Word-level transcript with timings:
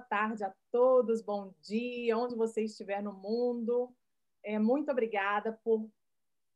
tarde 0.00 0.42
a 0.44 0.54
todos, 0.72 1.22
bom 1.22 1.52
dia, 1.60 2.16
onde 2.16 2.34
você 2.34 2.64
estiver 2.64 3.02
no 3.02 3.12
mundo. 3.12 3.94
É, 4.42 4.58
muito 4.58 4.90
obrigada 4.90 5.52
por 5.62 5.88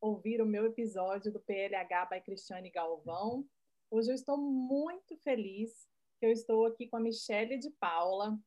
ouvir 0.00 0.40
o 0.40 0.46
meu 0.46 0.66
episódio 0.66 1.32
do 1.32 1.40
PLH 1.40 2.06
by 2.06 2.20
Cristiane 2.22 2.70
Galvão. 2.70 3.46
Hoje 3.90 4.10
eu 4.10 4.14
estou 4.14 4.38
muito 4.38 5.16
feliz 5.18 5.88
que 6.18 6.26
eu 6.26 6.30
estou 6.30 6.66
aqui 6.66 6.88
com 6.88 6.96
a 6.96 7.00
Michele 7.00 7.58
de 7.58 7.70
Paula, 7.78 8.38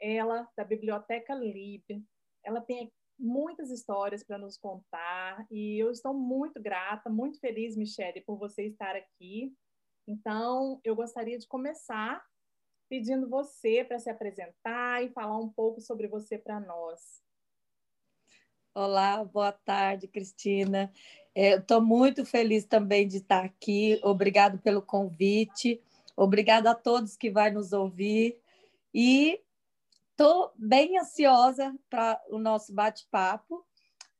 ela 0.00 0.48
da 0.56 0.64
Biblioteca 0.64 1.34
Lib. 1.34 1.84
Ela 2.44 2.60
tem 2.60 2.92
muitas 3.18 3.70
histórias 3.70 4.22
para 4.22 4.38
nos 4.38 4.56
contar 4.56 5.46
e 5.50 5.78
eu 5.82 5.90
estou 5.90 6.14
muito 6.14 6.62
grata, 6.62 7.10
muito 7.10 7.40
feliz, 7.40 7.76
Michele, 7.76 8.20
por 8.20 8.38
você 8.38 8.66
estar 8.66 8.94
aqui. 8.94 9.54
Então, 10.06 10.80
eu 10.84 10.94
gostaria 10.94 11.38
de 11.38 11.48
começar 11.48 12.24
pedindo 12.88 13.28
você 13.28 13.84
para 13.84 13.98
se 13.98 14.08
apresentar 14.08 15.02
e 15.02 15.08
falar 15.08 15.38
um 15.38 15.48
pouco 15.48 15.80
sobre 15.80 16.06
você 16.06 16.38
para 16.38 16.60
nós. 16.60 17.22
Olá, 18.74 19.24
boa 19.24 19.52
tarde, 19.52 20.06
Cristina. 20.06 20.92
É, 21.34 21.56
Estou 21.56 21.80
muito 21.80 22.24
feliz 22.24 22.64
também 22.64 23.08
de 23.08 23.18
estar 23.18 23.44
aqui. 23.44 23.98
Obrigado 24.02 24.58
pelo 24.58 24.82
convite. 24.82 25.82
Obrigada 26.16 26.70
a 26.70 26.74
todos 26.74 27.16
que 27.16 27.30
vai 27.30 27.50
nos 27.50 27.72
ouvir. 27.72 28.38
E 28.92 29.40
estou 30.10 30.52
bem 30.56 30.98
ansiosa 30.98 31.74
para 31.88 32.22
o 32.28 32.38
nosso 32.38 32.72
bate-papo. 32.72 33.64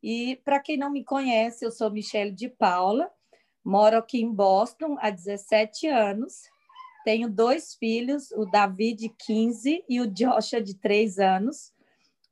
E 0.02 0.36
para 0.44 0.60
quem 0.60 0.76
não 0.76 0.90
me 0.90 1.04
conhece, 1.04 1.64
eu 1.64 1.70
sou 1.70 1.90
Michele 1.90 2.30
de 2.30 2.48
Paula, 2.48 3.10
moro 3.64 3.96
aqui 3.98 4.20
em 4.20 4.30
Boston 4.30 4.96
há 5.00 5.10
17 5.10 5.88
anos 5.88 6.48
tenho 7.06 7.30
dois 7.30 7.76
filhos, 7.76 8.32
o 8.32 8.44
Davi, 8.44 8.92
de 8.92 9.08
15, 9.08 9.84
e 9.88 10.00
o 10.00 10.08
Joshua, 10.08 10.60
de 10.60 10.74
3 10.74 11.20
anos, 11.20 11.72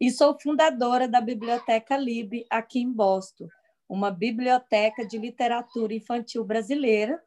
e 0.01 0.11
sou 0.11 0.37
fundadora 0.37 1.07
da 1.07 1.21
Biblioteca 1.21 1.97
Lib, 1.97 2.45
aqui 2.51 2.81
em 2.81 2.93
Boston, 2.93 3.47
uma 3.89 4.11
biblioteca 4.11 5.07
de 5.07 5.17
literatura 5.17 5.95
infantil 5.95 6.45
brasileira, 6.45 7.23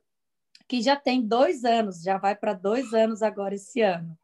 que 0.68 0.82
já 0.82 0.98
tem 0.98 1.26
dois 1.26 1.64
anos, 1.64 2.02
já 2.02 2.18
vai 2.18 2.36
para 2.36 2.52
dois 2.52 2.94
anos 2.94 3.22
agora 3.22 3.56
esse 3.56 3.80
ano. 3.80 4.20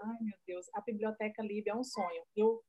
Ai, 0.00 0.16
meu 0.22 0.38
Deus, 0.46 0.64
a 0.72 0.80
Biblioteca 0.80 1.42
Lib 1.42 1.68
é 1.68 1.74
um 1.74 1.84
sonho. 1.84 2.22
Eu 2.34 2.62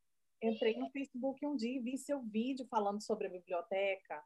entrei 0.44 0.78
no 0.78 0.90
Facebook 0.90 1.46
um 1.46 1.56
dia 1.56 1.78
e 1.78 1.80
vi 1.80 1.98
seu 1.98 2.20
vídeo 2.20 2.68
falando 2.70 3.02
sobre 3.02 3.28
a 3.28 3.30
biblioteca. 3.30 4.22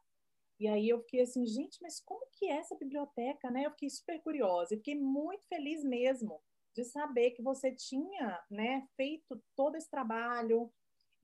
E 0.62 0.68
aí 0.68 0.88
eu 0.88 1.00
fiquei 1.00 1.22
assim, 1.22 1.44
gente, 1.44 1.76
mas 1.82 1.98
como 1.98 2.24
que 2.34 2.46
é 2.46 2.58
essa 2.58 2.76
biblioteca, 2.76 3.50
né? 3.50 3.66
Eu 3.66 3.72
fiquei 3.72 3.90
super 3.90 4.22
curiosa 4.22 4.72
e 4.72 4.76
fiquei 4.76 4.94
muito 4.94 5.44
feliz 5.48 5.82
mesmo 5.82 6.40
de 6.72 6.84
saber 6.84 7.32
que 7.32 7.42
você 7.42 7.74
tinha, 7.74 8.40
né, 8.48 8.86
feito 8.96 9.42
todo 9.56 9.74
esse 9.74 9.90
trabalho. 9.90 10.72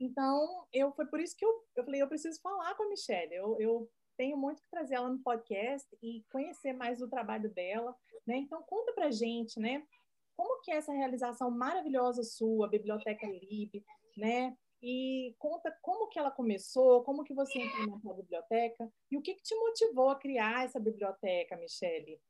Então, 0.01 0.67
eu 0.73 0.91
foi 0.93 1.07
por 1.07 1.21
isso 1.21 1.37
que 1.37 1.45
eu, 1.45 1.65
eu 1.77 1.85
falei, 1.85 2.03
eu 2.03 2.09
preciso 2.09 2.41
falar 2.41 2.75
com 2.75 2.83
a 2.83 2.89
Michelle. 2.89 3.33
Eu, 3.33 3.57
eu 3.61 3.89
tenho 4.17 4.37
muito 4.37 4.61
que 4.61 4.69
trazer 4.69 4.97
ela 4.97 5.09
no 5.09 5.21
podcast 5.21 5.87
e 6.03 6.25
conhecer 6.33 6.73
mais 6.73 6.99
do 6.99 7.09
trabalho 7.09 7.49
dela, 7.55 7.97
né? 8.27 8.39
Então, 8.39 8.61
conta 8.65 8.93
pra 8.93 9.13
gente, 9.13 9.61
né? 9.61 9.87
Como 10.37 10.61
que 10.63 10.73
é 10.73 10.79
essa 10.79 10.93
realização 10.93 11.49
maravilhosa 11.49 12.25
sua, 12.25 12.69
Biblioteca 12.69 13.25
Lib, 13.25 13.85
né? 14.17 14.59
E 14.83 15.35
conta 15.39 15.77
como 15.83 16.09
que 16.09 16.19
ela 16.19 16.31
começou, 16.31 17.03
como 17.03 17.25
que 17.25 17.35
você 17.35 17.59
entrou 17.59 18.01
na 18.05 18.13
biblioteca 18.13 18.91
e 19.11 19.17
o 19.17 19.23
que, 19.23 19.35
que 19.35 19.43
te 19.43 19.55
motivou 19.55 20.11
a 20.11 20.17
criar 20.17 20.65
essa 20.65 20.79
biblioteca, 20.79 21.57
Michele? 21.57 22.21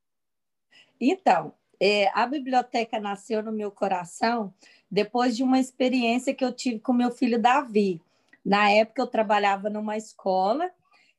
Então, 0.99 1.53
é, 1.79 2.09
a 2.13 2.25
biblioteca 2.25 2.99
nasceu 2.99 3.41
no 3.41 3.51
meu 3.51 3.71
coração 3.71 4.53
depois 4.89 5.35
de 5.37 5.43
uma 5.43 5.59
experiência 5.59 6.33
que 6.33 6.43
eu 6.43 6.51
tive 6.51 6.79
com 6.79 6.91
meu 6.91 7.11
filho 7.11 7.41
Davi. 7.41 8.01
Na 8.43 8.69
época, 8.71 9.01
eu 9.01 9.07
trabalhava 9.07 9.69
numa 9.69 9.95
escola 9.95 10.71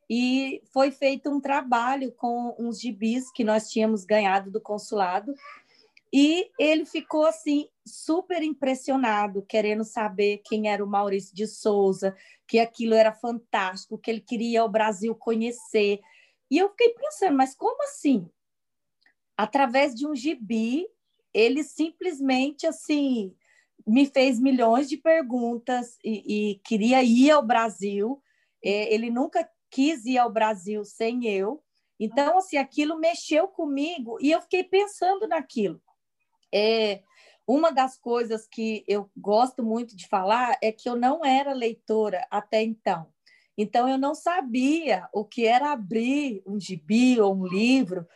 e 0.09 0.61
foi 0.73 0.91
feito 0.91 1.31
um 1.31 1.41
trabalho 1.41 2.11
com 2.13 2.55
uns 2.59 2.81
gibis 2.81 3.31
que 3.31 3.45
nós 3.45 3.71
tínhamos 3.71 4.05
ganhado 4.05 4.51
do 4.51 4.61
consulado 4.61 5.33
e 6.13 6.51
ele 6.59 6.85
ficou 6.85 7.25
assim 7.25 7.69
super 7.87 8.43
impressionado, 8.43 9.43
querendo 9.43 9.85
saber 9.85 10.43
quem 10.45 10.69
era 10.69 10.85
o 10.85 10.89
Maurício 10.89 11.35
de 11.35 11.47
Souza, 11.47 12.17
que 12.49 12.59
aquilo 12.59 12.95
era 12.95 13.13
fantástico, 13.13 13.99
que 13.99 14.11
ele 14.11 14.21
queria 14.21 14.65
o 14.65 14.69
Brasil 14.69 15.15
conhecer. 15.15 16.01
E 16.51 16.59
eu 16.59 16.69
fiquei 16.71 16.91
pensando, 16.95 17.37
mas 17.37 17.55
como 17.55 17.83
assim? 17.85 18.29
Através 19.37 19.95
de 19.95 20.07
um 20.07 20.15
gibi, 20.15 20.85
ele 21.33 21.63
simplesmente 21.63 22.67
assim 22.67 23.35
me 23.87 24.05
fez 24.05 24.39
milhões 24.39 24.89
de 24.89 24.97
perguntas 24.97 25.97
e, 26.05 26.51
e 26.51 26.55
queria 26.65 27.03
ir 27.03 27.31
ao 27.31 27.45
Brasil. 27.45 28.21
É, 28.63 28.93
ele 28.93 29.11
nunca 29.11 29.49
quis 29.71 30.05
ir 30.05 30.19
ao 30.19 30.31
Brasil 30.31 30.85
sem 30.85 31.27
eu. 31.27 31.63
Então, 31.99 32.39
assim, 32.39 32.57
aquilo 32.57 32.99
mexeu 32.99 33.47
comigo 33.47 34.19
e 34.21 34.31
eu 34.33 34.41
fiquei 34.43 34.65
pensando 34.65 35.29
naquilo. 35.29 35.81
É, 36.53 37.03
uma 37.47 37.73
das 37.73 37.99
coisas 37.99 38.47
que 38.47 38.85
eu 38.87 39.11
gosto 39.17 39.63
muito 39.63 39.97
de 39.97 40.07
falar 40.07 40.57
é 40.63 40.71
que 40.71 40.89
eu 40.89 40.97
não 40.97 41.25
era 41.25 41.53
leitora 41.53 42.27
até 42.31 42.63
então. 42.63 43.13
Então, 43.59 43.89
eu 43.89 43.99
não 43.99 44.15
sabia 44.15 45.09
o 45.13 45.25
que 45.25 45.47
era 45.47 45.73
abrir 45.73 46.43
um 46.47 46.59
gibi 46.59 47.21
ou 47.21 47.35
um 47.35 47.45
livro 47.45 48.07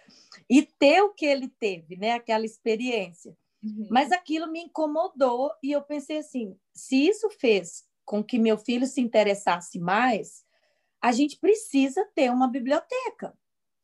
e 0.48 0.62
ter 0.62 1.02
o 1.02 1.12
que 1.12 1.26
ele 1.26 1.48
teve, 1.48 1.96
né? 1.96 2.12
aquela 2.12 2.44
experiência. 2.44 3.36
Uhum. 3.62 3.88
Mas 3.90 4.12
aquilo 4.12 4.50
me 4.50 4.60
incomodou 4.60 5.50
e 5.62 5.72
eu 5.72 5.82
pensei 5.82 6.18
assim: 6.18 6.56
se 6.72 7.08
isso 7.08 7.28
fez 7.30 7.84
com 8.04 8.22
que 8.22 8.38
meu 8.38 8.56
filho 8.56 8.86
se 8.86 9.00
interessasse 9.00 9.78
mais, 9.78 10.44
a 11.00 11.12
gente 11.12 11.38
precisa 11.38 12.08
ter 12.14 12.30
uma 12.30 12.46
biblioteca. 12.46 13.36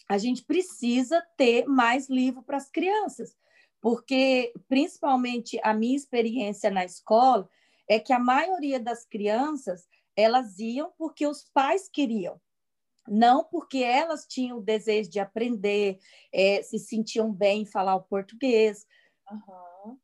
A 0.09 0.17
gente 0.17 0.44
precisa 0.44 1.21
ter 1.37 1.67
mais 1.67 2.09
livro 2.09 2.43
para 2.43 2.56
as 2.56 2.71
crianças 2.71 3.34
porque 3.80 4.52
principalmente 4.68 5.58
a 5.62 5.72
minha 5.72 5.96
experiência 5.96 6.70
na 6.70 6.84
escola 6.84 7.48
é 7.88 7.98
que 7.98 8.12
a 8.12 8.18
maioria 8.18 8.78
das 8.78 9.04
crianças 9.04 9.88
elas 10.16 10.58
iam 10.58 10.92
porque 10.98 11.26
os 11.26 11.44
pais 11.44 11.88
queriam, 11.88 12.40
não 13.08 13.42
porque 13.42 13.78
elas 13.78 14.26
tinham 14.26 14.58
o 14.58 14.62
desejo 14.62 15.10
de 15.10 15.19
aprender, 15.19 15.98
é, 16.32 16.62
se 16.62 16.78
sentiam 16.78 17.32
bem 17.32 17.62
em 17.62 17.66
falar 17.66 17.94
o 17.96 18.02
português. 18.02 18.86
Uhum. 19.30 19.98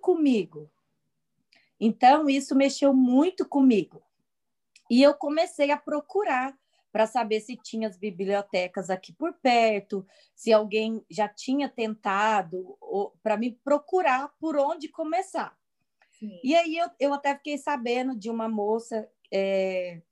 Comigo. 0.00 0.70
Então, 1.78 2.28
isso 2.28 2.56
mexeu 2.56 2.92
muito 2.94 3.46
comigo. 3.46 4.02
E 4.90 5.02
eu 5.02 5.14
comecei 5.14 5.70
a 5.70 5.76
procurar 5.76 6.58
para 6.92 7.06
saber 7.06 7.40
se 7.40 7.56
tinha 7.56 7.88
as 7.88 7.96
bibliotecas 7.96 8.90
aqui 8.90 9.12
por 9.12 9.32
perto, 9.32 10.06
se 10.34 10.52
alguém 10.52 11.02
já 11.10 11.26
tinha 11.26 11.68
tentado, 11.68 12.78
para 13.22 13.38
me 13.38 13.52
procurar 13.64 14.28
por 14.38 14.56
onde 14.58 14.88
começar. 14.88 15.56
Sim. 16.10 16.38
E 16.44 16.54
aí 16.54 16.76
eu, 16.76 16.90
eu 17.00 17.14
até 17.14 17.34
fiquei 17.34 17.56
sabendo 17.56 18.14
de 18.14 18.28
uma 18.28 18.46
moça 18.46 19.08
é, 19.32 20.02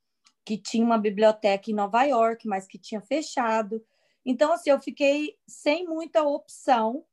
que 0.43 0.57
tinha 0.57 0.83
uma 0.83 0.97
biblioteca 0.97 1.69
em 1.69 1.75
Nova 1.75 2.03
York, 2.03 2.47
mas 2.47 2.67
que 2.67 2.79
tinha 2.79 2.99
fechado. 2.99 3.85
Então, 4.25 4.51
assim, 4.51 4.71
eu 4.71 4.79
fiquei 4.79 5.37
sem 5.47 5.85
muita 5.87 6.23
opção 6.23 7.05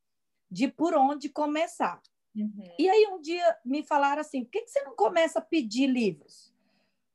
de 0.50 0.66
por 0.66 0.94
onde 0.94 1.28
começar. 1.28 2.00
Uhum. 2.34 2.74
E 2.78 2.88
aí 2.88 3.06
um 3.12 3.20
dia 3.20 3.56
me 3.64 3.82
falaram 3.82 4.22
assim, 4.22 4.44
por 4.44 4.50
que, 4.50 4.62
que 4.62 4.70
você 4.70 4.82
não 4.82 4.96
começa 4.96 5.40
a 5.40 5.42
pedir 5.42 5.86
livros? 5.86 6.52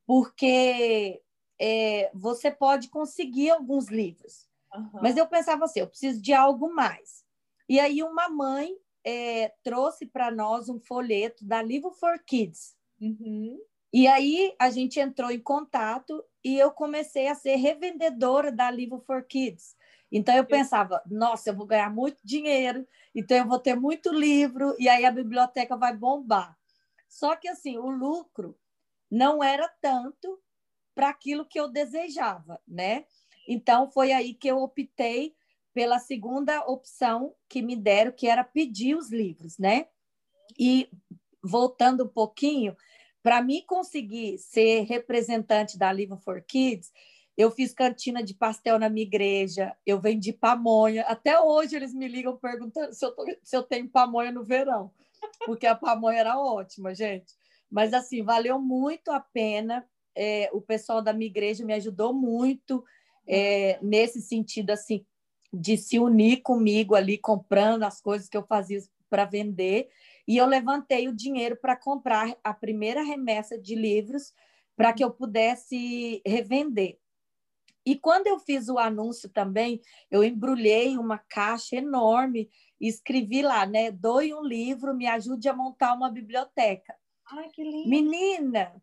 Porque 0.05 1.22
é, 1.59 2.11
você 2.13 2.51
pode 2.51 2.89
conseguir 2.89 3.51
alguns 3.51 3.87
livros. 3.87 4.47
Uhum. 4.73 5.01
Mas 5.01 5.17
eu 5.17 5.27
pensava 5.27 5.65
assim, 5.65 5.79
eu 5.79 5.87
preciso 5.87 6.21
de 6.21 6.33
algo 6.33 6.73
mais. 6.73 7.23
E 7.69 7.79
aí 7.79 8.03
uma 8.03 8.29
mãe 8.29 8.75
é, 9.03 9.53
trouxe 9.63 10.05
para 10.05 10.31
nós 10.31 10.69
um 10.69 10.79
folheto 10.79 11.45
da 11.45 11.61
Livro 11.61 11.91
for 11.91 12.19
Kids. 12.19 12.75
Uhum. 12.99 13.59
E 13.91 14.07
aí 14.07 14.55
a 14.57 14.69
gente 14.69 14.99
entrou 14.99 15.29
em 15.29 15.39
contato 15.39 16.23
e 16.43 16.57
eu 16.57 16.71
comecei 16.71 17.27
a 17.27 17.35
ser 17.35 17.55
revendedora 17.55 18.51
da 18.51 18.71
Livro 18.71 18.99
for 19.05 19.23
Kids. 19.23 19.75
Então 20.11 20.35
eu 20.35 20.45
pensava, 20.45 21.01
nossa, 21.07 21.49
eu 21.49 21.55
vou 21.55 21.65
ganhar 21.65 21.89
muito 21.89 22.17
dinheiro, 22.23 22.87
então 23.15 23.37
eu 23.37 23.47
vou 23.47 23.59
ter 23.59 23.75
muito 23.75 24.13
livro 24.13 24.75
e 24.77 24.87
aí 24.87 25.05
a 25.05 25.11
biblioteca 25.11 25.75
vai 25.75 25.95
bombar. 25.95 26.55
Só 27.09 27.35
que 27.35 27.47
assim, 27.47 27.77
o 27.77 27.89
lucro 27.89 28.57
não 29.09 29.43
era 29.43 29.67
tanto 29.81 30.39
para 30.95 31.09
aquilo 31.09 31.45
que 31.45 31.59
eu 31.59 31.67
desejava, 31.67 32.59
né? 32.67 33.05
Então 33.47 33.89
foi 33.91 34.11
aí 34.11 34.33
que 34.33 34.47
eu 34.47 34.57
optei 34.61 35.35
pela 35.73 35.99
segunda 35.99 36.61
opção 36.65 37.33
que 37.49 37.61
me 37.61 37.75
deram, 37.75 38.11
que 38.11 38.27
era 38.27 38.43
pedir 38.43 38.95
os 38.95 39.11
livros, 39.11 39.57
né? 39.57 39.87
E 40.57 40.89
voltando 41.43 42.05
um 42.05 42.07
pouquinho, 42.07 42.75
para 43.21 43.41
mim 43.41 43.63
conseguir 43.65 44.37
ser 44.37 44.83
representante 44.83 45.77
da 45.77 45.91
Livro 45.91 46.17
for 46.17 46.41
Kids, 46.41 46.91
Eu 47.35 47.49
fiz 47.49 47.73
cantina 47.73 48.21
de 48.23 48.33
pastel 48.35 48.77
na 48.77 48.89
minha 48.89 49.05
igreja, 49.05 49.75
eu 49.85 49.99
vendi 49.99 50.31
pamonha. 50.31 51.03
Até 51.03 51.39
hoje 51.39 51.75
eles 51.75 51.93
me 51.93 52.07
ligam 52.07 52.37
perguntando 52.37 52.93
se 52.93 53.03
eu, 53.03 53.11
tô, 53.11 53.25
se 53.43 53.57
eu 53.57 53.63
tenho 53.63 53.89
pamonha 53.89 54.31
no 54.31 54.43
verão, 54.43 54.91
porque 55.45 55.65
a 55.65 55.75
pamonha 55.75 56.19
era 56.19 56.39
ótima, 56.39 56.93
gente. 56.93 57.33
Mas, 57.71 57.91
assim, 57.93 58.21
valeu 58.23 58.59
muito 58.59 59.09
a 59.11 59.19
pena. 59.19 59.83
É, 60.15 60.49
o 60.53 60.61
pessoal 60.61 61.01
da 61.01 61.13
minha 61.13 61.29
igreja 61.29 61.65
me 61.65 61.73
ajudou 61.73 62.13
muito 62.13 62.83
é, 63.27 63.79
nesse 63.81 64.21
sentido, 64.21 64.71
assim, 64.71 65.05
de 65.51 65.77
se 65.77 65.99
unir 65.99 66.41
comigo 66.41 66.95
ali, 66.95 67.17
comprando 67.17 67.83
as 67.83 68.01
coisas 68.01 68.27
que 68.27 68.37
eu 68.37 68.45
fazia 68.45 68.79
para 69.09 69.25
vender. 69.25 69.89
E 70.27 70.37
eu 70.37 70.45
levantei 70.45 71.07
o 71.07 71.15
dinheiro 71.15 71.55
para 71.55 71.75
comprar 71.75 72.35
a 72.43 72.53
primeira 72.53 73.03
remessa 73.03 73.57
de 73.57 73.75
livros 73.75 74.33
para 74.75 74.91
que 74.93 75.03
eu 75.03 75.11
pudesse 75.11 76.21
revender. 76.25 76.97
E 77.85 77.95
quando 77.95 78.27
eu 78.27 78.39
fiz 78.39 78.69
o 78.69 78.79
anúncio 78.79 79.29
também, 79.29 79.81
eu 80.09 80.23
embrulhei 80.23 80.97
uma 80.97 81.17
caixa 81.17 81.75
enorme 81.75 82.49
e 82.79 82.87
escrevi 82.87 83.41
lá, 83.41 83.65
né? 83.65 83.91
Doe 83.91 84.33
um 84.33 84.43
livro, 84.43 84.95
me 84.95 85.05
ajude 85.05 85.49
a 85.49 85.53
montar 85.53 85.93
uma 85.93 86.09
biblioteca. 86.09 86.95
Ai, 87.29 87.49
que 87.49 87.63
lindo! 87.63 87.89
Menina, 87.89 88.81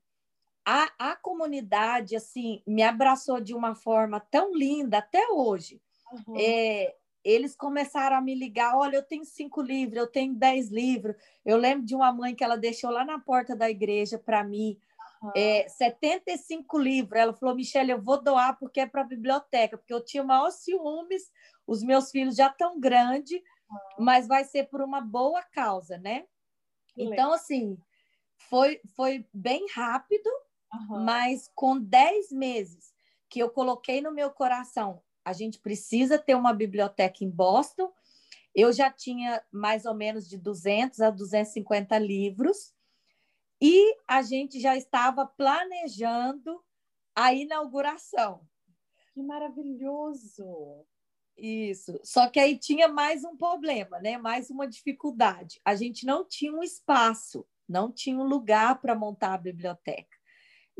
a, 0.64 0.90
a 0.98 1.16
comunidade, 1.16 2.16
assim, 2.16 2.62
me 2.66 2.82
abraçou 2.82 3.40
de 3.40 3.54
uma 3.54 3.74
forma 3.74 4.20
tão 4.20 4.54
linda 4.54 4.98
até 4.98 5.28
hoje. 5.28 5.80
Uhum. 6.12 6.34
É, 6.36 6.94
eles 7.24 7.54
começaram 7.54 8.16
a 8.16 8.20
me 8.20 8.34
ligar, 8.34 8.76
olha, 8.76 8.96
eu 8.96 9.02
tenho 9.02 9.24
cinco 9.24 9.60
livros, 9.60 9.98
eu 9.98 10.06
tenho 10.06 10.34
dez 10.34 10.70
livros. 10.70 11.16
Eu 11.44 11.56
lembro 11.56 11.84
de 11.84 11.94
uma 11.94 12.12
mãe 12.12 12.34
que 12.34 12.44
ela 12.44 12.56
deixou 12.56 12.90
lá 12.90 13.04
na 13.04 13.18
porta 13.18 13.54
da 13.56 13.68
igreja 13.70 14.18
para 14.18 14.42
mim, 14.44 14.78
Uhum. 15.22 15.32
É, 15.36 15.68
75 15.68 16.78
livros. 16.78 17.20
Ela 17.20 17.34
falou, 17.34 17.54
Michelle, 17.54 17.90
eu 17.90 18.00
vou 18.00 18.22
doar 18.22 18.58
porque 18.58 18.80
é 18.80 18.86
para 18.86 19.02
a 19.02 19.06
biblioteca, 19.06 19.76
porque 19.76 19.92
eu 19.92 20.04
tinha 20.04 20.24
maior 20.24 20.50
ciúmes, 20.50 21.30
os 21.66 21.82
meus 21.82 22.10
filhos 22.10 22.36
já 22.36 22.48
estão 22.48 22.80
grandes, 22.80 23.40
uhum. 23.70 24.04
mas 24.04 24.26
vai 24.26 24.44
ser 24.44 24.64
por 24.64 24.80
uma 24.80 25.00
boa 25.00 25.42
causa, 25.42 25.98
né? 25.98 26.24
então, 26.96 27.32
assim, 27.32 27.78
foi, 28.48 28.80
foi 28.96 29.26
bem 29.32 29.66
rápido, 29.72 30.28
uhum. 30.72 31.04
mas 31.04 31.50
com 31.54 31.78
10 31.78 32.32
meses 32.32 32.92
que 33.28 33.38
eu 33.38 33.50
coloquei 33.50 34.00
no 34.00 34.12
meu 34.12 34.30
coração, 34.30 35.02
a 35.24 35.32
gente 35.32 35.58
precisa 35.58 36.18
ter 36.18 36.34
uma 36.34 36.52
biblioteca 36.52 37.24
em 37.24 37.30
Boston. 37.30 37.92
Eu 38.54 38.72
já 38.72 38.90
tinha 38.90 39.42
mais 39.52 39.84
ou 39.84 39.94
menos 39.94 40.28
de 40.28 40.36
200 40.36 41.00
a 41.00 41.10
250 41.10 41.98
livros. 41.98 42.74
E 43.60 43.96
a 44.08 44.22
gente 44.22 44.58
já 44.58 44.76
estava 44.76 45.26
planejando 45.26 46.60
a 47.14 47.32
inauguração. 47.34 48.40
Que 49.12 49.22
maravilhoso! 49.22 50.86
Isso. 51.36 51.98
Só 52.02 52.28
que 52.28 52.38
aí 52.38 52.58
tinha 52.58 52.88
mais 52.88 53.24
um 53.24 53.36
problema, 53.36 53.98
né? 54.00 54.18
Mais 54.18 54.50
uma 54.50 54.66
dificuldade. 54.66 55.60
A 55.64 55.74
gente 55.74 56.04
não 56.04 56.26
tinha 56.26 56.52
um 56.52 56.62
espaço, 56.62 57.46
não 57.68 57.90
tinha 57.90 58.18
um 58.18 58.24
lugar 58.24 58.80
para 58.80 58.94
montar 58.94 59.34
a 59.34 59.38
biblioteca. 59.38 60.19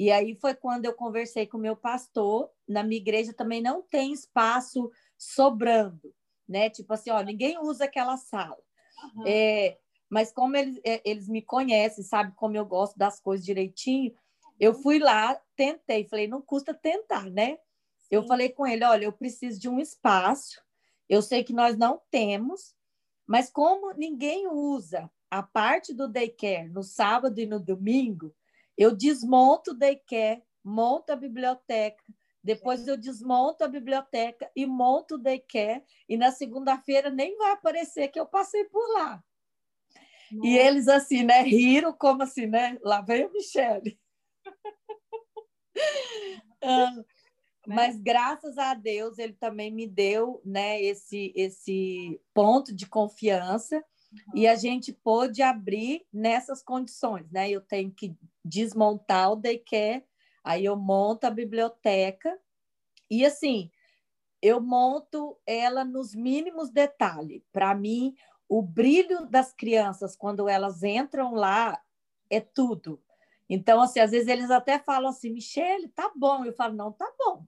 E 0.00 0.11
aí 0.11 0.35
foi 0.35 0.55
quando 0.55 0.87
eu 0.87 0.94
conversei 0.94 1.47
com 1.47 1.58
o 1.58 1.61
meu 1.61 1.76
pastor. 1.76 2.50
Na 2.67 2.82
minha 2.82 2.99
igreja 2.99 3.35
também 3.35 3.61
não 3.61 3.82
tem 3.82 4.14
espaço 4.14 4.91
sobrando, 5.19 6.14
né? 6.49 6.70
Tipo 6.70 6.94
assim, 6.94 7.11
ó, 7.11 7.20
ninguém 7.20 7.58
usa 7.58 7.85
aquela 7.85 8.17
sala. 8.17 8.56
Uhum. 9.14 9.25
É, 9.26 9.76
mas 10.08 10.32
como 10.32 10.56
eles, 10.56 10.81
é, 10.87 11.02
eles 11.05 11.29
me 11.29 11.43
conhecem, 11.43 12.02
sabe 12.02 12.32
como 12.35 12.56
eu 12.56 12.64
gosto 12.64 12.97
das 12.97 13.20
coisas 13.20 13.44
direitinho, 13.44 14.14
eu 14.58 14.73
fui 14.73 14.99
lá, 14.99 15.38
tentei, 15.55 16.08
falei, 16.08 16.26
não 16.26 16.41
custa 16.41 16.73
tentar, 16.73 17.29
né? 17.31 17.56
Sim. 17.99 18.08
Eu 18.11 18.23
falei 18.23 18.49
com 18.49 18.67
ele, 18.67 18.82
olha, 18.87 19.05
eu 19.05 19.12
preciso 19.12 19.61
de 19.61 19.69
um 19.69 19.79
espaço, 19.79 20.62
eu 21.11 21.20
sei 21.20 21.44
que 21.44 21.52
nós 21.52 21.76
não 21.76 22.00
temos, 22.11 22.75
mas 23.26 23.50
como 23.50 23.93
ninguém 23.93 24.49
usa 24.49 25.11
a 25.31 25.43
parte 25.43 25.93
do 25.93 26.08
daycare 26.08 26.70
no 26.70 26.82
sábado 26.82 27.38
e 27.38 27.44
no 27.44 27.61
domingo, 27.61 28.35
eu 28.81 28.97
desmonto 28.97 29.73
o 29.73 29.75
daycare, 29.75 30.43
monto 30.65 31.12
a 31.12 31.17
biblioteca, 31.17 32.03
depois 32.43 32.88
eu 32.88 32.97
desmonto 32.97 33.62
a 33.62 33.69
biblioteca 33.69 34.50
e 34.56 34.65
monto 34.65 35.17
o 35.17 35.19
daycare, 35.19 35.85
e 36.09 36.17
na 36.17 36.32
segunda-feira 36.32 37.11
nem 37.11 37.37
vai 37.37 37.53
aparecer 37.53 38.09
que 38.09 38.19
eu 38.19 38.25
passei 38.25 38.65
por 38.65 38.82
lá. 38.94 39.23
Nossa. 40.32 40.49
E 40.49 40.56
eles 40.56 40.88
assim, 40.88 41.23
né, 41.23 41.43
riram 41.43 41.93
como 41.93 42.23
assim, 42.23 42.47
né? 42.47 42.79
Lá 42.82 43.03
vem 43.03 43.25
a 43.25 43.29
Michelle. 43.29 44.00
ah, 46.62 46.91
né? 46.91 47.05
Mas 47.67 48.00
graças 48.00 48.56
a 48.56 48.73
Deus 48.73 49.19
ele 49.19 49.35
também 49.35 49.71
me 49.71 49.87
deu, 49.87 50.41
né, 50.43 50.81
esse 50.81 51.31
esse 51.37 52.19
ponto 52.33 52.75
de 52.75 52.87
confiança. 52.87 53.85
E 54.35 54.47
a 54.47 54.55
gente 54.55 54.93
pôde 54.93 55.43
abrir 55.43 56.07
nessas 56.12 56.62
condições, 56.62 57.31
né? 57.31 57.51
Eu 57.51 57.61
tenho 57.61 57.91
que 57.91 58.15
desmontar 58.45 59.33
o 59.33 59.37
daycare, 59.37 60.05
aí 60.43 60.65
eu 60.65 60.77
monto 60.77 61.27
a 61.27 61.31
biblioteca 61.31 62.39
e 63.09 63.25
assim, 63.25 63.71
eu 64.43 64.61
monto 64.61 65.37
ela 65.47 65.85
nos 65.85 66.15
mínimos 66.15 66.71
detalhes. 66.71 67.43
Para 67.53 67.75
mim, 67.75 68.15
o 68.49 68.62
brilho 68.62 69.27
das 69.27 69.53
crianças 69.53 70.17
quando 70.17 70.49
elas 70.49 70.83
entram 70.83 71.35
lá 71.35 71.81
é 72.29 72.41
tudo. 72.41 73.01
Então, 73.49 73.81
assim, 73.81 74.01
às 74.01 74.12
vezes 74.12 74.29
eles 74.29 74.51
até 74.51 74.79
falam 74.79 75.11
assim, 75.11 75.31
Michele, 75.31 75.89
tá 75.89 76.11
bom. 76.15 76.45
Eu 76.45 76.53
falo, 76.53 76.75
não, 76.75 76.93
tá 76.93 77.12
bom. 77.19 77.45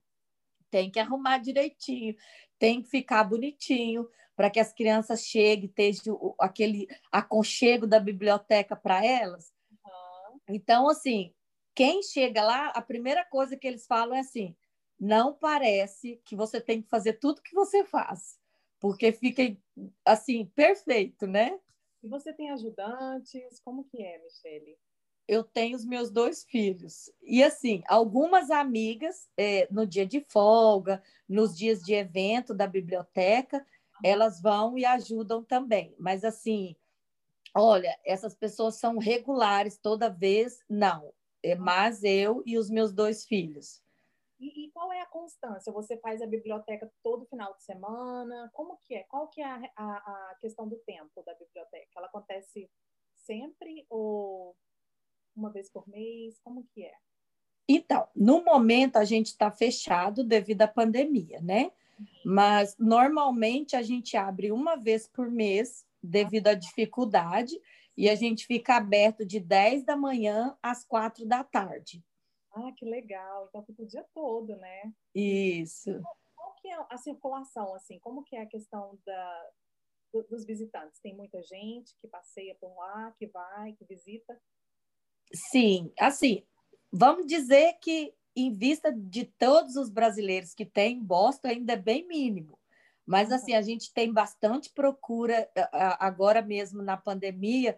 Tem 0.69 0.91
que 0.91 0.99
arrumar 0.99 1.37
direitinho, 1.37 2.15
tem 2.59 2.81
que 2.81 2.89
ficar 2.89 3.23
bonitinho 3.23 4.07
para 4.35 4.49
que 4.49 4.59
as 4.59 4.73
crianças 4.73 5.25
cheguem, 5.25 5.69
tenham 5.69 6.35
aquele 6.39 6.87
aconchego 7.11 7.85
da 7.85 7.99
biblioteca 7.99 8.75
para 8.75 9.05
elas. 9.05 9.53
Uhum. 9.71 10.39
Então, 10.49 10.89
assim, 10.89 11.33
quem 11.75 12.01
chega 12.01 12.43
lá, 12.43 12.67
a 12.69 12.81
primeira 12.81 13.25
coisa 13.25 13.57
que 13.57 13.67
eles 13.67 13.85
falam 13.85 14.15
é 14.15 14.19
assim: 14.19 14.55
não 14.99 15.33
parece 15.33 16.21
que 16.25 16.35
você 16.35 16.59
tem 16.61 16.81
que 16.81 16.89
fazer 16.89 17.13
tudo 17.13 17.41
que 17.41 17.53
você 17.53 17.83
faz 17.83 18.41
porque 18.83 19.13
fica 19.13 19.41
assim 20.03 20.45
perfeito, 20.47 21.25
né? 21.25 21.57
E 22.03 22.09
você 22.09 22.33
tem 22.33 22.51
ajudantes? 22.51 23.61
Como 23.63 23.85
que 23.85 24.03
é, 24.03 24.21
Michele? 24.21 24.77
Eu 25.25 25.41
tenho 25.41 25.77
os 25.77 25.85
meus 25.85 26.11
dois 26.11 26.43
filhos. 26.43 27.09
E 27.21 27.41
assim, 27.41 27.81
algumas 27.87 28.51
amigas, 28.51 29.29
é, 29.37 29.69
no 29.71 29.87
dia 29.87 30.05
de 30.05 30.19
folga, 30.19 31.01
nos 31.29 31.57
dias 31.57 31.81
de 31.81 31.93
evento 31.93 32.53
da 32.53 32.67
biblioteca, 32.67 33.65
elas 34.03 34.41
vão 34.41 34.77
e 34.77 34.83
ajudam 34.83 35.43
também. 35.43 35.95
Mas 35.97 36.25
assim, 36.25 36.75
olha, 37.55 37.97
essas 38.05 38.35
pessoas 38.35 38.75
são 38.75 38.97
regulares 38.97 39.77
toda 39.77 40.09
vez? 40.09 40.59
Não. 40.69 41.13
É 41.41 41.55
mais 41.55 42.03
eu 42.03 42.43
e 42.45 42.57
os 42.57 42.69
meus 42.69 42.93
dois 42.93 43.25
filhos. 43.25 43.81
E, 44.39 44.65
e, 44.65 44.71
qual 44.71 44.91
é 44.91 44.99
a 45.01 45.05
constância? 45.05 45.71
Você 45.71 45.97
faz 45.97 46.21
a 46.21 46.27
biblioteca 46.27 46.91
todo 47.01 47.25
final 47.25 47.53
de 47.55 47.63
semana? 47.63 48.49
Como 48.53 48.77
que 48.83 48.95
é? 48.95 49.03
Qual 49.03 49.29
que 49.29 49.41
é 49.41 49.45
a, 49.45 49.71
a, 49.75 50.31
a 50.31 50.35
questão 50.41 50.67
do 50.67 50.77
tempo 50.79 51.23
da 51.23 51.33
biblioteca? 51.33 51.87
Ela 51.95 52.07
acontece 52.07 52.69
sempre 53.15 53.85
ou 53.89 54.55
uma 55.35 55.49
vez 55.49 55.69
por 55.69 55.87
mês? 55.87 56.39
Como 56.43 56.65
que 56.73 56.83
é? 56.83 56.93
Então, 57.67 58.07
no 58.13 58.43
momento 58.43 58.97
a 58.97 59.05
gente 59.05 59.27
está 59.27 59.49
fechado 59.49 60.23
devido 60.23 60.61
à 60.63 60.67
pandemia, 60.67 61.39
né? 61.41 61.71
Mas 62.25 62.75
normalmente 62.77 63.75
a 63.75 63.81
gente 63.81 64.15
abre 64.17 64.51
uma 64.51 64.75
vez 64.75 65.07
por 65.07 65.29
mês 65.29 65.85
devido 66.01 66.47
à 66.47 66.53
dificuldade 66.53 67.59
e 67.95 68.09
a 68.09 68.15
gente 68.15 68.45
fica 68.45 68.75
aberto 68.75 69.25
de 69.25 69.39
10 69.39 69.83
da 69.85 69.95
manhã 69.95 70.57
às 70.61 70.83
4 70.83 71.25
da 71.25 71.43
tarde. 71.43 72.03
Ah, 72.53 72.71
que 72.75 72.85
legal. 72.85 73.47
Então 73.49 73.63
fica 73.63 73.81
o 73.81 73.87
dia 73.87 74.05
todo, 74.13 74.55
né? 74.57 74.93
Isso. 75.13 76.01
Qual 76.35 76.55
que 76.55 76.67
é 76.67 76.85
a 76.89 76.97
circulação, 76.97 77.73
assim? 77.75 77.99
Como 77.99 78.23
que 78.23 78.35
é 78.35 78.41
a 78.41 78.47
questão 78.47 78.99
da, 79.05 79.49
dos 80.29 80.45
visitantes? 80.45 80.99
Tem 80.99 81.15
muita 81.15 81.41
gente 81.43 81.95
que 81.99 82.07
passeia 82.07 82.55
por 82.55 82.75
lá, 82.75 83.11
que 83.17 83.27
vai, 83.27 83.73
que 83.73 83.85
visita? 83.85 84.39
Sim, 85.33 85.91
assim, 85.99 86.45
vamos 86.91 87.25
dizer 87.25 87.73
que 87.79 88.13
em 88.35 88.51
vista 88.51 88.91
de 88.91 89.25
todos 89.25 89.75
os 89.75 89.89
brasileiros 89.89 90.53
que 90.53 90.65
tem 90.65 91.01
Boston, 91.01 91.49
ainda 91.49 91.73
é 91.73 91.77
bem 91.77 92.07
mínimo. 92.07 92.57
Mas, 93.05 93.31
assim, 93.31 93.53
a 93.53 93.61
gente 93.61 93.93
tem 93.93 94.11
bastante 94.11 94.69
procura 94.69 95.49
agora 95.99 96.41
mesmo 96.41 96.81
na 96.81 96.95
pandemia 96.95 97.77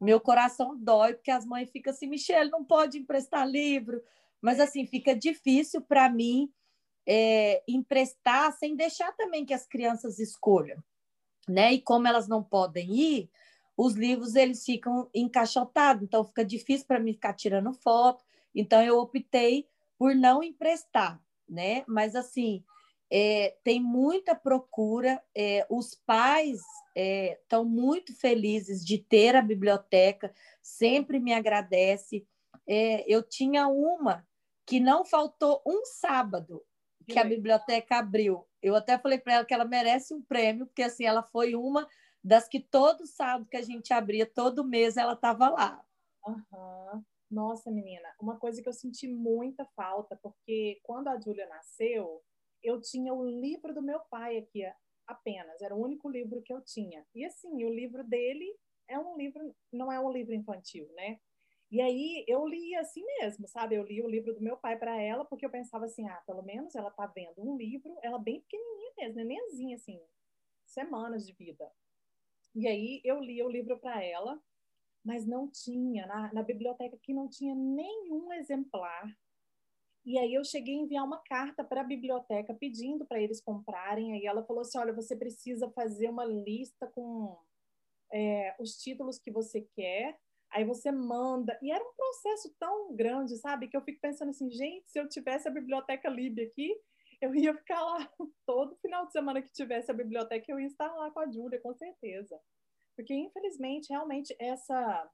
meu 0.00 0.20
coração 0.20 0.76
dói, 0.76 1.14
porque 1.14 1.30
as 1.30 1.44
mães 1.44 1.70
ficam 1.70 1.92
assim, 1.92 2.06
Michelle, 2.06 2.50
não 2.50 2.64
pode 2.64 2.98
emprestar 2.98 3.48
livro. 3.48 4.00
Mas, 4.40 4.60
assim, 4.60 4.86
fica 4.86 5.14
difícil 5.14 5.80
para 5.80 6.08
mim 6.08 6.52
é, 7.06 7.62
emprestar 7.66 8.52
sem 8.52 8.76
deixar 8.76 9.10
também 9.16 9.44
que 9.44 9.54
as 9.54 9.66
crianças 9.66 10.18
escolham. 10.18 10.78
Né? 11.48 11.72
E 11.72 11.80
como 11.80 12.06
elas 12.06 12.28
não 12.28 12.44
podem 12.44 12.94
ir, 12.94 13.30
os 13.76 13.94
livros 13.94 14.34
eles 14.34 14.64
ficam 14.64 15.08
encaixotados, 15.14 16.02
então 16.02 16.24
fica 16.24 16.44
difícil 16.44 16.86
para 16.86 17.00
mim 17.00 17.14
ficar 17.14 17.32
tirando 17.32 17.72
foto. 17.72 18.24
Então 18.54 18.82
eu 18.82 18.98
optei 18.98 19.66
por 19.98 20.14
não 20.14 20.42
emprestar. 20.42 21.20
né? 21.48 21.84
Mas 21.86 22.14
assim, 22.14 22.62
é, 23.10 23.56
tem 23.64 23.80
muita 23.80 24.34
procura, 24.34 25.22
é, 25.34 25.66
os 25.70 25.94
pais 25.94 26.60
estão 26.94 27.62
é, 27.62 27.66
muito 27.66 28.14
felizes 28.14 28.84
de 28.84 28.98
ter 28.98 29.34
a 29.34 29.42
biblioteca, 29.42 30.32
sempre 30.62 31.18
me 31.18 31.32
agradece. 31.32 32.26
É, 32.66 33.04
eu 33.10 33.22
tinha 33.22 33.66
uma 33.66 34.26
que 34.66 34.78
não 34.78 35.04
faltou 35.04 35.62
um 35.66 35.84
sábado 35.86 36.62
que, 37.06 37.14
que 37.14 37.18
a 37.18 37.24
biblioteca 37.24 37.98
abriu. 37.98 38.46
Eu 38.60 38.76
até 38.76 38.98
falei 38.98 39.18
para 39.18 39.34
ela 39.34 39.44
que 39.44 39.54
ela 39.54 39.64
merece 39.64 40.12
um 40.12 40.22
prêmio, 40.22 40.66
porque 40.66 40.82
assim 40.82 41.04
ela 41.04 41.22
foi 41.22 41.54
uma 41.54 41.88
das 42.22 42.46
que 42.46 42.60
todo 42.60 43.06
sábado 43.06 43.48
que 43.48 43.56
a 43.56 43.62
gente 43.62 43.92
abria, 43.94 44.26
todo 44.26 44.66
mês 44.66 44.98
ela 44.98 45.14
estava 45.14 45.48
lá. 45.48 45.82
Uhum. 46.26 47.02
Nossa, 47.30 47.70
menina, 47.70 48.08
uma 48.20 48.38
coisa 48.38 48.62
que 48.62 48.68
eu 48.68 48.72
senti 48.72 49.06
muita 49.06 49.64
falta, 49.76 50.16
porque 50.22 50.80
quando 50.82 51.08
a 51.08 51.20
Júlia 51.20 51.46
nasceu, 51.46 52.22
eu 52.62 52.80
tinha 52.80 53.12
o 53.12 53.22
livro 53.22 53.74
do 53.74 53.82
meu 53.82 54.00
pai 54.10 54.38
aqui 54.38 54.62
apenas, 55.06 55.60
era 55.60 55.74
o 55.74 55.82
único 55.82 56.08
livro 56.08 56.42
que 56.42 56.52
eu 56.52 56.62
tinha. 56.62 57.04
E 57.14 57.24
assim, 57.24 57.64
o 57.64 57.70
livro 57.72 58.02
dele 58.02 58.46
é 58.88 58.98
um 58.98 59.16
livro, 59.16 59.54
não 59.72 59.92
é 59.92 60.00
um 60.00 60.10
livro 60.10 60.34
infantil, 60.34 60.88
né? 60.94 61.18
E 61.70 61.82
aí 61.82 62.24
eu 62.26 62.46
li 62.48 62.74
assim 62.76 63.04
mesmo, 63.20 63.46
sabe? 63.46 63.74
Eu 63.74 63.84
li 63.84 64.02
o 64.02 64.08
livro 64.08 64.34
do 64.34 64.40
meu 64.40 64.56
pai 64.56 64.78
para 64.78 64.98
ela, 65.00 65.24
porque 65.26 65.44
eu 65.44 65.50
pensava 65.50 65.84
assim, 65.84 66.08
ah, 66.08 66.22
pelo 66.26 66.42
menos 66.42 66.74
ela 66.74 66.90
tá 66.90 67.06
vendo 67.06 67.34
um 67.42 67.56
livro, 67.56 67.94
ela 68.02 68.18
bem 68.18 68.40
pequenininha 68.40 68.92
mesmo, 68.98 69.16
nenenzinha 69.16 69.76
assim, 69.76 70.00
semanas 70.66 71.26
de 71.26 71.34
vida. 71.34 71.70
E 72.54 72.66
aí 72.66 73.00
eu 73.04 73.20
li 73.20 73.42
o 73.42 73.48
livro 73.48 73.78
para 73.78 74.02
ela, 74.02 74.40
mas 75.04 75.26
não 75.26 75.48
tinha, 75.48 76.06
na, 76.06 76.32
na 76.32 76.42
biblioteca 76.42 76.96
aqui 76.96 77.14
não 77.14 77.28
tinha 77.28 77.54
nenhum 77.54 78.32
exemplar. 78.32 79.12
E 80.04 80.18
aí 80.18 80.32
eu 80.32 80.44
cheguei 80.44 80.74
a 80.74 80.78
enviar 80.78 81.04
uma 81.04 81.18
carta 81.18 81.62
para 81.62 81.82
a 81.82 81.84
biblioteca 81.84 82.54
pedindo 82.54 83.04
para 83.04 83.20
eles 83.20 83.40
comprarem. 83.42 84.14
Aí 84.14 84.24
ela 84.24 84.42
falou 84.42 84.62
assim: 84.62 84.78
olha, 84.78 84.92
você 84.92 85.14
precisa 85.14 85.70
fazer 85.72 86.08
uma 86.08 86.24
lista 86.24 86.86
com 86.86 87.38
é, 88.12 88.56
os 88.58 88.78
títulos 88.78 89.18
que 89.18 89.30
você 89.30 89.60
quer. 89.74 90.18
Aí 90.50 90.64
você 90.64 90.90
manda. 90.90 91.58
E 91.60 91.70
era 91.70 91.84
um 91.84 91.92
processo 91.94 92.54
tão 92.58 92.94
grande, 92.96 93.36
sabe? 93.36 93.68
Que 93.68 93.76
eu 93.76 93.82
fico 93.82 94.00
pensando 94.00 94.30
assim, 94.30 94.50
gente, 94.50 94.88
se 94.88 94.98
eu 94.98 95.06
tivesse 95.08 95.46
a 95.46 95.50
biblioteca 95.50 96.08
Lib 96.08 96.40
aqui, 96.40 96.74
eu 97.20 97.34
ia 97.34 97.54
ficar 97.54 97.82
lá 97.82 98.10
todo 98.46 98.76
final 98.76 99.04
de 99.06 99.12
semana 99.12 99.42
que 99.42 99.52
tivesse 99.52 99.90
a 99.90 99.94
biblioteca, 99.94 100.50
eu 100.50 100.58
ia 100.58 100.66
estar 100.66 100.90
lá 100.94 101.10
com 101.10 101.20
a 101.20 101.30
Júlia, 101.30 101.60
com 101.60 101.74
certeza. 101.74 102.40
Porque, 102.98 103.14
infelizmente, 103.14 103.90
realmente, 103.90 104.34
essa 104.40 105.08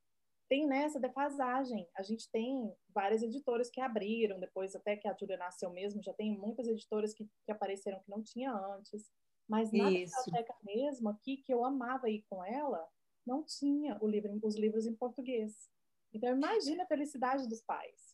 tem 0.48 0.66
nessa 0.66 0.98
né, 0.98 1.06
defasagem. 1.06 1.86
A 1.94 2.02
gente 2.02 2.30
tem 2.30 2.74
várias 2.88 3.22
editoras 3.22 3.68
que 3.68 3.78
abriram, 3.78 4.40
depois 4.40 4.74
até 4.74 4.96
que 4.96 5.06
a 5.06 5.14
Júlia 5.14 5.36
nasceu 5.36 5.70
mesmo, 5.70 6.02
já 6.02 6.14
tem 6.14 6.34
muitas 6.38 6.66
editoras 6.66 7.12
que, 7.12 7.28
que 7.44 7.52
apareceram 7.52 8.00
que 8.00 8.10
não 8.10 8.22
tinha 8.22 8.50
antes. 8.50 9.10
Mas 9.46 9.70
na 9.70 9.90
biblioteca 9.90 10.56
mesmo, 10.64 11.10
aqui, 11.10 11.36
que 11.36 11.52
eu 11.52 11.62
amava 11.62 12.08
ir 12.08 12.24
com 12.30 12.42
ela, 12.42 12.88
não 13.26 13.44
tinha 13.44 13.98
livro, 14.02 14.38
os 14.42 14.56
livros 14.56 14.86
em 14.86 14.96
português. 14.96 15.68
Então, 16.10 16.34
imagina 16.34 16.84
a 16.84 16.86
felicidade 16.86 17.46
dos 17.46 17.60
pais. 17.60 18.13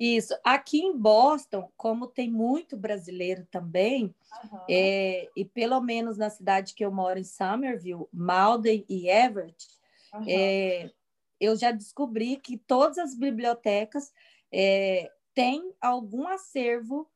Isso. 0.00 0.34
Aqui 0.42 0.80
em 0.80 0.96
Boston, 0.96 1.70
como 1.76 2.06
tem 2.06 2.30
muito 2.30 2.74
brasileiro 2.74 3.46
também, 3.50 4.14
uhum. 4.50 4.60
é, 4.66 5.28
e 5.36 5.44
pelo 5.44 5.78
menos 5.82 6.16
na 6.16 6.30
cidade 6.30 6.72
que 6.72 6.82
eu 6.82 6.90
moro, 6.90 7.18
em 7.18 7.24
Somerville, 7.24 8.06
Malden 8.10 8.82
e 8.88 9.10
Everett, 9.10 9.68
uhum. 10.14 10.24
é, 10.26 10.90
eu 11.38 11.54
já 11.54 11.70
descobri 11.70 12.36
que 12.36 12.56
todas 12.56 12.96
as 12.96 13.14
bibliotecas 13.14 14.10
é, 14.50 15.12
têm 15.34 15.70
algum 15.78 16.26
acervo 16.28 17.06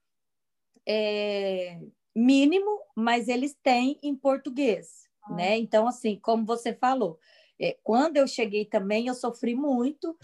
é, 0.86 1.80
mínimo, 2.14 2.82
mas 2.94 3.28
eles 3.28 3.56
têm 3.62 3.98
em 4.02 4.14
português, 4.14 5.08
uhum. 5.26 5.36
né? 5.36 5.56
Então, 5.56 5.88
assim, 5.88 6.18
como 6.20 6.44
você 6.44 6.74
falou, 6.74 7.18
é, 7.58 7.78
quando 7.82 8.18
eu 8.18 8.26
cheguei 8.26 8.66
também, 8.66 9.06
eu 9.06 9.14
sofri 9.14 9.54
muito, 9.54 10.14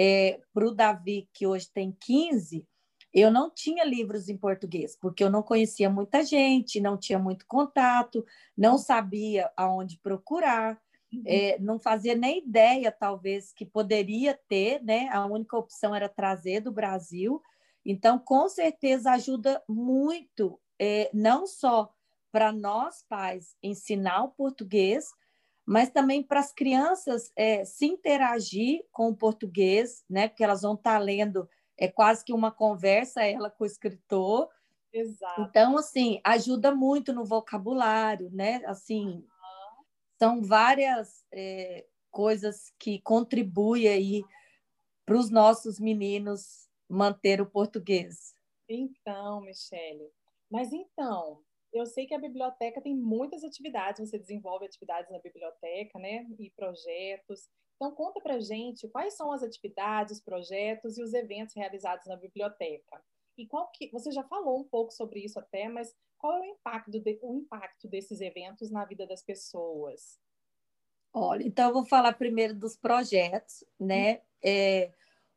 é, 0.00 0.40
para 0.54 0.64
o 0.64 0.70
Davi, 0.70 1.28
que 1.32 1.44
hoje 1.44 1.68
tem 1.74 1.90
15, 2.00 2.64
eu 3.12 3.32
não 3.32 3.50
tinha 3.50 3.84
livros 3.84 4.28
em 4.28 4.36
português, 4.36 4.96
porque 4.96 5.24
eu 5.24 5.30
não 5.30 5.42
conhecia 5.42 5.90
muita 5.90 6.22
gente, 6.22 6.80
não 6.80 6.96
tinha 6.96 7.18
muito 7.18 7.44
contato, 7.48 8.24
não 8.56 8.78
sabia 8.78 9.50
aonde 9.56 9.98
procurar, 9.98 10.80
uhum. 11.12 11.22
é, 11.26 11.58
não 11.58 11.80
fazia 11.80 12.14
nem 12.14 12.38
ideia, 12.38 12.92
talvez, 12.92 13.52
que 13.52 13.66
poderia 13.66 14.38
ter, 14.46 14.80
né? 14.84 15.08
A 15.08 15.26
única 15.26 15.56
opção 15.56 15.92
era 15.92 16.08
trazer 16.08 16.60
do 16.60 16.70
Brasil. 16.70 17.42
Então, 17.84 18.20
com 18.20 18.48
certeza, 18.48 19.10
ajuda 19.10 19.60
muito, 19.68 20.60
é, 20.78 21.10
não 21.12 21.44
só 21.44 21.92
para 22.30 22.52
nós 22.52 23.02
pais 23.08 23.56
ensinar 23.60 24.22
o 24.22 24.28
português, 24.28 25.06
mas 25.68 25.90
também 25.90 26.22
para 26.22 26.40
as 26.40 26.50
crianças 26.50 27.30
é, 27.36 27.62
se 27.62 27.84
interagir 27.84 28.86
com 28.90 29.10
o 29.10 29.14
português, 29.14 30.02
né? 30.08 30.26
Porque 30.26 30.42
elas 30.42 30.62
vão 30.62 30.72
estar 30.72 30.94
tá 30.94 30.98
lendo, 30.98 31.46
é 31.76 31.86
quase 31.86 32.24
que 32.24 32.32
uma 32.32 32.50
conversa 32.50 33.22
ela 33.22 33.50
com 33.50 33.64
o 33.64 33.66
escritor. 33.66 34.48
Exato. 34.90 35.42
Então, 35.42 35.76
assim, 35.76 36.22
ajuda 36.24 36.74
muito 36.74 37.12
no 37.12 37.22
vocabulário, 37.22 38.30
né? 38.32 38.62
Assim, 38.64 39.08
uhum. 39.08 39.26
são 40.18 40.42
várias 40.42 41.26
é, 41.30 41.84
coisas 42.10 42.72
que 42.78 42.98
contribuem 43.02 43.88
aí 43.88 44.24
para 45.04 45.18
os 45.18 45.28
nossos 45.28 45.78
meninos 45.78 46.66
manter 46.88 47.42
o 47.42 47.46
português. 47.46 48.34
Então, 48.66 49.42
Michele, 49.42 50.10
mas 50.50 50.72
então, 50.72 51.42
eu 51.72 51.86
sei 51.86 52.06
que 52.06 52.14
a 52.14 52.18
biblioteca 52.18 52.80
tem 52.80 52.94
muitas 52.94 53.44
atividades, 53.44 54.08
você 54.08 54.18
desenvolve 54.18 54.66
atividades 54.66 55.10
na 55.10 55.18
biblioteca, 55.18 55.98
né? 55.98 56.26
E 56.38 56.50
projetos. 56.50 57.48
Então, 57.76 57.94
conta 57.94 58.20
pra 58.20 58.40
gente 58.40 58.88
quais 58.88 59.14
são 59.14 59.32
as 59.32 59.42
atividades, 59.42 60.20
projetos 60.20 60.98
e 60.98 61.02
os 61.02 61.14
eventos 61.14 61.54
realizados 61.54 62.06
na 62.06 62.16
biblioteca. 62.16 63.02
E 63.36 63.46
qual 63.46 63.70
que. 63.72 63.90
Você 63.92 64.10
já 64.10 64.24
falou 64.24 64.60
um 64.60 64.64
pouco 64.64 64.92
sobre 64.92 65.20
isso 65.20 65.38
até, 65.38 65.68
mas 65.68 65.94
qual 66.16 66.32
é 66.38 66.40
o 66.40 66.44
impacto, 66.44 66.90
de, 66.90 67.18
o 67.22 67.34
impacto 67.34 67.86
desses 67.86 68.20
eventos 68.20 68.70
na 68.70 68.84
vida 68.84 69.06
das 69.06 69.22
pessoas? 69.22 70.18
Olha, 71.12 71.44
então 71.46 71.68
eu 71.68 71.74
vou 71.74 71.84
falar 71.84 72.12
primeiro 72.14 72.54
dos 72.54 72.76
projetos, 72.76 73.64
né? 73.78 74.22
É, 74.42 74.92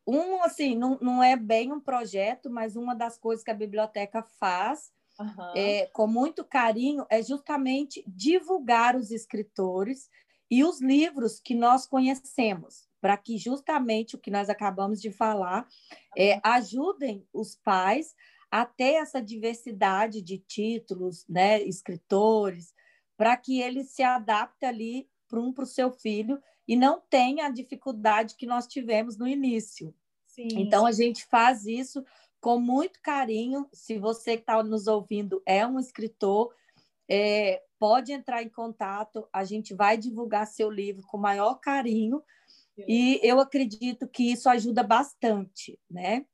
um, 0.06 0.44
assim, 0.44 0.76
não, 0.76 0.98
não 1.00 1.24
é 1.24 1.36
bem 1.36 1.72
um 1.72 1.80
projeto, 1.80 2.50
mas 2.50 2.76
uma 2.76 2.96
das 2.96 3.18
coisas 3.18 3.44
que 3.44 3.52
a 3.52 3.56
biblioteca 3.56 4.24
faz 4.24 4.92
uhum. 5.22 5.54
é, 5.56 5.86
com 5.88 6.08
muito 6.08 6.44
carinho, 6.44 7.06
é 7.10 7.22
justamente 7.22 8.04
divulgar 8.08 8.96
os 8.96 9.12
escritores 9.12 10.10
e 10.50 10.64
os 10.64 10.82
livros 10.82 11.40
que 11.40 11.56
nós 11.56 11.86
conhecemos, 11.88 12.90
para 13.00 13.16
que 13.16 13.38
justamente 13.38 14.16
o 14.16 14.20
que 14.20 14.30
nós 14.30 14.50
acabamos 14.50 15.02
de 15.02 15.12
falar 15.12 15.68
é, 16.18 16.40
ajudem 16.44 17.26
os 17.34 17.56
pais 17.56 18.14
a 18.52 18.66
ter 18.66 18.96
essa 18.96 19.22
diversidade 19.22 20.22
de 20.22 20.38
títulos, 20.38 21.26
né, 21.28 21.62
escritores, 21.62 22.74
para 23.16 23.38
que 23.38 23.62
ele 23.62 23.84
se 23.84 24.04
adapte 24.04 24.66
ali 24.66 25.08
para 25.30 25.40
um 25.40 25.54
para 25.54 25.64
o 25.64 25.68
seu 25.68 25.90
filho 25.90 26.42
e 26.68 26.76
não 26.76 27.02
tenha 27.10 27.46
a 27.46 27.50
dificuldade 27.50 28.36
que 28.36 28.46
nós 28.46 28.68
tivemos 28.68 29.18
no 29.18 29.28
início. 29.28 29.96
Sim. 30.26 30.48
Então 30.52 30.86
a 30.86 30.92
gente 30.92 31.26
faz 31.26 31.66
isso 31.66 32.04
com 32.42 32.60
muito 32.60 33.00
carinho. 33.02 33.70
Se 33.72 33.98
você 33.98 34.36
que 34.36 34.42
está 34.44 34.62
nos 34.64 34.88
ouvindo 34.88 35.42
é 35.46 35.66
um 35.66 35.80
escritor, 35.80 36.54
é, 37.08 37.62
pode 37.80 38.12
entrar 38.12 38.42
em 38.42 38.50
contato. 38.50 39.30
A 39.32 39.44
gente 39.44 39.74
vai 39.74 39.96
divulgar 39.96 40.48
seu 40.48 40.70
livro 40.70 41.04
com 41.06 41.18
maior 41.18 41.56
carinho. 41.56 42.22
E 42.88 43.20
eu 43.22 43.40
acredito 43.40 44.08
que 44.08 44.32
isso 44.32 44.50
ajuda 44.50 44.82
bastante, 44.82 45.80
né? 45.90 46.26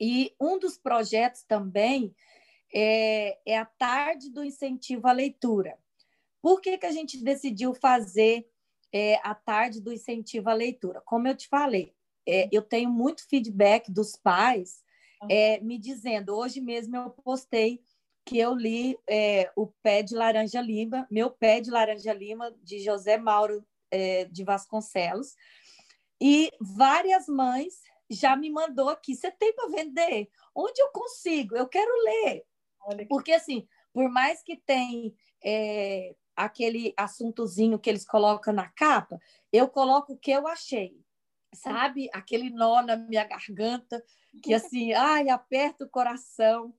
E 0.00 0.32
um 0.40 0.58
dos 0.58 0.78
projetos 0.78 1.42
também 1.42 2.14
é, 2.72 3.38
é 3.44 3.58
a 3.58 3.64
tarde 3.64 4.30
do 4.30 4.44
incentivo 4.44 5.08
à 5.08 5.12
leitura. 5.12 5.76
Por 6.40 6.60
que, 6.60 6.78
que 6.78 6.86
a 6.86 6.92
gente 6.92 7.22
decidiu 7.24 7.74
fazer 7.74 8.46
é, 8.92 9.18
a 9.24 9.34
tarde 9.34 9.80
do 9.80 9.92
incentivo 9.92 10.50
à 10.50 10.54
leitura? 10.54 11.00
Como 11.00 11.26
eu 11.26 11.34
te 11.34 11.48
falei, 11.48 11.92
é, 12.28 12.48
eu 12.52 12.62
tenho 12.62 12.90
muito 12.90 13.26
feedback 13.26 13.90
dos 13.90 14.14
pais 14.14 14.83
é, 15.30 15.60
me 15.60 15.78
dizendo, 15.78 16.34
hoje 16.34 16.60
mesmo 16.60 16.96
eu 16.96 17.10
postei 17.10 17.80
que 18.24 18.38
eu 18.38 18.54
li 18.54 18.98
é, 19.08 19.50
o 19.54 19.66
Pé 19.82 20.02
de 20.02 20.14
Laranja 20.14 20.60
Lima, 20.60 21.06
Meu 21.10 21.30
Pé 21.30 21.60
de 21.60 21.70
Laranja 21.70 22.12
Lima, 22.12 22.54
de 22.62 22.78
José 22.78 23.18
Mauro 23.18 23.64
é, 23.90 24.24
de 24.24 24.42
Vasconcelos, 24.44 25.34
e 26.20 26.50
várias 26.60 27.26
mães 27.26 27.74
já 28.10 28.36
me 28.36 28.50
mandou 28.50 28.88
aqui, 28.88 29.14
você 29.14 29.30
tem 29.30 29.54
para 29.54 29.68
vender? 29.68 30.28
Onde 30.54 30.80
eu 30.80 30.90
consigo? 30.90 31.56
Eu 31.56 31.68
quero 31.68 31.90
ler. 32.04 32.44
Porque, 33.08 33.32
assim, 33.32 33.66
por 33.92 34.08
mais 34.10 34.42
que 34.42 34.56
tem 34.56 35.14
é, 35.42 36.14
aquele 36.36 36.92
assuntozinho 36.96 37.78
que 37.78 37.88
eles 37.88 38.04
colocam 38.04 38.52
na 38.52 38.68
capa, 38.68 39.18
eu 39.52 39.68
coloco 39.68 40.14
o 40.14 40.18
que 40.18 40.30
eu 40.30 40.46
achei, 40.46 40.98
sabe? 41.54 42.08
Aquele 42.12 42.50
nó 42.50 42.82
na 42.82 42.96
minha 42.96 43.24
garganta, 43.24 44.02
que 44.42 44.54
assim, 44.54 44.92
ai, 44.92 45.28
aperta 45.28 45.84
o 45.84 45.88
coração. 45.88 46.74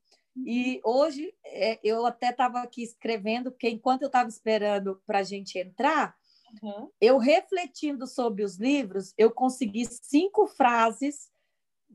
E 0.45 0.81
hoje 0.83 1.33
é, 1.45 1.79
eu 1.83 2.05
até 2.05 2.29
estava 2.29 2.61
aqui 2.61 2.83
escrevendo, 2.83 3.51
porque 3.51 3.69
enquanto 3.69 4.01
eu 4.01 4.07
estava 4.07 4.27
esperando 4.27 5.01
para 5.05 5.19
a 5.19 5.23
gente 5.23 5.57
entrar, 5.57 6.15
uhum. 6.61 6.89
eu 6.99 7.17
refletindo 7.17 8.05
sobre 8.05 8.43
os 8.43 8.57
livros, 8.57 9.13
eu 9.17 9.31
consegui 9.31 9.85
cinco 9.85 10.45
frases 10.47 11.29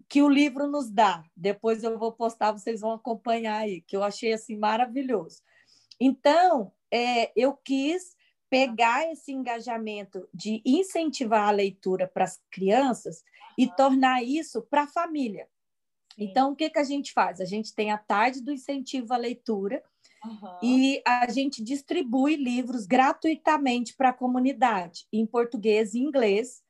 que 0.08 0.22
o 0.22 0.28
livro 0.28 0.66
nos 0.66 0.90
dá. 0.90 1.22
Depois 1.36 1.84
eu 1.84 1.98
vou 1.98 2.12
postar, 2.12 2.52
vocês 2.52 2.80
vão 2.80 2.92
acompanhar 2.92 3.58
aí, 3.58 3.82
que 3.82 3.96
eu 3.96 4.02
achei 4.02 4.32
assim 4.32 4.56
maravilhoso. 4.56 5.42
Então, 6.00 6.72
é, 6.90 7.30
eu 7.36 7.54
quis 7.56 8.16
pegar 8.50 9.10
esse 9.10 9.32
engajamento 9.32 10.28
de 10.34 10.60
incentivar 10.66 11.48
a 11.48 11.52
leitura 11.52 12.08
para 12.08 12.24
as 12.24 12.38
crianças 12.50 13.24
e 13.56 13.68
tornar 13.68 14.22
isso 14.22 14.60
para 14.62 14.82
a 14.82 14.88
família. 14.88 15.48
Então, 16.18 16.52
o 16.52 16.56
que, 16.56 16.68
que 16.68 16.78
a 16.78 16.84
gente 16.84 17.12
faz? 17.12 17.40
A 17.40 17.44
gente 17.44 17.74
tem 17.74 17.90
a 17.90 17.96
tarde 17.96 18.42
do 18.42 18.52
incentivo 18.52 19.14
à 19.14 19.16
leitura 19.16 19.82
uhum. 20.24 20.58
e 20.62 21.00
a 21.06 21.30
gente 21.30 21.62
distribui 21.62 22.36
livros 22.36 22.84
gratuitamente 22.84 23.94
para 23.96 24.10
a 24.10 24.14
comunidade, 24.14 25.06
em 25.12 25.24
português 25.24 25.94
e 25.94 26.00
inglês, 26.00 26.62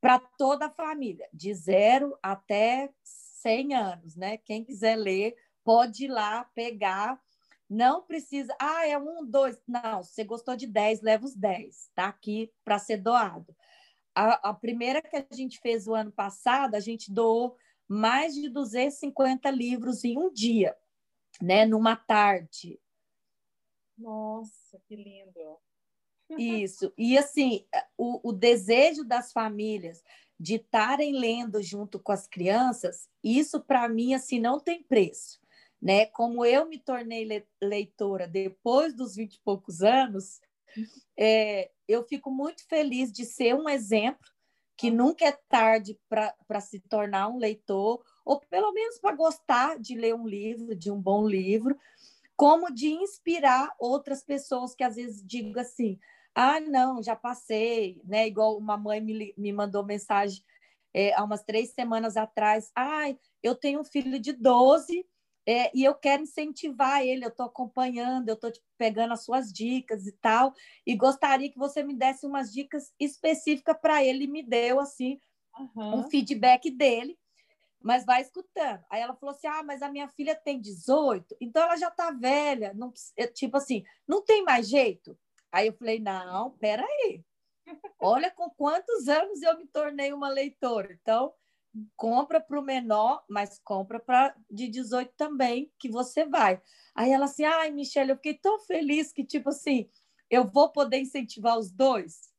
para 0.00 0.18
toda 0.18 0.66
a 0.66 0.70
família, 0.70 1.28
de 1.32 1.52
zero 1.52 2.16
até 2.22 2.90
100 3.02 3.74
anos, 3.74 4.16
né? 4.16 4.36
Quem 4.36 4.64
quiser 4.64 4.96
ler, 4.96 5.34
pode 5.64 6.04
ir 6.04 6.08
lá 6.08 6.44
pegar. 6.54 7.20
Não 7.70 8.02
precisa, 8.02 8.52
ah, 8.60 8.84
é 8.84 8.98
um, 8.98 9.24
dois. 9.24 9.62
Não, 9.64 10.02
se 10.02 10.14
você 10.14 10.24
gostou 10.24 10.56
de 10.56 10.66
10, 10.66 11.02
leva 11.02 11.24
os 11.24 11.36
10, 11.36 11.90
tá 11.94 12.08
aqui 12.08 12.52
para 12.64 12.80
ser 12.80 12.96
doado. 12.96 13.54
A, 14.12 14.50
a 14.50 14.54
primeira 14.54 15.00
que 15.00 15.16
a 15.16 15.24
gente 15.30 15.60
fez 15.60 15.86
o 15.86 15.94
ano 15.94 16.10
passado, 16.10 16.74
a 16.74 16.80
gente 16.80 17.12
doou 17.12 17.56
mais 17.86 18.34
de 18.34 18.48
250 18.48 19.48
livros 19.50 20.04
em 20.04 20.18
um 20.18 20.32
dia, 20.32 20.76
né? 21.40 21.64
Numa 21.64 21.94
tarde. 21.94 22.80
Nossa, 23.96 24.80
que 24.86 24.96
lindo! 24.96 25.58
Isso. 26.38 26.92
E 26.96 27.16
assim, 27.16 27.66
o, 27.96 28.30
o 28.30 28.32
desejo 28.32 29.04
das 29.04 29.32
famílias 29.32 30.02
de 30.38 30.54
estarem 30.56 31.12
lendo 31.12 31.62
junto 31.62 31.98
com 31.98 32.12
as 32.12 32.26
crianças, 32.26 33.08
isso 33.22 33.60
para 33.60 33.88
mim 33.88 34.14
assim 34.14 34.40
não 34.40 34.58
tem 34.58 34.82
preço, 34.82 35.39
né? 35.80 36.06
Como 36.06 36.44
eu 36.44 36.68
me 36.68 36.78
tornei 36.78 37.46
leitora 37.62 38.26
depois 38.26 38.94
dos 38.94 39.14
vinte 39.14 39.34
e 39.34 39.40
poucos 39.42 39.82
anos, 39.82 40.40
é, 41.16 41.70
eu 41.88 42.04
fico 42.04 42.30
muito 42.30 42.66
feliz 42.68 43.12
de 43.12 43.24
ser 43.24 43.54
um 43.54 43.68
exemplo 43.68 44.28
que 44.76 44.90
nunca 44.90 45.26
é 45.26 45.38
tarde 45.48 45.98
para 46.08 46.60
se 46.60 46.80
tornar 46.80 47.28
um 47.28 47.36
leitor, 47.36 48.02
ou 48.24 48.40
pelo 48.40 48.72
menos 48.72 48.98
para 48.98 49.14
gostar 49.14 49.78
de 49.78 49.94
ler 49.94 50.14
um 50.14 50.26
livro, 50.26 50.74
de 50.74 50.90
um 50.90 50.98
bom 50.98 51.26
livro, 51.26 51.76
como 52.34 52.72
de 52.72 52.88
inspirar 52.88 53.74
outras 53.78 54.24
pessoas 54.24 54.74
que 54.74 54.82
às 54.82 54.96
vezes 54.96 55.22
digam 55.22 55.60
assim: 55.60 55.98
ah, 56.34 56.60
não, 56.60 57.02
já 57.02 57.14
passei, 57.14 58.00
né? 58.04 58.26
Igual 58.26 58.56
uma 58.56 58.78
mãe 58.78 59.00
me, 59.00 59.34
me 59.36 59.52
mandou 59.52 59.84
mensagem 59.84 60.42
é, 60.94 61.12
há 61.14 61.22
umas 61.22 61.42
três 61.42 61.72
semanas 61.72 62.16
atrás: 62.16 62.70
ai, 62.74 63.18
eu 63.42 63.54
tenho 63.54 63.80
um 63.80 63.84
filho 63.84 64.18
de 64.18 64.32
12 64.32 65.06
é, 65.46 65.70
e 65.74 65.84
eu 65.84 65.94
quero 65.94 66.22
incentivar 66.22 67.02
ele, 67.02 67.24
eu 67.24 67.30
estou 67.30 67.46
acompanhando, 67.46 68.28
eu 68.28 68.34
estou 68.34 68.52
pegando 68.76 69.12
as 69.12 69.24
suas 69.24 69.52
dicas 69.52 70.06
e 70.06 70.12
tal, 70.12 70.52
e 70.86 70.94
gostaria 70.94 71.50
que 71.50 71.58
você 71.58 71.82
me 71.82 71.94
desse 71.94 72.26
umas 72.26 72.52
dicas 72.52 72.92
específicas 72.98 73.76
para 73.80 74.04
ele, 74.04 74.26
me 74.26 74.42
deu 74.42 74.78
assim 74.78 75.18
uhum. 75.58 76.00
um 76.00 76.10
feedback 76.10 76.70
dele, 76.70 77.18
mas 77.82 78.04
vai 78.04 78.20
escutando. 78.20 78.84
Aí 78.90 79.00
ela 79.00 79.14
falou 79.16 79.34
assim: 79.34 79.46
ah, 79.46 79.62
mas 79.62 79.82
a 79.82 79.90
minha 79.90 80.08
filha 80.08 80.34
tem 80.34 80.60
18, 80.60 81.36
então 81.40 81.62
ela 81.62 81.76
já 81.76 81.88
está 81.88 82.10
velha, 82.10 82.72
não, 82.74 82.92
tipo 83.34 83.56
assim, 83.56 83.82
não 84.06 84.22
tem 84.22 84.44
mais 84.44 84.68
jeito. 84.68 85.18
Aí 85.50 85.66
eu 85.66 85.72
falei: 85.72 85.98
não, 85.98 86.50
peraí. 86.58 87.24
Olha 87.98 88.30
com 88.30 88.50
quantos 88.50 89.08
anos 89.08 89.42
eu 89.42 89.56
me 89.56 89.66
tornei 89.66 90.12
uma 90.12 90.28
leitora. 90.28 90.92
Então, 91.00 91.32
compra 91.96 92.40
para 92.40 92.58
o 92.58 92.64
menor, 92.64 93.22
mas 93.28 93.58
compra 93.62 94.00
para 94.00 94.34
de 94.50 94.68
18 94.68 95.12
também, 95.16 95.70
que 95.78 95.88
você 95.88 96.24
vai. 96.24 96.60
Aí 96.94 97.12
ela 97.12 97.26
assim, 97.26 97.44
ai, 97.44 97.70
Michelle, 97.70 98.10
eu 98.10 98.16
fiquei 98.16 98.34
tão 98.34 98.58
feliz 98.60 99.12
que, 99.12 99.24
tipo 99.24 99.50
assim, 99.50 99.88
eu 100.28 100.44
vou 100.44 100.70
poder 100.70 100.98
incentivar 100.98 101.58
os 101.58 101.70
dois. 101.70 102.30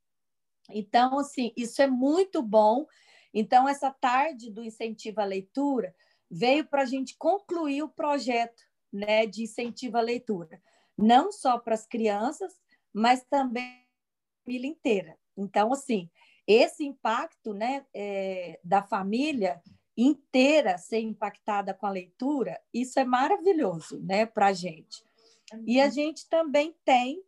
Então, 0.69 1.19
assim, 1.19 1.51
isso 1.55 1.81
é 1.81 1.87
muito 1.87 2.41
bom. 2.41 2.85
Então, 3.33 3.67
essa 3.67 3.91
tarde 3.91 4.51
do 4.51 4.63
incentivo 4.63 5.21
à 5.21 5.25
leitura 5.25 5.95
veio 6.29 6.65
para 6.65 6.83
a 6.83 6.85
gente 6.85 7.17
concluir 7.17 7.83
o 7.83 7.89
projeto 7.89 8.63
né, 8.91 9.25
de 9.25 9.43
incentivo 9.43 9.97
à 9.97 10.01
leitura, 10.01 10.61
não 10.97 11.31
só 11.31 11.57
para 11.57 11.75
as 11.75 11.85
crianças, 11.85 12.53
mas 12.93 13.23
também 13.29 13.63
a 13.63 14.43
família 14.45 14.67
inteira. 14.67 15.17
Então, 15.37 15.71
assim, 15.71 16.09
esse 16.47 16.83
impacto 16.83 17.53
né, 17.53 17.85
é, 17.93 18.59
da 18.63 18.81
família 18.81 19.61
inteira 19.95 20.77
ser 20.77 20.99
impactada 20.99 21.73
com 21.73 21.85
a 21.85 21.91
leitura, 21.91 22.59
isso 22.73 22.99
é 22.99 23.03
maravilhoso 23.03 23.99
né, 24.01 24.25
para 24.25 24.47
a 24.47 24.53
gente. 24.53 25.03
E 25.67 25.81
a 25.81 25.89
gente 25.89 26.29
também 26.29 26.73
tem 26.85 27.21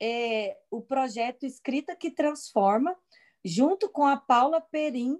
é, 0.00 0.56
o 0.70 0.80
projeto 0.80 1.44
Escrita 1.44 1.96
que 1.96 2.10
Transforma, 2.10 2.96
junto 3.44 3.88
com 3.88 4.04
a 4.04 4.16
Paula 4.16 4.60
Perim, 4.60 5.18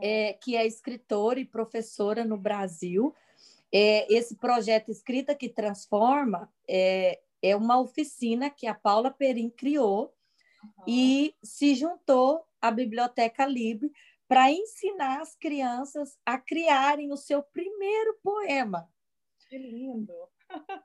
é, 0.00 0.32
que 0.32 0.56
é 0.56 0.66
escritora 0.66 1.38
e 1.38 1.44
professora 1.44 2.24
no 2.24 2.36
Brasil. 2.36 3.14
É, 3.72 4.12
esse 4.12 4.36
projeto 4.36 4.90
Escrita 4.90 5.34
que 5.34 5.48
Transforma 5.48 6.52
é, 6.68 7.20
é 7.40 7.54
uma 7.54 7.78
oficina 7.78 8.50
que 8.50 8.66
a 8.66 8.74
Paula 8.74 9.10
Perim 9.10 9.48
criou 9.48 10.12
uhum. 10.62 10.84
e 10.86 11.34
se 11.42 11.74
juntou 11.74 12.47
à 12.60 12.70
Biblioteca 12.70 13.46
Livre 13.46 13.90
para 14.26 14.52
ensinar 14.52 15.20
as 15.20 15.34
crianças 15.34 16.18
a 16.24 16.38
criarem 16.38 17.12
o 17.12 17.16
seu 17.16 17.42
primeiro 17.42 18.18
poema. 18.22 18.88
Que 19.48 19.56
lindo! 19.56 20.12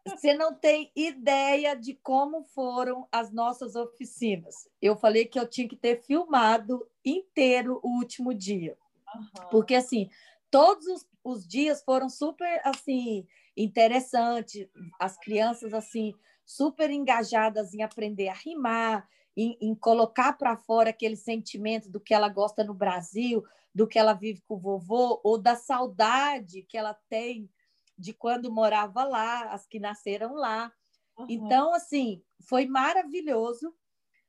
Você 0.05 0.33
não 0.33 0.53
tem 0.53 0.91
ideia 0.95 1.75
de 1.75 1.93
como 1.95 2.43
foram 2.43 3.07
as 3.11 3.31
nossas 3.31 3.75
oficinas. 3.75 4.67
Eu 4.81 4.95
falei 4.95 5.25
que 5.25 5.39
eu 5.39 5.47
tinha 5.47 5.67
que 5.67 5.75
ter 5.75 6.01
filmado 6.01 6.87
inteiro 7.03 7.79
o 7.83 7.97
último 7.97 8.33
dia. 8.33 8.77
Uhum. 9.15 9.49
Porque, 9.49 9.75
assim, 9.75 10.09
todos 10.51 10.85
os, 10.87 11.07
os 11.23 11.47
dias 11.47 11.83
foram 11.83 12.09
super, 12.09 12.61
assim, 12.63 13.25
interessantes. 13.55 14.67
As 14.99 15.17
crianças, 15.17 15.73
assim, 15.73 16.13
super 16.45 16.89
engajadas 16.89 17.73
em 17.73 17.81
aprender 17.81 18.27
a 18.27 18.33
rimar, 18.33 19.07
em, 19.35 19.57
em 19.59 19.75
colocar 19.75 20.33
para 20.33 20.55
fora 20.55 20.89
aquele 20.89 21.15
sentimento 21.15 21.89
do 21.89 21.99
que 21.99 22.13
ela 22.13 22.29
gosta 22.29 22.63
no 22.63 22.73
Brasil, 22.73 23.43
do 23.73 23.87
que 23.87 23.97
ela 23.97 24.13
vive 24.13 24.41
com 24.41 24.55
o 24.55 24.59
vovô, 24.59 25.19
ou 25.23 25.37
da 25.37 25.55
saudade 25.55 26.63
que 26.63 26.77
ela 26.77 26.93
tem 27.09 27.49
de 27.97 28.13
quando 28.13 28.51
morava 28.51 29.03
lá, 29.03 29.51
as 29.51 29.65
que 29.65 29.79
nasceram 29.79 30.33
lá. 30.35 30.71
Uhum. 31.17 31.25
Então, 31.29 31.73
assim, 31.73 32.23
foi 32.41 32.65
maravilhoso, 32.65 33.73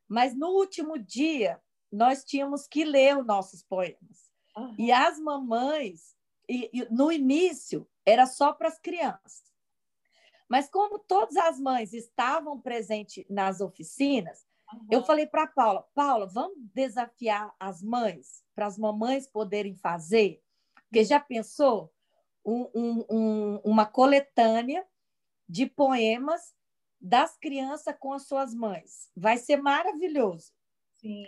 mas 0.08 0.34
no 0.34 0.48
último 0.48 0.98
dia 0.98 1.60
nós 1.90 2.24
tínhamos 2.24 2.66
que 2.66 2.84
ler 2.84 3.16
os 3.16 3.26
nossos 3.26 3.62
poemas. 3.62 4.32
Uhum. 4.56 4.74
E 4.78 4.92
as 4.92 5.18
mamães, 5.18 6.14
e, 6.48 6.70
e, 6.72 6.84
no 6.90 7.10
início, 7.10 7.88
era 8.04 8.26
só 8.26 8.52
para 8.52 8.68
as 8.68 8.78
crianças. 8.78 9.44
Mas 10.48 10.68
como 10.68 10.98
todas 10.98 11.36
as 11.36 11.58
mães 11.58 11.92
estavam 11.92 12.60
presentes 12.60 13.24
nas 13.28 13.60
oficinas, 13.60 14.43
uhum. 14.72 14.86
eu 14.90 15.04
falei 15.04 15.26
para 15.26 15.46
Paula, 15.46 15.86
Paula, 15.94 16.26
vamos 16.26 16.56
desafiar 16.74 17.54
as 17.58 17.82
mães 17.82 18.44
para 18.54 18.66
as 18.66 18.78
mamães 18.78 19.26
poderem 19.26 19.74
fazer, 19.74 20.42
porque 20.74 21.04
já 21.04 21.18
pensou 21.18 21.92
um, 22.44 22.68
um, 22.74 23.04
um, 23.10 23.60
uma 23.64 23.86
coletânea 23.86 24.86
de 25.48 25.66
poemas 25.66 26.54
das 27.00 27.36
crianças 27.36 27.94
com 27.98 28.12
as 28.12 28.26
suas 28.26 28.54
mães. 28.54 29.10
Vai 29.16 29.36
ser 29.36 29.56
maravilhoso. 29.56 30.52
Sim. 30.92 31.26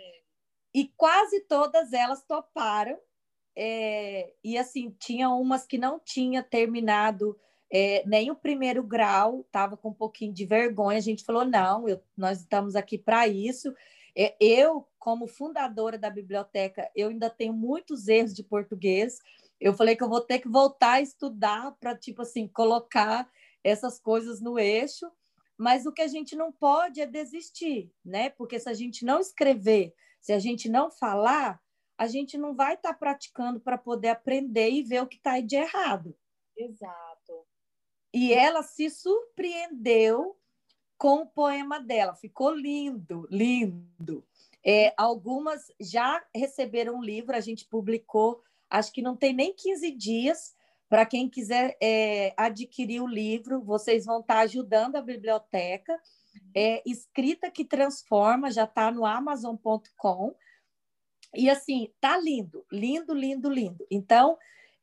E 0.73 0.87
quase 0.95 1.41
todas 1.41 1.93
elas 1.93 2.23
toparam. 2.23 2.97
É, 3.55 4.33
e 4.43 4.57
assim, 4.57 4.91
tinha 4.99 5.29
umas 5.29 5.65
que 5.65 5.77
não 5.77 5.99
tinha 5.99 6.43
terminado 6.43 7.39
é, 7.71 8.03
nem 8.05 8.31
o 8.31 8.35
primeiro 8.35 8.81
grau, 8.81 9.41
estava 9.41 9.75
com 9.75 9.89
um 9.89 9.93
pouquinho 9.93 10.33
de 10.33 10.45
vergonha. 10.45 10.97
A 10.97 11.01
gente 11.01 11.25
falou: 11.25 11.45
não, 11.45 11.87
eu, 11.87 12.01
nós 12.15 12.39
estamos 12.39 12.75
aqui 12.75 12.97
para 12.97 13.27
isso. 13.27 13.73
É, 14.15 14.35
eu, 14.39 14.87
como 14.97 15.27
fundadora 15.27 15.97
da 15.97 16.09
biblioteca, 16.09 16.89
eu 16.95 17.09
ainda 17.09 17.29
tenho 17.29 17.53
muitos 17.53 18.07
erros 18.07 18.33
de 18.33 18.43
português. 18.43 19.19
Eu 19.59 19.73
falei 19.73 19.95
que 19.95 20.03
eu 20.03 20.09
vou 20.09 20.21
ter 20.21 20.39
que 20.39 20.47
voltar 20.47 20.93
a 20.93 21.01
estudar 21.01 21.75
para, 21.79 21.95
tipo 21.95 22.21
assim, 22.21 22.47
colocar 22.47 23.29
essas 23.63 23.99
coisas 23.99 24.41
no 24.41 24.57
eixo. 24.57 25.11
Mas 25.57 25.85
o 25.85 25.91
que 25.91 26.01
a 26.01 26.07
gente 26.07 26.35
não 26.35 26.51
pode 26.51 27.01
é 27.01 27.05
desistir, 27.05 27.91
né? 28.05 28.29
Porque 28.29 28.59
se 28.59 28.69
a 28.69 28.73
gente 28.73 29.03
não 29.03 29.19
escrever, 29.19 29.93
se 30.21 30.31
a 30.31 30.39
gente 30.39 30.69
não 30.69 30.91
falar, 30.91 31.59
a 31.97 32.07
gente 32.07 32.37
não 32.37 32.55
vai 32.55 32.75
estar 32.75 32.93
tá 32.93 32.97
praticando 32.97 33.59
para 33.59 33.77
poder 33.77 34.09
aprender 34.09 34.69
e 34.69 34.83
ver 34.83 35.01
o 35.01 35.07
que 35.07 35.17
está 35.17 35.31
aí 35.33 35.41
de 35.41 35.55
errado. 35.55 36.15
Exato. 36.55 37.46
E 38.17 38.33
ela 38.33 38.63
se 38.63 38.89
surpreendeu 38.89 40.35
com 40.97 41.17
o 41.17 41.27
poema 41.27 41.79
dela. 41.79 42.15
Ficou 42.15 42.49
lindo, 42.49 43.27
lindo. 43.29 44.25
É, 44.65 44.91
algumas 44.97 45.71
já 45.79 46.25
receberam 46.35 46.97
o 46.97 47.03
livro, 47.03 47.35
a 47.35 47.39
gente 47.39 47.65
publicou, 47.65 48.41
acho 48.71 48.91
que 48.91 49.03
não 49.03 49.15
tem 49.15 49.33
nem 49.33 49.53
15 49.53 49.91
dias. 49.91 50.55
Para 50.89 51.05
quem 51.05 51.29
quiser 51.29 51.77
é, 51.79 52.33
adquirir 52.35 53.01
o 53.01 53.07
livro, 53.07 53.61
vocês 53.61 54.05
vão 54.05 54.21
estar 54.21 54.39
ajudando 54.39 54.95
a 54.95 55.01
biblioteca. 55.01 55.95
É, 56.55 56.81
Escrita 56.89 57.51
que 57.51 57.63
Transforma, 57.63 58.49
já 58.49 58.63
está 58.63 58.89
no 58.89 59.05
Amazon.com. 59.05 60.33
E 61.35 61.51
assim, 61.51 61.93
tá 62.01 62.17
lindo, 62.17 62.65
lindo, 62.71 63.13
lindo, 63.13 63.47
lindo. 63.47 63.85
Então, 63.91 64.39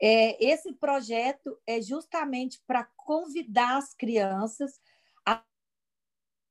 é, 0.07 0.37
esse 0.45 0.71
projeto 0.75 1.59
é 1.67 1.81
justamente 1.81 2.62
para 2.67 2.85
convidar 2.95 3.79
as 3.79 3.95
crianças 3.95 4.79
a 5.25 5.43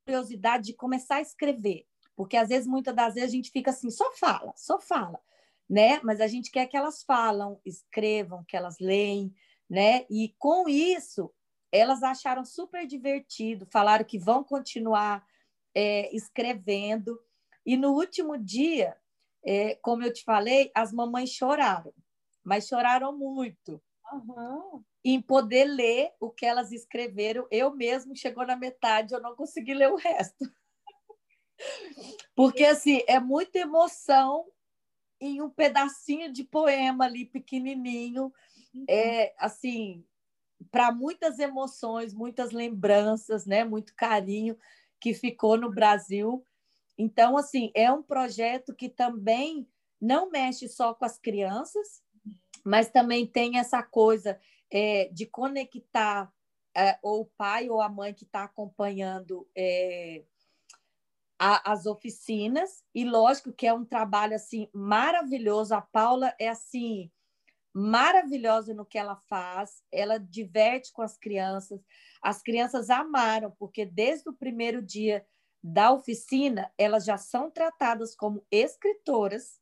curiosidade 0.07 0.65
de 0.65 0.73
começar 0.73 1.17
a 1.17 1.21
escrever, 1.21 1.85
porque 2.15 2.35
às 2.35 2.49
vezes, 2.49 2.65
muitas 2.67 2.95
das 2.95 3.13
vezes, 3.13 3.29
a 3.29 3.31
gente 3.31 3.51
fica 3.51 3.69
assim, 3.69 3.91
só 3.91 4.11
fala, 4.13 4.51
só 4.57 4.81
fala, 4.81 5.21
né? 5.69 6.01
Mas 6.01 6.19
a 6.19 6.25
gente 6.25 6.49
quer 6.49 6.65
que 6.65 6.75
elas 6.75 7.03
falam, 7.03 7.61
escrevam, 7.63 8.43
que 8.43 8.57
elas 8.57 8.79
leem, 8.79 9.31
né? 9.69 10.07
E 10.09 10.33
com 10.39 10.67
isso, 10.67 11.31
elas 11.71 12.01
acharam 12.01 12.43
super 12.43 12.87
divertido, 12.87 13.67
falaram 13.67 14.03
que 14.03 14.17
vão 14.17 14.43
continuar 14.43 15.23
é, 15.75 16.09
escrevendo. 16.15 17.19
E 17.63 17.77
no 17.77 17.91
último 17.91 18.35
dia, 18.35 18.97
é, 19.45 19.75
como 19.75 20.03
eu 20.03 20.11
te 20.11 20.23
falei, 20.23 20.71
as 20.73 20.91
mamães 20.91 21.29
choraram, 21.29 21.93
mas 22.43 22.67
choraram 22.67 23.17
muito. 23.17 23.81
Uhum. 24.11 24.83
Em 25.03 25.21
poder 25.21 25.65
ler 25.65 26.11
o 26.19 26.29
que 26.29 26.45
elas 26.45 26.71
escreveram, 26.71 27.47
eu 27.49 27.73
mesmo 27.73 28.15
chegou 28.15 28.45
na 28.45 28.55
metade, 28.55 29.13
eu 29.13 29.21
não 29.21 29.35
consegui 29.35 29.73
ler 29.73 29.91
o 29.91 29.95
resto. 29.95 30.45
Porque 32.35 32.63
assim, 32.63 33.01
é 33.07 33.19
muita 33.19 33.59
emoção 33.59 34.45
em 35.19 35.41
um 35.41 35.49
pedacinho 35.49 36.31
de 36.31 36.43
poema 36.43 37.05
ali 37.05 37.25
pequenininho, 37.25 38.33
uhum. 38.73 38.85
é 38.89 39.33
assim, 39.37 40.05
para 40.69 40.91
muitas 40.91 41.39
emoções, 41.39 42.13
muitas 42.13 42.51
lembranças, 42.51 43.45
né, 43.45 43.63
muito 43.63 43.95
carinho 43.95 44.57
que 44.99 45.13
ficou 45.13 45.57
no 45.57 45.69
Brasil 45.69 46.45
então, 46.97 47.37
assim, 47.37 47.71
é 47.73 47.91
um 47.91 48.03
projeto 48.03 48.73
que 48.73 48.89
também 48.89 49.67
não 49.99 50.29
mexe 50.29 50.67
só 50.67 50.93
com 50.93 51.05
as 51.05 51.17
crianças, 51.17 52.02
mas 52.63 52.89
também 52.89 53.25
tem 53.25 53.57
essa 53.57 53.83
coisa 53.83 54.39
é, 54.71 55.09
de 55.11 55.25
conectar 55.25 56.31
é, 56.75 56.97
ou 57.01 57.21
o 57.21 57.25
pai 57.37 57.69
ou 57.69 57.81
a 57.81 57.89
mãe 57.89 58.13
que 58.13 58.23
está 58.23 58.43
acompanhando 58.43 59.47
é, 59.55 60.23
a, 61.37 61.71
as 61.71 61.85
oficinas. 61.85 62.83
E 62.95 63.05
lógico 63.05 63.51
que 63.51 63.67
é 63.67 63.73
um 63.73 63.85
trabalho 63.85 64.35
assim 64.35 64.69
maravilhoso. 64.73 65.75
A 65.75 65.81
Paula 65.81 66.33
é 66.39 66.47
assim 66.47 67.11
maravilhosa 67.73 68.73
no 68.73 68.85
que 68.85 68.97
ela 68.97 69.15
faz. 69.15 69.83
Ela 69.91 70.17
diverte 70.17 70.91
com 70.91 71.01
as 71.01 71.17
crianças. 71.17 71.81
As 72.21 72.41
crianças 72.41 72.89
amaram 72.89 73.51
porque 73.51 73.85
desde 73.85 74.29
o 74.29 74.33
primeiro 74.33 74.81
dia 74.81 75.25
da 75.63 75.91
oficina, 75.91 76.71
elas 76.77 77.05
já 77.05 77.17
são 77.17 77.49
tratadas 77.49 78.13
como 78.13 78.45
escritoras, 78.51 79.61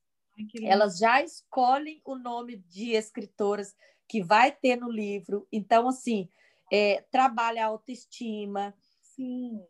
elas 0.63 0.97
já 0.97 1.21
escolhem 1.21 2.01
o 2.05 2.15
nome 2.15 2.57
de 2.57 2.91
escritoras 2.91 3.75
que 4.07 4.21
vai 4.21 4.51
ter 4.51 4.75
no 4.75 4.91
livro. 4.91 5.47
Então, 5.51 5.87
assim, 5.87 6.29
é, 6.71 7.03
trabalha 7.11 7.63
a 7.63 7.67
autoestima. 7.67 8.75
Sim. 9.01 9.65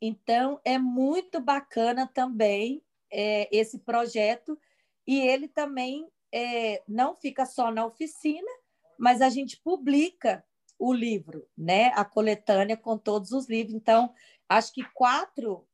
Então, 0.00 0.60
é 0.64 0.78
muito 0.78 1.40
bacana 1.40 2.06
também 2.06 2.82
é, 3.10 3.48
esse 3.56 3.78
projeto. 3.78 4.58
E 5.06 5.20
ele 5.20 5.48
também 5.48 6.08
é, 6.32 6.82
não 6.88 7.14
fica 7.14 7.44
só 7.44 7.70
na 7.70 7.84
oficina, 7.84 8.50
mas 8.98 9.20
a 9.20 9.28
gente 9.28 9.60
publica 9.60 10.44
o 10.78 10.92
livro, 10.92 11.46
né? 11.56 11.92
A 11.94 12.04
coletânea 12.04 12.76
com 12.76 12.98
todos 12.98 13.30
os 13.30 13.48
livros. 13.48 13.74
Então, 13.74 14.12
acho 14.48 14.72
que 14.72 14.82
quatro, 14.94 15.66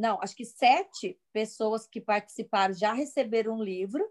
não, 0.00 0.18
acho 0.22 0.34
que 0.34 0.46
sete 0.46 1.20
pessoas 1.30 1.86
que 1.86 2.00
participaram 2.00 2.72
já 2.72 2.94
receberam 2.94 3.58
um 3.58 3.62
livro 3.62 4.02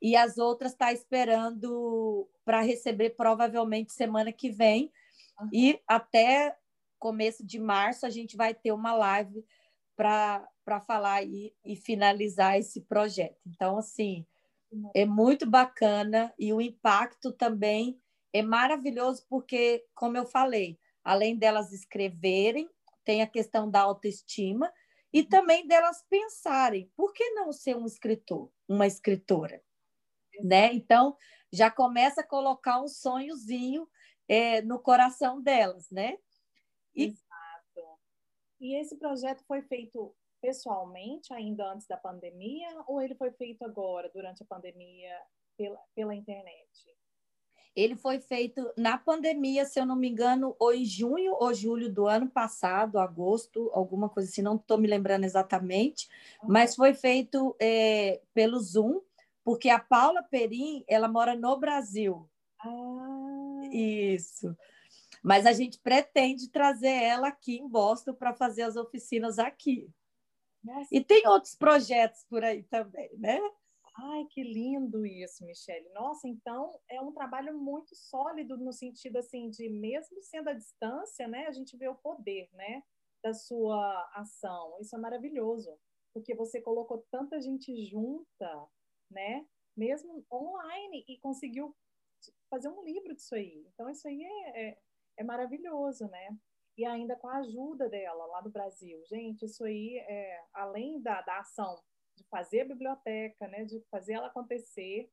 e 0.00 0.14
as 0.14 0.36
outras 0.36 0.72
estão 0.72 0.88
tá 0.88 0.92
esperando 0.92 2.28
para 2.44 2.60
receber 2.60 3.10
provavelmente 3.10 3.90
semana 3.92 4.32
que 4.32 4.50
vem. 4.50 4.92
Uhum. 5.40 5.48
E 5.50 5.80
até 5.88 6.54
começo 6.98 7.44
de 7.44 7.58
março 7.58 8.04
a 8.04 8.10
gente 8.10 8.36
vai 8.36 8.52
ter 8.52 8.72
uma 8.72 8.92
live 8.92 9.42
para 9.96 10.80
falar 10.86 11.22
e, 11.22 11.54
e 11.64 11.74
finalizar 11.74 12.58
esse 12.58 12.82
projeto. 12.82 13.40
Então, 13.46 13.78
assim, 13.78 14.26
é 14.94 15.06
muito 15.06 15.48
bacana 15.48 16.34
e 16.38 16.52
o 16.52 16.60
impacto 16.60 17.32
também 17.32 17.98
é 18.30 18.42
maravilhoso 18.42 19.24
porque, 19.26 19.86
como 19.94 20.18
eu 20.18 20.26
falei, 20.26 20.78
além 21.02 21.34
delas 21.34 21.72
escreverem, 21.72 22.68
tem 23.04 23.22
a 23.22 23.26
questão 23.26 23.70
da 23.70 23.80
autoestima 23.80 24.70
e 25.12 25.24
também 25.24 25.66
delas 25.66 26.04
pensarem, 26.08 26.90
por 26.96 27.12
que 27.12 27.30
não 27.30 27.52
ser 27.52 27.76
um 27.76 27.86
escritor, 27.86 28.50
uma 28.68 28.86
escritora? 28.86 29.62
Né? 30.42 30.72
Então, 30.72 31.16
já 31.52 31.70
começa 31.70 32.20
a 32.20 32.26
colocar 32.26 32.80
um 32.80 32.88
sonhozinho 32.88 33.88
é, 34.28 34.62
no 34.62 34.78
coração 34.78 35.42
delas, 35.42 35.90
né? 35.90 36.16
E... 36.94 37.06
Exato. 37.06 37.98
E 38.60 38.80
esse 38.80 38.96
projeto 38.96 39.44
foi 39.46 39.62
feito 39.62 40.14
pessoalmente, 40.40 41.32
ainda 41.34 41.70
antes 41.72 41.86
da 41.86 41.96
pandemia, 41.96 42.68
ou 42.86 43.02
ele 43.02 43.14
foi 43.14 43.30
feito 43.32 43.64
agora, 43.64 44.08
durante 44.14 44.42
a 44.42 44.46
pandemia, 44.46 45.14
pela, 45.56 45.78
pela 45.94 46.14
internet? 46.14 46.96
Ele 47.74 47.96
foi 47.96 48.18
feito 48.18 48.70
na 48.76 48.98
pandemia, 48.98 49.64
se 49.64 49.78
eu 49.78 49.86
não 49.86 49.96
me 49.96 50.08
engano, 50.08 50.56
ou 50.58 50.72
em 50.74 50.84
junho 50.84 51.34
ou 51.38 51.54
julho 51.54 51.92
do 51.92 52.06
ano 52.06 52.28
passado, 52.28 52.98
agosto, 52.98 53.70
alguma 53.72 54.08
coisa 54.08 54.28
assim, 54.28 54.42
não 54.42 54.56
estou 54.56 54.76
me 54.76 54.88
lembrando 54.88 55.24
exatamente, 55.24 56.08
mas 56.42 56.74
foi 56.74 56.94
feito 56.94 57.54
é, 57.60 58.20
pelo 58.34 58.58
Zoom, 58.58 59.00
porque 59.44 59.68
a 59.68 59.78
Paula 59.78 60.22
Perim, 60.22 60.84
ela 60.88 61.08
mora 61.08 61.34
no 61.34 61.58
Brasil. 61.58 62.28
Ah. 62.58 63.60
Isso. 63.72 64.56
Mas 65.22 65.46
a 65.46 65.52
gente 65.52 65.78
pretende 65.78 66.48
trazer 66.48 66.92
ela 66.92 67.28
aqui 67.28 67.58
em 67.58 67.68
Boston 67.68 68.14
para 68.14 68.34
fazer 68.34 68.62
as 68.62 68.76
oficinas 68.76 69.38
aqui. 69.38 69.88
Nossa. 70.62 70.88
E 70.90 71.02
tem 71.02 71.26
outros 71.26 71.54
projetos 71.54 72.24
por 72.28 72.44
aí 72.44 72.62
também, 72.64 73.10
né? 73.16 73.40
Ai, 74.02 74.24
que 74.30 74.42
lindo 74.42 75.04
isso, 75.04 75.44
Michele. 75.44 75.86
Nossa, 75.90 76.26
então 76.26 76.80
é 76.88 76.98
um 77.02 77.12
trabalho 77.12 77.58
muito 77.58 77.94
sólido 77.94 78.56
no 78.56 78.72
sentido 78.72 79.18
assim 79.18 79.50
de 79.50 79.68
mesmo 79.68 80.22
sendo 80.22 80.48
à 80.48 80.54
distância, 80.54 81.28
né, 81.28 81.46
a 81.46 81.52
gente 81.52 81.76
vê 81.76 81.86
o 81.86 81.94
poder, 81.94 82.48
né, 82.54 82.82
da 83.22 83.34
sua 83.34 84.10
ação. 84.14 84.78
Isso 84.80 84.96
é 84.96 84.98
maravilhoso, 84.98 85.78
porque 86.14 86.34
você 86.34 86.62
colocou 86.62 87.04
tanta 87.10 87.38
gente 87.42 87.76
junta, 87.84 88.68
né, 89.10 89.46
mesmo 89.76 90.24
online 90.32 91.04
e 91.06 91.18
conseguiu 91.18 91.76
fazer 92.48 92.68
um 92.68 92.82
livro 92.82 93.14
disso 93.14 93.34
aí. 93.34 93.66
Então 93.74 93.90
isso 93.90 94.08
aí 94.08 94.22
é, 94.24 94.68
é, 94.68 94.78
é 95.18 95.24
maravilhoso, 95.24 96.08
né? 96.08 96.38
E 96.76 96.86
ainda 96.86 97.16
com 97.16 97.28
a 97.28 97.38
ajuda 97.38 97.88
dela 97.88 98.24
lá 98.26 98.40
do 98.40 98.50
Brasil. 98.50 99.02
Gente, 99.04 99.44
isso 99.44 99.62
aí 99.64 99.98
é 100.08 100.42
além 100.54 101.02
da, 101.02 101.20
da 101.20 101.40
ação 101.40 101.78
de 102.20 102.28
fazer 102.28 102.60
a 102.60 102.66
biblioteca, 102.66 103.48
né, 103.48 103.64
de 103.64 103.80
fazer 103.90 104.12
ela 104.14 104.26
acontecer, 104.26 105.10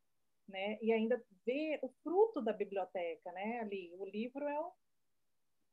né, 0.47 0.77
e 0.81 0.91
ainda 0.91 1.23
ver 1.45 1.79
o 1.81 1.89
fruto 2.03 2.41
da 2.41 2.51
biblioteca, 2.51 3.31
né, 3.31 3.59
ali. 3.61 3.93
O 3.95 4.05
livro 4.05 4.45
é 4.45 4.59
o, 4.59 4.71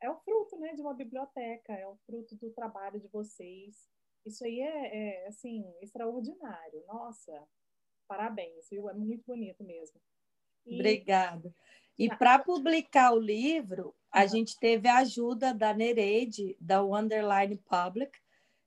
é 0.02 0.10
o 0.10 0.16
fruto, 0.20 0.56
né, 0.58 0.74
de 0.74 0.80
uma 0.80 0.94
biblioteca, 0.94 1.72
é 1.72 1.86
o 1.86 1.96
fruto 2.06 2.36
do 2.36 2.50
trabalho 2.50 3.00
de 3.00 3.08
vocês. 3.08 3.88
Isso 4.24 4.44
aí 4.44 4.60
é, 4.60 5.24
é 5.24 5.26
assim, 5.26 5.64
extraordinário. 5.82 6.84
Nossa, 6.86 7.46
parabéns, 8.08 8.68
viu? 8.70 8.88
É 8.88 8.94
muito 8.94 9.24
bonito 9.26 9.62
mesmo. 9.64 10.00
E... 10.64 10.76
Obrigada. 10.76 11.54
E 11.98 12.08
para 12.08 12.38
publicar 12.38 13.12
o 13.12 13.18
livro, 13.18 13.94
a 14.10 14.26
gente 14.26 14.58
teve 14.58 14.88
a 14.88 14.98
ajuda 14.98 15.54
da 15.54 15.72
Nereide, 15.72 16.56
da 16.60 16.82
Wonderline 16.82 17.56
Public, 17.58 18.18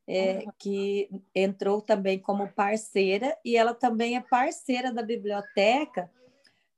é, 0.08 0.46
que 0.58 1.10
entrou 1.36 1.82
também 1.82 2.20
como 2.20 2.52
parceira, 2.54 3.38
e 3.44 3.58
ela 3.58 3.74
também 3.74 4.16
é 4.16 4.22
parceira 4.22 4.92
da 4.92 5.04
biblioteca 5.04 6.10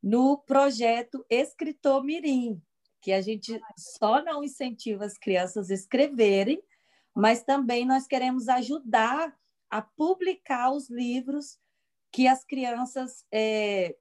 no 0.02 0.38
projeto 0.38 1.26
Escritor 1.30 2.04
Mirim, 2.04 2.62
que 3.02 3.12
a 3.12 3.22
gente 3.22 3.62
só 3.78 4.24
não 4.24 4.44
incentiva 4.44 5.06
as 5.06 5.18
crianças 5.18 5.70
a 5.70 5.74
escreverem, 5.74 6.62
mas 7.14 7.44
também 7.44 7.86
nós 7.86 8.08
queremos 8.08 8.48
ajudar 8.50 9.38
a 9.70 9.82
publicar 9.82 10.72
os 10.72 10.90
livros 10.90 11.60
que 12.12 12.28
as 12.28 12.44
crianças 12.44 13.26
é, 13.32 13.96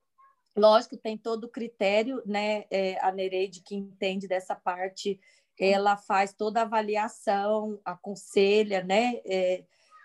Lógico, 0.59 0.97
tem 0.97 1.17
todo 1.17 1.45
o 1.45 1.49
critério, 1.49 2.21
né? 2.27 2.65
É, 2.71 2.99
a 3.01 3.13
Nereide, 3.13 3.63
que 3.63 3.77
entende 3.77 4.27
dessa 4.27 4.57
parte, 4.57 5.21
ela 5.59 5.97
faz 5.97 6.33
toda 6.33 6.61
a 6.61 6.65
avaliação, 6.65 7.81
aconselha, 7.85 8.83
né? 8.83 9.21
É, 9.25 9.65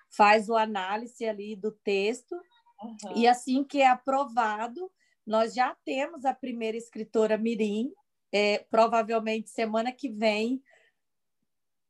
faz 0.09 0.49
o 0.49 0.55
análise 0.55 1.25
ali 1.25 1.55
do 1.55 1.71
texto, 1.71 2.33
uhum. 2.81 3.15
e 3.15 3.27
assim 3.27 3.63
que 3.63 3.81
é 3.81 3.87
aprovado, 3.87 4.91
nós 5.25 5.53
já 5.53 5.75
temos 5.85 6.25
a 6.25 6.33
primeira 6.33 6.77
escritora 6.77 7.37
Mirim, 7.37 7.91
é, 8.31 8.59
provavelmente 8.69 9.49
semana 9.49 9.91
que 9.91 10.09
vem 10.09 10.61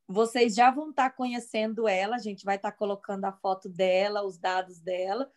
vocês 0.08 0.54
já 0.54 0.70
vão 0.70 0.90
estar 0.90 1.10
conhecendo 1.12 1.88
ela, 1.88 2.16
a 2.16 2.20
gente 2.20 2.46
vai 2.46 2.58
estar 2.58 2.72
colocando 2.72 3.26
a 3.26 3.32
foto 3.32 3.70
dela, 3.70 4.24
os 4.24 4.38
dados 4.38 4.80
dela, 4.80 5.32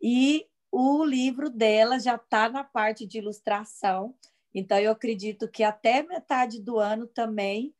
e 0.00 0.46
o 0.70 1.04
livro 1.04 1.48
dela 1.50 1.98
já 1.98 2.16
está 2.16 2.48
na 2.48 2.64
parte 2.64 3.06
de 3.06 3.18
ilustração. 3.18 4.14
Então, 4.58 4.78
eu 4.78 4.90
acredito 4.90 5.46
que 5.50 5.62
até 5.62 6.02
metade 6.02 6.62
do 6.62 6.78
ano 6.78 7.06
também 7.06 7.74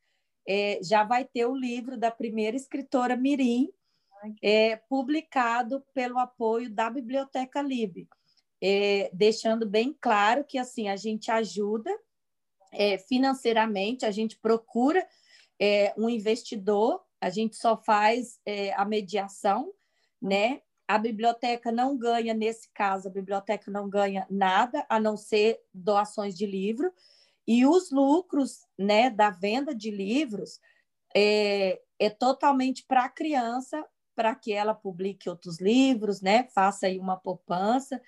é, 0.47 0.79
já 0.83 1.03
vai 1.03 1.25
ter 1.25 1.47
o 1.47 1.55
livro 1.55 1.97
da 1.97 2.11
primeira 2.11 2.55
escritora 2.55 3.17
Mirim, 3.17 3.73
é, 4.43 4.75
publicado 4.75 5.83
pelo 5.91 6.19
apoio 6.19 6.69
da 6.69 6.87
Biblioteca 6.87 7.63
Lib, 7.63 8.07
é, 8.61 9.09
deixando 9.11 9.67
bem 9.67 9.91
claro 9.99 10.43
que 10.43 10.59
assim 10.59 10.87
a 10.87 10.95
gente 10.95 11.31
ajuda 11.31 11.91
é, 12.71 12.99
financeiramente, 12.99 14.05
a 14.05 14.11
gente 14.11 14.37
procura 14.37 15.03
é, 15.59 15.95
um 15.97 16.07
investidor, 16.07 17.03
a 17.19 17.31
gente 17.31 17.55
só 17.55 17.75
faz 17.75 18.39
é, 18.45 18.71
a 18.73 18.85
mediação, 18.85 19.73
né? 20.21 20.61
A 20.87 20.97
biblioteca 20.97 21.71
não 21.71 21.97
ganha, 21.97 22.33
nesse 22.33 22.69
caso, 22.73 23.07
a 23.07 23.11
biblioteca 23.11 23.69
não 23.69 23.89
ganha 23.89 24.25
nada, 24.29 24.85
a 24.87 24.99
não 24.99 25.17
ser 25.17 25.59
doações 25.73 26.37
de 26.37 26.45
livro, 26.45 26.93
e 27.45 27.65
os 27.65 27.91
lucros 27.91 28.65
né, 28.77 29.09
da 29.09 29.29
venda 29.29 29.73
de 29.73 29.91
livros 29.91 30.59
é, 31.15 31.81
é 31.99 32.09
totalmente 32.09 32.85
para 32.85 33.05
a 33.05 33.09
criança, 33.09 33.85
para 34.15 34.33
que 34.33 34.51
ela 34.51 34.73
publique 34.73 35.29
outros 35.29 35.59
livros, 35.59 36.21
né, 36.21 36.47
faça 36.53 36.87
aí 36.87 36.99
uma 36.99 37.17
poupança, 37.17 38.01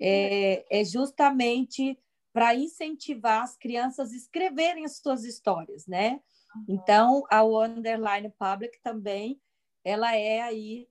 é, 0.00 0.64
é 0.70 0.84
justamente 0.84 1.98
para 2.32 2.54
incentivar 2.54 3.42
as 3.42 3.56
crianças 3.56 4.12
a 4.12 4.16
escreverem 4.16 4.84
as 4.84 4.96
suas 4.96 5.24
histórias, 5.24 5.86
né? 5.86 6.20
Então, 6.68 7.24
a 7.30 7.44
Underline 7.44 8.32
Public 8.38 8.80
também, 8.82 9.40
ela 9.84 10.16
é 10.16 10.40
aí 10.40 10.88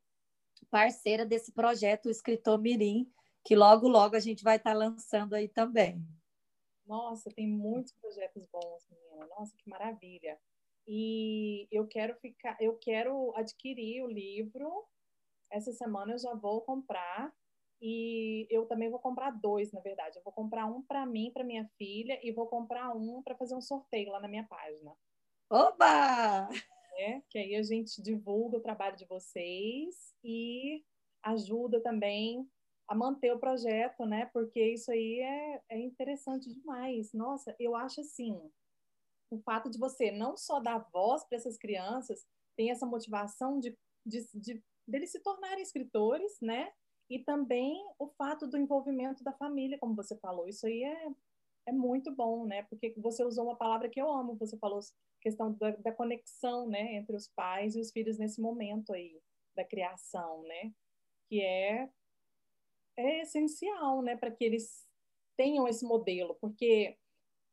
parceira 0.65 1.25
desse 1.25 1.51
projeto 1.51 2.05
o 2.05 2.11
Escritor 2.11 2.59
Mirim, 2.59 3.11
que 3.45 3.55
logo, 3.55 3.87
logo 3.87 4.15
a 4.15 4.19
gente 4.19 4.43
vai 4.43 4.57
estar 4.57 4.73
lançando 4.73 5.33
aí 5.33 5.47
também. 5.47 6.01
Nossa, 6.85 7.29
tem 7.31 7.47
muitos 7.47 7.93
projetos 7.93 8.45
bons, 8.51 8.87
menina. 8.89 9.27
Nossa, 9.27 9.55
que 9.57 9.69
maravilha. 9.69 10.39
E 10.87 11.67
eu 11.71 11.87
quero 11.87 12.15
ficar, 12.15 12.57
eu 12.59 12.77
quero 12.77 13.33
adquirir 13.35 14.03
o 14.03 14.07
livro. 14.07 14.85
Essa 15.49 15.71
semana 15.71 16.13
eu 16.13 16.17
já 16.17 16.33
vou 16.33 16.61
comprar 16.61 17.33
e 17.81 18.47
eu 18.49 18.65
também 18.65 18.89
vou 18.89 18.99
comprar 18.99 19.31
dois, 19.31 19.71
na 19.71 19.81
verdade. 19.81 20.17
Eu 20.17 20.23
vou 20.23 20.33
comprar 20.33 20.65
um 20.65 20.81
para 20.81 21.05
mim, 21.05 21.31
para 21.33 21.43
minha 21.43 21.69
filha, 21.77 22.19
e 22.23 22.31
vou 22.31 22.47
comprar 22.47 22.95
um 22.95 23.21
para 23.21 23.35
fazer 23.35 23.55
um 23.55 23.61
sorteio 23.61 24.11
lá 24.11 24.19
na 24.19 24.27
minha 24.27 24.45
página. 24.45 24.95
Oba! 25.49 26.49
É, 26.97 27.21
que 27.29 27.37
aí 27.37 27.55
a 27.55 27.63
gente 27.63 28.01
divulga 28.01 28.57
o 28.57 28.61
trabalho 28.61 28.95
de 28.95 29.05
vocês 29.05 30.13
e 30.23 30.83
ajuda 31.23 31.81
também 31.81 32.47
a 32.87 32.93
manter 32.93 33.33
o 33.33 33.39
projeto, 33.39 34.05
né? 34.05 34.25
Porque 34.27 34.61
isso 34.61 34.91
aí 34.91 35.19
é, 35.19 35.61
é 35.69 35.79
interessante 35.79 36.53
demais. 36.53 37.11
Nossa, 37.13 37.55
eu 37.59 37.75
acho 37.75 38.01
assim, 38.01 38.39
o 39.31 39.39
fato 39.39 39.69
de 39.69 39.79
você 39.79 40.11
não 40.11 40.37
só 40.37 40.59
dar 40.59 40.79
voz 40.91 41.23
para 41.23 41.37
essas 41.37 41.57
crianças, 41.57 42.25
tem 42.55 42.69
essa 42.69 42.85
motivação 42.85 43.59
de, 43.59 43.75
de, 44.05 44.27
de 44.33 44.63
deles 44.87 45.11
se 45.11 45.19
tornarem 45.19 45.63
escritores, 45.63 46.37
né? 46.41 46.71
E 47.09 47.19
também 47.19 47.83
o 47.97 48.07
fato 48.09 48.47
do 48.47 48.57
envolvimento 48.57 49.23
da 49.23 49.33
família, 49.33 49.77
como 49.79 49.95
você 49.95 50.17
falou. 50.17 50.47
Isso 50.47 50.67
aí 50.67 50.83
é, 50.83 51.07
é 51.65 51.71
muito 51.71 52.11
bom, 52.11 52.45
né? 52.45 52.63
Porque 52.63 52.93
você 52.97 53.23
usou 53.23 53.45
uma 53.45 53.55
palavra 53.55 53.89
que 53.89 54.01
eu 54.01 54.09
amo, 54.09 54.35
você 54.35 54.57
falou 54.57 54.79
questão 55.21 55.53
da, 55.53 55.71
da, 55.71 55.91
conexão, 55.91 56.67
né, 56.67 56.95
entre 56.95 57.15
os 57.15 57.29
pais 57.29 57.75
e 57.75 57.79
os 57.79 57.91
filhos 57.91 58.17
nesse 58.17 58.41
momento 58.41 58.93
aí 58.93 59.21
da 59.55 59.63
criação, 59.63 60.43
né? 60.43 60.73
Que 61.29 61.41
é 61.41 61.89
é 62.95 63.21
essencial, 63.21 64.03
né, 64.03 64.15
para 64.15 64.29
que 64.29 64.43
eles 64.43 64.87
tenham 65.35 65.67
esse 65.67 65.83
modelo, 65.83 66.37
porque 66.39 66.95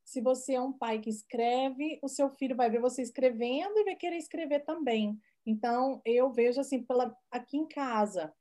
se 0.04 0.20
você 0.20 0.54
é 0.54 0.60
um 0.60 0.72
pai 0.72 1.00
que 1.00 1.08
escreve, 1.08 1.98
o 2.02 2.08
seu 2.08 2.28
filho 2.30 2.56
vai 2.56 2.68
ver 2.68 2.80
você 2.80 3.00
escrevendo 3.00 3.78
e 3.78 3.84
vai 3.84 3.96
querer 3.96 4.16
escrever 4.16 4.64
também. 4.64 5.18
Então, 5.46 6.02
eu 6.04 6.30
vejo 6.32 6.60
assim, 6.60 6.82
pela, 6.82 7.16
aqui 7.30 7.56
em 7.56 7.66
casa, 7.66 8.34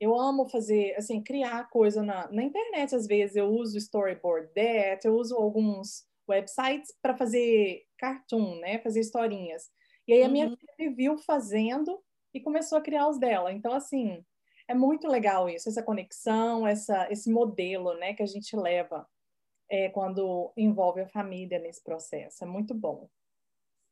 eu 0.00 0.18
amo 0.18 0.48
fazer, 0.48 0.94
assim, 0.96 1.22
criar 1.22 1.68
coisa 1.70 2.02
na, 2.02 2.30
na 2.30 2.42
internet, 2.42 2.94
às 2.94 3.06
vezes 3.06 3.36
eu 3.36 3.48
uso 3.48 3.76
Storyboard 3.78 4.48
That, 4.54 5.06
eu 5.06 5.14
uso 5.14 5.36
alguns 5.36 6.06
websites 6.28 6.94
para 7.02 7.16
fazer 7.16 7.84
cartoon, 7.98 8.60
né? 8.60 8.78
Fazer 8.78 9.00
historinhas. 9.00 9.70
E 10.06 10.12
aí 10.12 10.22
a 10.22 10.28
minha 10.28 10.46
uhum. 10.48 10.56
filha 10.56 10.74
me 10.78 10.94
viu 10.94 11.18
fazendo 11.18 12.00
e 12.32 12.40
começou 12.40 12.78
a 12.78 12.80
criar 12.80 13.08
os 13.08 13.18
dela. 13.18 13.52
Então, 13.52 13.72
assim, 13.72 14.24
é 14.68 14.74
muito 14.74 15.08
legal 15.08 15.48
isso, 15.48 15.68
essa 15.68 15.82
conexão, 15.82 16.66
essa, 16.66 17.10
esse 17.10 17.30
modelo, 17.30 17.94
né? 17.94 18.14
Que 18.14 18.22
a 18.22 18.26
gente 18.26 18.54
leva 18.54 19.08
é, 19.68 19.88
quando 19.88 20.52
envolve 20.56 21.00
a 21.00 21.08
família 21.08 21.58
nesse 21.58 21.82
processo. 21.82 22.44
É 22.44 22.46
muito 22.46 22.74
bom. 22.74 23.08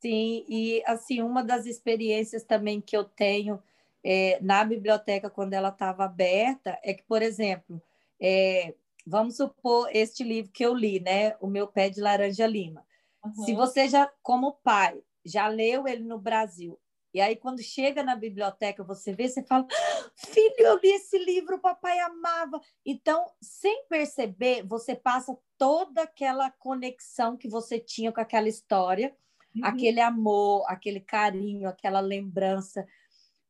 Sim, 0.00 0.44
e 0.48 0.82
assim, 0.86 1.22
uma 1.22 1.42
das 1.42 1.66
experiências 1.66 2.44
também 2.44 2.80
que 2.80 2.96
eu 2.96 3.04
tenho 3.04 3.60
é, 4.08 4.38
na 4.40 4.62
biblioteca 4.62 5.28
quando 5.28 5.54
ela 5.54 5.70
estava 5.70 6.04
aberta 6.04 6.78
é 6.84 6.94
que, 6.94 7.02
por 7.02 7.22
exemplo, 7.22 7.82
é, 8.22 8.72
vamos 9.04 9.36
supor 9.36 9.88
este 9.92 10.22
livro 10.22 10.52
que 10.52 10.64
eu 10.64 10.72
li, 10.72 11.00
né? 11.00 11.34
O 11.40 11.48
meu 11.48 11.66
pé 11.66 11.90
de 11.90 12.00
laranja 12.00 12.46
lima. 12.46 12.86
Uhum. 13.24 13.32
Se 13.44 13.52
você 13.52 13.88
já, 13.88 14.08
como 14.22 14.60
pai, 14.62 15.02
já 15.24 15.48
leu 15.48 15.88
ele 15.88 16.04
no 16.04 16.20
Brasil, 16.20 16.78
e 17.12 17.20
aí 17.20 17.34
quando 17.34 17.60
chega 17.60 18.04
na 18.04 18.14
biblioteca 18.14 18.84
você 18.84 19.12
vê, 19.12 19.28
você 19.28 19.42
fala: 19.42 19.66
ah, 19.68 20.10
"Filho, 20.14 20.54
eu 20.60 20.78
li 20.78 20.90
esse 20.92 21.18
livro, 21.18 21.56
o 21.56 21.60
papai 21.60 21.98
amava". 21.98 22.60
Então, 22.84 23.26
sem 23.42 23.88
perceber, 23.88 24.62
você 24.62 24.94
passa 24.94 25.36
toda 25.58 26.02
aquela 26.02 26.48
conexão 26.48 27.36
que 27.36 27.48
você 27.48 27.80
tinha 27.80 28.12
com 28.12 28.20
aquela 28.20 28.48
história, 28.48 29.16
uhum. 29.56 29.64
aquele 29.64 30.00
amor, 30.00 30.64
aquele 30.68 31.00
carinho, 31.00 31.68
aquela 31.68 31.98
lembrança 31.98 32.86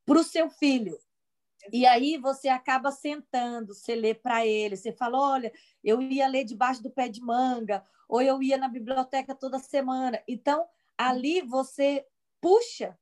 para 0.06 0.20
o 0.20 0.24
seu 0.24 0.48
filho. 0.48 0.98
E 1.72 1.84
aí 1.84 2.16
você 2.16 2.48
acaba 2.48 2.92
sentando, 2.92 3.74
você 3.74 3.94
lê 3.94 4.14
para 4.14 4.46
ele, 4.46 4.76
você 4.76 4.92
fala, 4.92 5.18
olha, 5.18 5.52
eu 5.82 6.00
ia 6.00 6.28
ler 6.28 6.44
debaixo 6.44 6.82
do 6.82 6.90
pé 6.90 7.08
de 7.08 7.20
manga, 7.20 7.84
ou 8.08 8.22
eu 8.22 8.42
ia 8.42 8.56
na 8.56 8.68
biblioteca 8.68 9.34
toda 9.34 9.58
semana. 9.58 10.22
Então, 10.28 10.66
ali 10.96 11.42
você 11.42 12.06
puxa, 12.40 12.96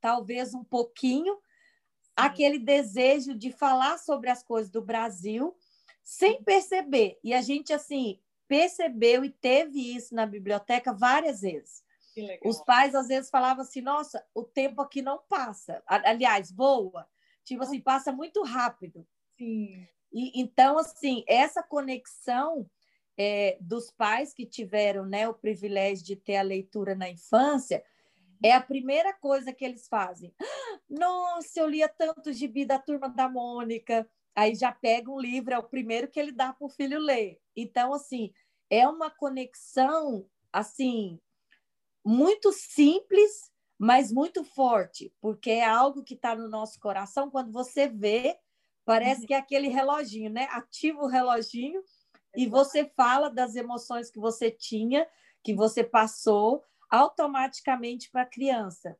talvez 0.00 0.54
um 0.54 0.62
pouquinho, 0.62 1.34
Sim. 1.34 1.40
aquele 2.14 2.58
desejo 2.58 3.34
de 3.34 3.50
falar 3.50 3.98
sobre 3.98 4.28
as 4.30 4.42
coisas 4.42 4.70
do 4.70 4.82
Brasil, 4.82 5.56
sem 6.02 6.42
perceber. 6.42 7.18
E 7.24 7.32
a 7.32 7.40
gente, 7.40 7.72
assim, 7.72 8.20
percebeu 8.46 9.24
e 9.24 9.30
teve 9.30 9.96
isso 9.96 10.14
na 10.14 10.26
biblioteca 10.26 10.92
várias 10.92 11.40
vezes. 11.40 11.83
Os 12.44 12.62
pais, 12.64 12.94
às 12.94 13.08
vezes, 13.08 13.30
falavam 13.30 13.62
assim, 13.62 13.80
nossa, 13.80 14.24
o 14.34 14.42
tempo 14.42 14.80
aqui 14.80 15.02
não 15.02 15.20
passa. 15.28 15.82
Aliás, 15.86 16.50
voa. 16.50 17.08
Tipo 17.44 17.62
assim, 17.62 17.80
passa 17.80 18.12
muito 18.12 18.42
rápido. 18.42 19.06
Sim. 19.36 19.86
E, 20.12 20.40
então, 20.40 20.78
assim, 20.78 21.24
essa 21.26 21.62
conexão 21.62 22.70
é, 23.18 23.58
dos 23.60 23.90
pais 23.90 24.32
que 24.32 24.46
tiveram 24.46 25.04
né, 25.04 25.28
o 25.28 25.34
privilégio 25.34 26.04
de 26.04 26.16
ter 26.16 26.36
a 26.36 26.42
leitura 26.42 26.94
na 26.94 27.10
infância 27.10 27.84
é 28.42 28.52
a 28.52 28.60
primeira 28.60 29.12
coisa 29.12 29.52
que 29.52 29.64
eles 29.64 29.88
fazem. 29.88 30.34
Nossa, 30.88 31.60
eu 31.60 31.68
lia 31.68 31.88
tanto 31.88 32.32
gibi 32.32 32.64
da 32.64 32.78
Turma 32.78 33.08
da 33.08 33.28
Mônica. 33.28 34.08
Aí 34.34 34.54
já 34.54 34.70
pega 34.72 35.10
um 35.10 35.18
livro, 35.18 35.54
é 35.54 35.58
o 35.58 35.68
primeiro 35.68 36.08
que 36.08 36.18
ele 36.18 36.32
dá 36.32 36.52
para 36.52 36.66
o 36.66 36.70
filho 36.70 36.98
ler. 36.98 37.40
Então, 37.56 37.94
assim, 37.94 38.32
é 38.68 38.86
uma 38.86 39.10
conexão, 39.10 40.28
assim, 40.52 41.20
muito 42.04 42.52
simples, 42.52 43.50
mas 43.78 44.12
muito 44.12 44.44
forte, 44.44 45.12
porque 45.20 45.50
é 45.50 45.64
algo 45.64 46.04
que 46.04 46.14
está 46.14 46.34
no 46.34 46.48
nosso 46.48 46.78
coração. 46.78 47.30
Quando 47.30 47.50
você 47.50 47.88
vê, 47.88 48.38
parece 48.84 49.22
uhum. 49.22 49.26
que 49.26 49.34
é 49.34 49.38
aquele 49.38 49.68
reloginho, 49.68 50.30
né? 50.30 50.46
Ativa 50.50 51.02
o 51.02 51.08
reloginho 51.08 51.82
e 52.36 52.46
você 52.46 52.84
fala 52.96 53.30
das 53.30 53.54
emoções 53.54 54.10
que 54.10 54.18
você 54.18 54.50
tinha, 54.50 55.06
que 55.42 55.54
você 55.54 55.84
passou 55.84 56.62
automaticamente 56.90 58.10
para 58.10 58.22
a 58.22 58.26
criança. 58.26 58.96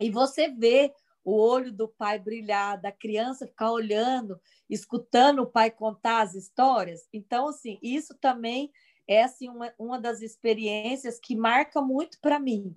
E 0.00 0.10
você 0.10 0.48
vê 0.48 0.92
o 1.24 1.36
olho 1.36 1.72
do 1.72 1.88
pai 1.88 2.18
brilhar, 2.18 2.80
da 2.80 2.90
criança 2.90 3.46
ficar 3.46 3.70
olhando, 3.70 4.40
escutando 4.70 5.42
o 5.42 5.46
pai 5.46 5.70
contar 5.70 6.22
as 6.22 6.34
histórias. 6.34 7.06
Então, 7.12 7.48
assim, 7.48 7.78
isso 7.82 8.14
também 8.14 8.72
é 9.08 9.22
assim, 9.22 9.48
uma, 9.48 9.74
uma 9.78 9.98
das 9.98 10.20
experiências 10.20 11.18
que 11.18 11.34
marca 11.34 11.80
muito 11.80 12.20
para 12.20 12.38
mim. 12.38 12.76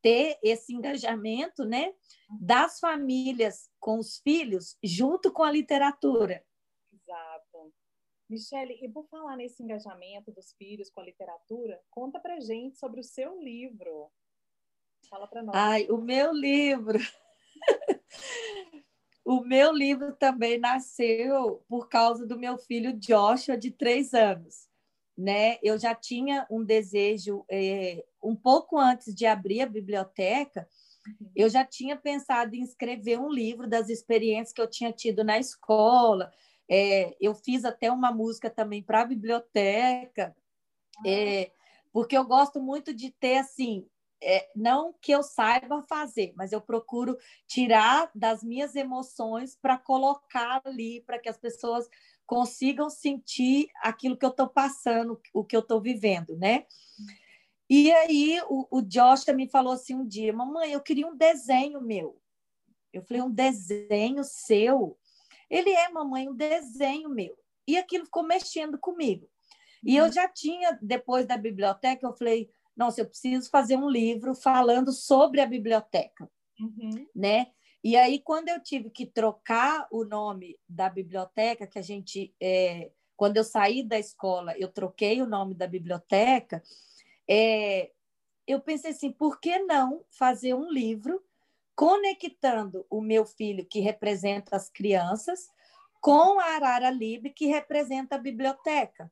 Ter 0.00 0.38
esse 0.42 0.72
engajamento 0.72 1.64
né, 1.64 1.92
das 2.40 2.80
famílias 2.80 3.68
com 3.78 3.98
os 3.98 4.18
filhos 4.18 4.78
junto 4.82 5.30
com 5.30 5.42
a 5.42 5.50
literatura. 5.50 6.42
Exato. 6.92 7.74
Michele, 8.30 8.78
e 8.80 8.88
por 8.88 9.06
falar 9.08 9.36
nesse 9.36 9.62
engajamento 9.62 10.30
dos 10.32 10.52
filhos 10.52 10.90
com 10.90 11.00
a 11.00 11.04
literatura, 11.04 11.80
conta 11.90 12.20
para 12.20 12.40
gente 12.40 12.78
sobre 12.78 13.00
o 13.00 13.04
seu 13.04 13.40
livro. 13.40 14.10
Fala 15.08 15.26
para 15.26 15.42
nós. 15.42 15.54
Ai, 15.56 15.86
o 15.90 15.98
meu 15.98 16.32
livro. 16.32 16.98
o 19.24 19.40
meu 19.40 19.72
livro 19.72 20.14
também 20.14 20.58
nasceu 20.58 21.64
por 21.68 21.88
causa 21.88 22.26
do 22.26 22.38
meu 22.38 22.58
filho 22.58 22.92
Joshua, 22.92 23.56
de 23.56 23.70
três 23.70 24.14
anos. 24.14 24.67
Né? 25.18 25.58
Eu 25.64 25.76
já 25.76 25.96
tinha 25.96 26.46
um 26.48 26.62
desejo, 26.62 27.44
é, 27.50 28.04
um 28.22 28.36
pouco 28.36 28.78
antes 28.78 29.12
de 29.12 29.26
abrir 29.26 29.62
a 29.62 29.66
biblioteca, 29.66 30.68
uhum. 31.04 31.30
eu 31.34 31.48
já 31.48 31.64
tinha 31.64 31.96
pensado 31.96 32.54
em 32.54 32.62
escrever 32.62 33.18
um 33.18 33.28
livro 33.28 33.68
das 33.68 33.88
experiências 33.88 34.52
que 34.52 34.60
eu 34.60 34.70
tinha 34.70 34.92
tido 34.92 35.24
na 35.24 35.36
escola. 35.36 36.30
É, 36.70 37.16
eu 37.20 37.34
fiz 37.34 37.64
até 37.64 37.90
uma 37.90 38.12
música 38.12 38.48
também 38.48 38.80
para 38.80 39.00
a 39.00 39.06
biblioteca, 39.06 40.36
é, 41.04 41.50
porque 41.92 42.16
eu 42.16 42.24
gosto 42.24 42.60
muito 42.60 42.94
de 42.94 43.10
ter 43.10 43.38
assim 43.38 43.88
é, 44.22 44.48
não 44.54 44.94
que 45.00 45.12
eu 45.12 45.22
saiba 45.22 45.82
fazer, 45.88 46.32
mas 46.36 46.52
eu 46.52 46.60
procuro 46.60 47.16
tirar 47.46 48.10
das 48.14 48.42
minhas 48.42 48.74
emoções 48.74 49.56
para 49.56 49.78
colocar 49.78 50.60
ali, 50.64 51.00
para 51.02 51.18
que 51.18 51.28
as 51.28 51.38
pessoas 51.38 51.88
consigam 52.28 52.90
sentir 52.90 53.70
aquilo 53.82 54.14
que 54.14 54.24
eu 54.24 54.28
estou 54.28 54.46
passando, 54.46 55.18
o 55.32 55.42
que 55.42 55.56
eu 55.56 55.60
estou 55.60 55.80
vivendo, 55.80 56.36
né? 56.36 56.66
E 57.70 57.90
aí 57.90 58.38
o, 58.48 58.68
o 58.70 58.82
Josh 58.82 59.24
me 59.34 59.48
falou 59.48 59.72
assim 59.72 59.94
um 59.94 60.06
dia, 60.06 60.30
mamãe, 60.30 60.72
eu 60.72 60.80
queria 60.80 61.06
um 61.06 61.16
desenho 61.16 61.80
meu. 61.80 62.20
Eu 62.92 63.02
falei, 63.02 63.22
um 63.22 63.30
desenho 63.30 64.22
seu? 64.24 64.98
Ele 65.48 65.70
é, 65.70 65.88
mamãe, 65.88 66.28
um 66.28 66.34
desenho 66.34 67.08
meu. 67.08 67.34
E 67.66 67.78
aquilo 67.78 68.04
ficou 68.04 68.22
mexendo 68.22 68.78
comigo. 68.78 69.26
E 69.82 69.96
eu 69.96 70.04
uhum. 70.04 70.12
já 70.12 70.28
tinha, 70.28 70.78
depois 70.82 71.24
da 71.24 71.36
biblioteca, 71.36 72.06
eu 72.06 72.12
falei, 72.12 72.50
nossa, 72.76 73.00
eu 73.00 73.06
preciso 73.06 73.48
fazer 73.48 73.76
um 73.76 73.88
livro 73.88 74.34
falando 74.34 74.92
sobre 74.92 75.40
a 75.40 75.46
biblioteca, 75.46 76.30
uhum. 76.60 77.06
né? 77.14 77.52
E 77.82 77.96
aí, 77.96 78.18
quando 78.18 78.48
eu 78.48 78.60
tive 78.60 78.90
que 78.90 79.06
trocar 79.06 79.86
o 79.90 80.04
nome 80.04 80.58
da 80.68 80.88
biblioteca, 80.88 81.66
que 81.66 81.78
a 81.78 81.82
gente, 81.82 82.34
é, 82.40 82.90
quando 83.16 83.36
eu 83.36 83.44
saí 83.44 83.82
da 83.82 83.98
escola, 83.98 84.56
eu 84.58 84.68
troquei 84.68 85.22
o 85.22 85.26
nome 85.26 85.54
da 85.54 85.66
biblioteca, 85.66 86.62
é, 87.28 87.90
eu 88.46 88.60
pensei 88.60 88.90
assim, 88.90 89.12
por 89.12 89.38
que 89.38 89.58
não 89.60 90.04
fazer 90.10 90.54
um 90.54 90.70
livro 90.70 91.22
conectando 91.76 92.84
o 92.90 93.00
meu 93.00 93.24
filho, 93.24 93.64
que 93.64 93.78
representa 93.78 94.56
as 94.56 94.68
crianças, 94.68 95.48
com 96.00 96.40
a 96.40 96.56
Arara 96.56 96.90
Lib, 96.90 97.30
que 97.30 97.46
representa 97.46 98.16
a 98.16 98.18
biblioteca? 98.18 99.10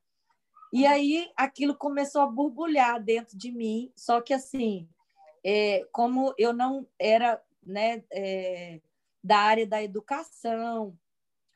E 0.73 0.85
aí 0.85 1.31
aquilo 1.37 1.75
começou 1.75 2.21
a 2.21 2.27
borbulhar 2.27 3.01
dentro 3.01 3.37
de 3.37 3.51
mim, 3.51 3.91
só 3.95 4.19
que 4.19 4.33
assim, 4.33 4.89
é, 5.43 5.87
como 5.93 6.33
eu 6.37 6.51
não 6.51 6.85
era 6.99 7.41
né, 7.67 8.03
é, 8.11 8.81
da 9.23 9.37
área 9.37 9.67
da 9.67 9.83
educação, 9.83 10.97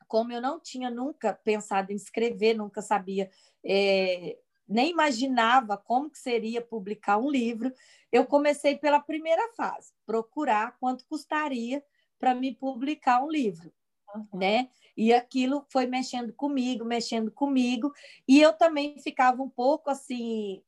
como 0.06 0.32
eu 0.32 0.42
não 0.42 0.60
tinha 0.60 0.90
nunca 0.90 1.32
pensado 1.32 1.90
em 1.90 1.96
escrever, 1.96 2.54
nunca 2.54 2.82
sabia, 2.82 3.30
é, 3.64 4.38
nem 4.68 4.90
imaginava 4.90 5.76
como 5.76 6.10
que 6.10 6.18
seria 6.18 6.60
publicar 6.60 7.18
um 7.18 7.30
livro, 7.30 7.72
eu 8.10 8.26
comecei 8.26 8.76
pela 8.76 9.00
primeira 9.00 9.52
fase, 9.54 9.92
procurar 10.04 10.76
quanto 10.78 11.06
custaria 11.06 11.82
para 12.18 12.34
me 12.34 12.54
publicar 12.54 13.24
um 13.24 13.30
livro, 13.30 13.72
uhum. 14.14 14.38
né? 14.38 14.68
E 14.96 15.12
aquilo 15.12 15.64
foi 15.70 15.86
mexendo 15.86 16.32
comigo, 16.34 16.84
mexendo 16.84 17.30
comigo, 17.30 17.92
e 18.28 18.40
eu 18.40 18.52
também 18.52 18.98
ficava 18.98 19.42
um 19.42 19.48
pouco 19.48 19.88
assim 19.88 20.62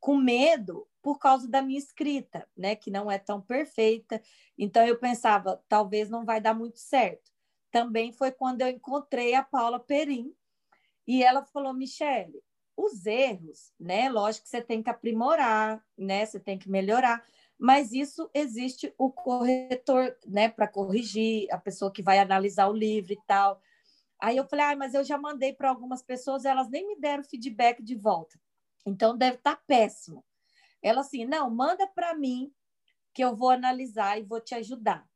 com 0.00 0.16
medo 0.16 0.88
por 1.02 1.18
causa 1.18 1.48
da 1.48 1.62
minha 1.62 1.78
escrita, 1.78 2.46
né, 2.56 2.74
que 2.76 2.90
não 2.90 3.10
é 3.10 3.18
tão 3.18 3.40
perfeita. 3.40 4.22
Então 4.56 4.86
eu 4.86 4.98
pensava, 4.98 5.62
talvez 5.68 6.10
não 6.10 6.24
vai 6.24 6.40
dar 6.40 6.54
muito 6.54 6.78
certo. 6.78 7.30
Também 7.70 8.12
foi 8.12 8.32
quando 8.32 8.62
eu 8.62 8.68
encontrei 8.68 9.34
a 9.34 9.42
Paula 9.42 9.78
Perim 9.80 10.34
e 11.06 11.22
ela 11.22 11.44
falou, 11.44 11.72
Michele, 11.72 12.42
os 12.76 13.06
erros, 13.06 13.72
né, 13.78 14.08
lógico 14.08 14.44
que 14.44 14.50
você 14.50 14.62
tem 14.62 14.82
que 14.82 14.90
aprimorar, 14.90 15.84
né, 15.96 16.24
você 16.24 16.40
tem 16.40 16.58
que 16.58 16.70
melhorar, 16.70 17.24
mas 17.58 17.92
isso 17.92 18.30
existe 18.32 18.94
o 18.96 19.10
corretor, 19.10 20.16
né, 20.26 20.48
para 20.48 20.66
corrigir, 20.66 21.46
a 21.52 21.58
pessoa 21.58 21.92
que 21.92 22.02
vai 22.02 22.18
analisar 22.18 22.68
o 22.68 22.72
livro 22.72 23.12
e 23.12 23.18
tal. 23.26 23.60
Aí 24.18 24.36
eu 24.36 24.46
falei, 24.46 24.64
ah, 24.66 24.76
mas 24.76 24.94
eu 24.94 25.04
já 25.04 25.18
mandei 25.18 25.52
para 25.52 25.68
algumas 25.68 26.02
pessoas, 26.02 26.44
elas 26.44 26.70
nem 26.70 26.86
me 26.86 26.96
deram 26.96 27.22
feedback 27.22 27.82
de 27.82 27.94
volta. 27.94 28.38
Então 28.86 29.16
deve 29.16 29.36
estar 29.36 29.56
tá 29.56 29.62
péssimo. 29.66 30.24
Ela 30.82 31.00
assim, 31.00 31.24
não, 31.24 31.50
manda 31.50 31.86
para 31.86 32.14
mim 32.14 32.52
que 33.12 33.22
eu 33.22 33.34
vou 33.34 33.50
analisar 33.50 34.18
e 34.18 34.22
vou 34.22 34.40
te 34.40 34.54
ajudar. 34.54 35.08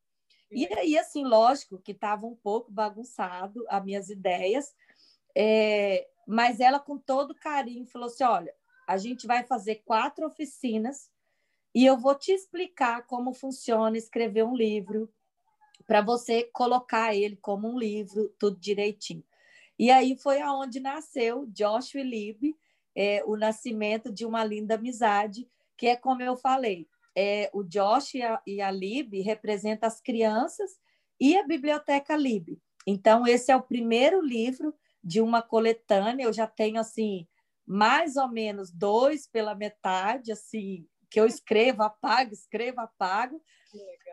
E 0.51 0.67
aí, 0.75 0.97
assim, 0.97 1.25
lógico 1.25 1.79
que 1.79 1.93
estava 1.93 2.27
um 2.27 2.37
pouco 2.37 2.71
bagunçado 2.71 3.65
as 3.69 3.85
minhas 3.85 4.09
ideias, 4.09 4.73
é, 5.35 6.07
mas 6.27 6.61
ela, 6.61 6.79
com 6.79 6.97
todo 6.97 7.35
carinho, 7.35 7.87
falou 7.87 8.07
assim: 8.07 8.25
olha, 8.25 8.55
a 8.87 8.97
gente 8.97 9.27
vai 9.27 9.43
fazer 9.43 9.83
quatro 9.85 10.27
oficinas 10.27 11.11
e 11.75 11.85
eu 11.85 11.97
vou 11.97 12.15
te 12.15 12.31
explicar 12.31 13.07
como 13.07 13.33
funciona 13.33 13.99
escrever 13.99 14.45
um 14.45 14.55
livro 14.55 15.13
para 15.87 16.01
você 16.01 16.45
colocar 16.53 17.15
ele 17.15 17.37
como 17.37 17.69
um 17.69 17.79
livro, 17.79 18.33
tudo 18.39 18.59
direitinho. 18.59 19.25
E 19.79 19.91
aí 19.91 20.17
foi 20.17 20.41
aonde 20.41 20.79
nasceu 20.79 21.47
Joshua 21.49 22.03
Lib, 22.03 22.57
é, 22.95 23.25
o 23.25 23.37
nascimento 23.37 24.13
de 24.13 24.25
uma 24.25 24.45
linda 24.45 24.77
amizade, 24.77 25.49
que 25.77 25.87
é 25.87 25.97
como 25.97 26.23
eu 26.23 26.37
falei, 26.37 26.89
é, 27.17 27.51
o 27.53 27.63
Josh 27.63 28.15
e 28.15 28.23
a, 28.23 28.43
e 28.47 28.61
a 28.61 28.71
Lib 28.71 29.21
representam 29.21 29.87
as 29.87 30.01
crianças 30.01 30.71
e 31.21 31.37
a 31.37 31.47
Biblioteca 31.47 32.17
Lib. 32.17 32.59
Então, 32.87 33.27
esse 33.27 33.51
é 33.51 33.57
o 33.57 33.63
primeiro 33.63 34.21
livro 34.21 34.75
de 35.03 35.21
uma 35.21 35.43
coletânea, 35.43 36.25
eu 36.25 36.33
já 36.33 36.47
tenho, 36.47 36.81
assim, 36.81 37.27
mais 37.67 38.17
ou 38.17 38.29
menos 38.29 38.71
dois 38.71 39.27
pela 39.27 39.55
metade, 39.55 40.33
assim, 40.33 40.87
que 41.11 41.21
eu 41.21 41.27
escrevo, 41.27 41.83
apago, 41.83 42.33
escrevo, 42.33 42.81
apago. 42.81 43.41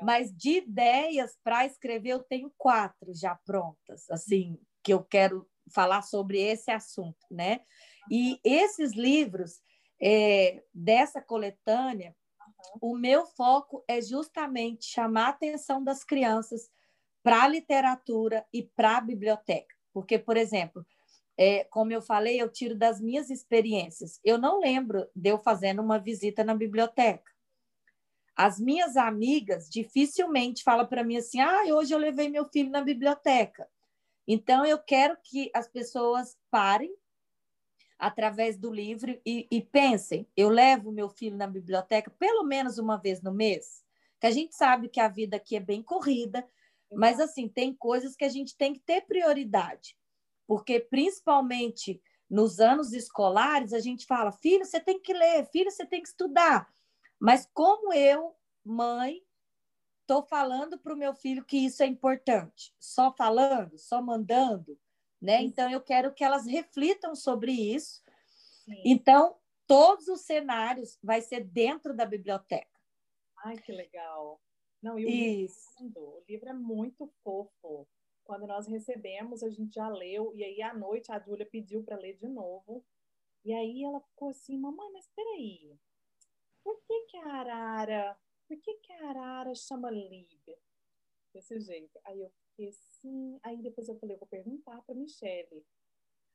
Mas 0.01 0.35
de 0.35 0.57
ideias 0.57 1.37
para 1.43 1.65
escrever, 1.65 2.09
eu 2.09 2.19
tenho 2.19 2.51
quatro 2.57 3.13
já 3.13 3.35
prontas, 3.45 4.09
assim, 4.09 4.59
que 4.83 4.93
eu 4.93 5.03
quero 5.03 5.47
falar 5.73 6.01
sobre 6.01 6.39
esse 6.39 6.71
assunto, 6.71 7.25
né? 7.29 7.61
E 8.09 8.39
esses 8.43 8.93
livros 8.93 9.61
é, 10.01 10.63
dessa 10.73 11.21
coletânea, 11.21 12.15
uhum. 12.81 12.93
o 12.93 12.97
meu 12.97 13.25
foco 13.25 13.83
é 13.87 14.01
justamente 14.01 14.85
chamar 14.85 15.27
a 15.27 15.29
atenção 15.29 15.83
das 15.83 16.03
crianças 16.03 16.69
para 17.21 17.43
a 17.43 17.47
literatura 17.47 18.45
e 18.51 18.63
para 18.63 18.97
a 18.97 19.01
biblioteca. 19.01 19.75
Porque, 19.93 20.17
por 20.17 20.37
exemplo, 20.37 20.85
é, 21.37 21.63
como 21.65 21.91
eu 21.91 22.01
falei, 22.01 22.41
eu 22.41 22.49
tiro 22.49 22.75
das 22.75 22.99
minhas 22.99 23.29
experiências. 23.29 24.19
Eu 24.23 24.37
não 24.37 24.59
lembro 24.59 25.07
de 25.15 25.29
eu 25.29 25.37
fazendo 25.37 25.81
uma 25.81 25.99
visita 25.99 26.43
na 26.43 26.55
biblioteca. 26.55 27.31
As 28.35 28.59
minhas 28.59 28.97
amigas 28.97 29.69
dificilmente 29.69 30.63
falam 30.63 30.87
para 30.87 31.03
mim 31.03 31.17
assim: 31.17 31.39
ah, 31.41 31.63
hoje 31.73 31.93
eu 31.93 31.99
levei 31.99 32.29
meu 32.29 32.45
filho 32.49 32.71
na 32.71 32.81
biblioteca. 32.81 33.67
Então, 34.27 34.65
eu 34.65 34.79
quero 34.79 35.17
que 35.23 35.51
as 35.53 35.67
pessoas 35.67 36.37
parem 36.49 36.95
através 38.01 38.57
do 38.57 38.71
livro 38.71 39.17
e, 39.25 39.47
e 39.49 39.61
pensem: 39.61 40.27
eu 40.35 40.49
levo 40.49 40.91
meu 40.91 41.07
filho 41.07 41.37
na 41.37 41.47
biblioteca 41.47 42.11
pelo 42.19 42.43
menos 42.43 42.77
uma 42.77 42.97
vez 42.97 43.21
no 43.21 43.33
mês, 43.33 43.83
que 44.19 44.27
a 44.27 44.31
gente 44.31 44.55
sabe 44.55 44.89
que 44.89 44.99
a 44.99 45.07
vida 45.07 45.37
aqui 45.37 45.55
é 45.55 45.59
bem 45.59 45.81
corrida, 45.81 46.45
mas 46.91 47.19
assim, 47.19 47.47
tem 47.47 47.73
coisas 47.73 48.15
que 48.15 48.25
a 48.25 48.29
gente 48.29 48.57
tem 48.57 48.73
que 48.73 48.79
ter 48.79 49.01
prioridade 49.01 49.95
porque 50.51 50.81
principalmente 50.81 52.01
nos 52.29 52.59
anos 52.59 52.91
escolares 52.91 53.71
a 53.71 53.79
gente 53.79 54.05
fala, 54.05 54.33
filho, 54.33 54.65
você 54.65 54.81
tem 54.81 54.99
que 54.99 55.13
ler, 55.13 55.45
filho, 55.45 55.71
você 55.71 55.85
tem 55.85 56.01
que 56.01 56.09
estudar. 56.09 56.69
Mas 57.17 57.47
como 57.53 57.93
eu, 57.93 58.35
mãe, 58.61 59.21
estou 60.01 60.23
falando 60.23 60.77
para 60.77 60.93
o 60.93 60.97
meu 60.97 61.13
filho 61.13 61.45
que 61.45 61.55
isso 61.55 61.81
é 61.81 61.85
importante? 61.85 62.75
Só 62.77 63.13
falando, 63.13 63.77
só 63.77 64.01
mandando, 64.01 64.77
né? 65.21 65.41
Então 65.41 65.69
eu 65.69 65.81
quero 65.81 66.13
que 66.13 66.23
elas 66.23 66.45
reflitam 66.45 67.15
sobre 67.15 67.51
isso. 67.51 68.01
Sim. 68.65 68.81
Então 68.85 69.37
todos 69.67 70.07
os 70.07 70.21
cenários 70.21 70.97
vai 71.01 71.21
ser 71.21 71.45
dentro 71.45 71.95
da 71.95 72.05
biblioteca. 72.05 72.67
Ai, 73.43 73.57
que 73.57 73.71
legal. 73.71 74.41
Não, 74.81 74.97
e 74.97 75.05
o 75.05 75.09
Isso. 75.09 75.81
Livro, 75.81 76.01
o 76.01 76.23
livro 76.27 76.49
é 76.49 76.53
muito 76.53 77.07
fofo. 77.23 77.87
Quando 78.23 78.47
nós 78.47 78.67
recebemos, 78.67 79.43
a 79.43 79.49
gente 79.49 79.75
já 79.75 79.87
leu, 79.87 80.33
e 80.35 80.43
aí 80.43 80.61
à 80.61 80.73
noite 80.73 81.11
a 81.11 81.19
Júlia 81.19 81.45
pediu 81.45 81.83
para 81.83 81.97
ler 81.97 82.15
de 82.15 82.27
novo. 82.27 82.83
E 83.43 83.53
aí 83.53 83.83
ela 83.83 83.99
ficou 83.99 84.29
assim, 84.29 84.57
mamãe, 84.57 84.91
mas 84.91 85.07
peraí, 85.15 85.75
por 86.63 86.79
que, 86.83 87.05
que 87.05 87.17
a 87.17 87.33
arara, 87.33 88.19
por 88.47 88.57
que, 88.57 88.73
que 88.75 88.93
a 88.93 89.09
arara 89.09 89.55
chama 89.55 89.89
Lib? 89.89 90.57
Desse 91.33 91.59
jeito. 91.59 91.99
Aí 92.05 92.19
eu 92.19 92.31
assim, 92.67 93.39
aí 93.43 93.61
depois 93.61 93.87
eu 93.87 93.97
falei, 93.99 94.15
eu 94.15 94.19
vou 94.19 94.27
perguntar 94.27 94.81
para 94.81 94.95
Michelle. 94.95 95.63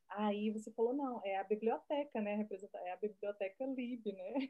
Aí 0.08 0.50
você 0.50 0.70
falou, 0.70 0.94
não, 0.94 1.20
é 1.24 1.36
a 1.36 1.44
biblioteca, 1.44 2.20
né? 2.20 2.46
É 2.84 2.92
a 2.92 2.96
biblioteca 2.96 3.66
Lib, 3.66 4.12
né? 4.12 4.48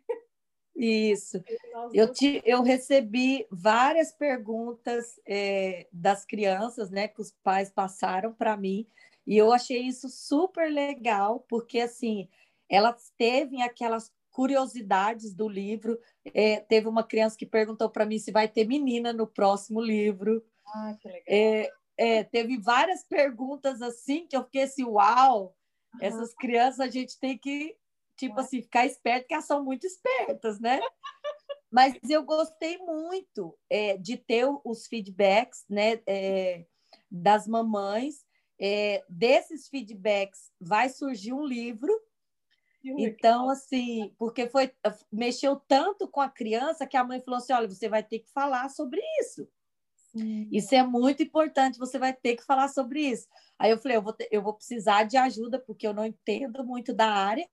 Isso. 0.74 1.41
Eu, 1.93 2.12
te, 2.12 2.43
eu 2.45 2.62
recebi 2.62 3.47
várias 3.51 4.12
perguntas 4.12 5.20
é, 5.27 5.87
das 5.93 6.24
crianças, 6.24 6.91
né, 6.91 7.07
que 7.07 7.20
os 7.20 7.31
pais 7.43 7.70
passaram 7.70 8.33
para 8.33 8.57
mim, 8.57 8.87
e 9.27 9.37
eu 9.37 9.53
achei 9.53 9.83
isso 9.83 10.09
super 10.09 10.70
legal, 10.70 11.45
porque 11.49 11.81
assim, 11.81 12.29
elas 12.68 13.12
teve 13.16 13.62
aquelas 13.62 14.12
curiosidades 14.31 15.33
do 15.33 15.49
livro. 15.49 15.99
É, 16.35 16.61
teve 16.61 16.87
uma 16.87 17.03
criança 17.03 17.39
que 17.39 17.47
perguntou 17.47 17.89
para 17.89 18.05
mim 18.05 18.18
se 18.18 18.31
vai 18.31 18.47
ter 18.47 18.66
menina 18.66 19.11
no 19.11 19.27
próximo 19.27 19.81
livro. 19.81 20.45
Ah, 20.69 20.95
que 21.01 21.09
legal. 21.09 21.25
É, 21.29 21.71
é, 21.97 22.25
teve 22.25 22.59
várias 22.59 23.05
perguntas 23.05 23.81
assim 23.83 24.27
que 24.27 24.37
eu 24.37 24.45
fiquei 24.45 24.62
assim, 24.62 24.85
uau, 24.85 25.57
uhum. 25.95 26.01
essas 26.01 26.35
crianças 26.35 26.81
a 26.81 26.89
gente 26.89 27.19
tem 27.19 27.39
que, 27.39 27.77
tipo 28.17 28.39
assim, 28.39 28.62
ficar 28.62 28.87
esperto, 28.87 29.27
que 29.27 29.35
elas 29.35 29.47
são 29.47 29.64
muito 29.64 29.87
espertas, 29.87 30.61
né? 30.61 30.81
Mas 31.71 31.99
eu 32.09 32.23
gostei 32.23 32.79
muito 32.79 33.59
é, 33.69 33.97
de 33.97 34.17
ter 34.17 34.47
os 34.64 34.87
feedbacks 34.87 35.64
né, 35.69 36.01
é, 36.07 36.64
das 37.11 37.47
mamães. 37.47 38.25
É, 38.59 39.05
desses 39.09 39.69
feedbacks 39.69 40.51
vai 40.59 40.89
surgir 40.89 41.35
um 41.35 41.45
livro 41.45 41.93
então, 42.99 43.51
assim, 43.51 44.14
porque 44.19 44.49
foi 44.49 44.73
mexeu 45.11 45.57
tanto 45.57 46.07
com 46.07 46.21
a 46.21 46.29
criança 46.29 46.87
que 46.87 46.97
a 46.97 47.05
mãe 47.05 47.21
falou 47.21 47.39
assim: 47.39 47.53
olha, 47.53 47.69
você 47.69 47.89
vai 47.89 48.03
ter 48.03 48.21
que 48.21 48.31
falar 48.31 48.69
sobre 48.69 49.01
isso. 49.21 49.49
Sim. 50.17 50.49
Isso 50.51 50.75
é 50.75 50.83
muito 50.83 51.23
importante, 51.23 51.79
você 51.79 51.99
vai 51.99 52.12
ter 52.12 52.37
que 52.37 52.45
falar 52.45 52.69
sobre 52.69 53.01
isso. 53.01 53.27
Aí 53.59 53.71
eu 53.71 53.79
falei, 53.79 53.97
eu 53.97 54.03
vou, 54.03 54.12
ter, 54.12 54.29
eu 54.31 54.43
vou 54.43 54.55
precisar 54.55 55.05
de 55.05 55.17
ajuda, 55.17 55.59
porque 55.59 55.87
eu 55.87 55.95
não 55.95 56.07
entendo 56.07 56.64
muito 56.64 56.95
da 56.95 57.11
área, 57.11 57.49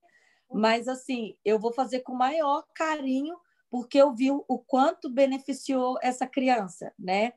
mas 0.52 0.88
assim, 0.88 1.36
eu 1.44 1.60
vou 1.60 1.74
fazer 1.74 2.02
com 2.02 2.14
o 2.14 2.18
maior 2.18 2.64
carinho, 2.74 3.36
porque 3.70 3.98
eu 3.98 4.14
vi 4.14 4.30
o 4.32 4.60
quanto 4.60 5.10
beneficiou 5.10 5.98
essa 6.02 6.28
criança, 6.28 6.94
né? 6.98 7.34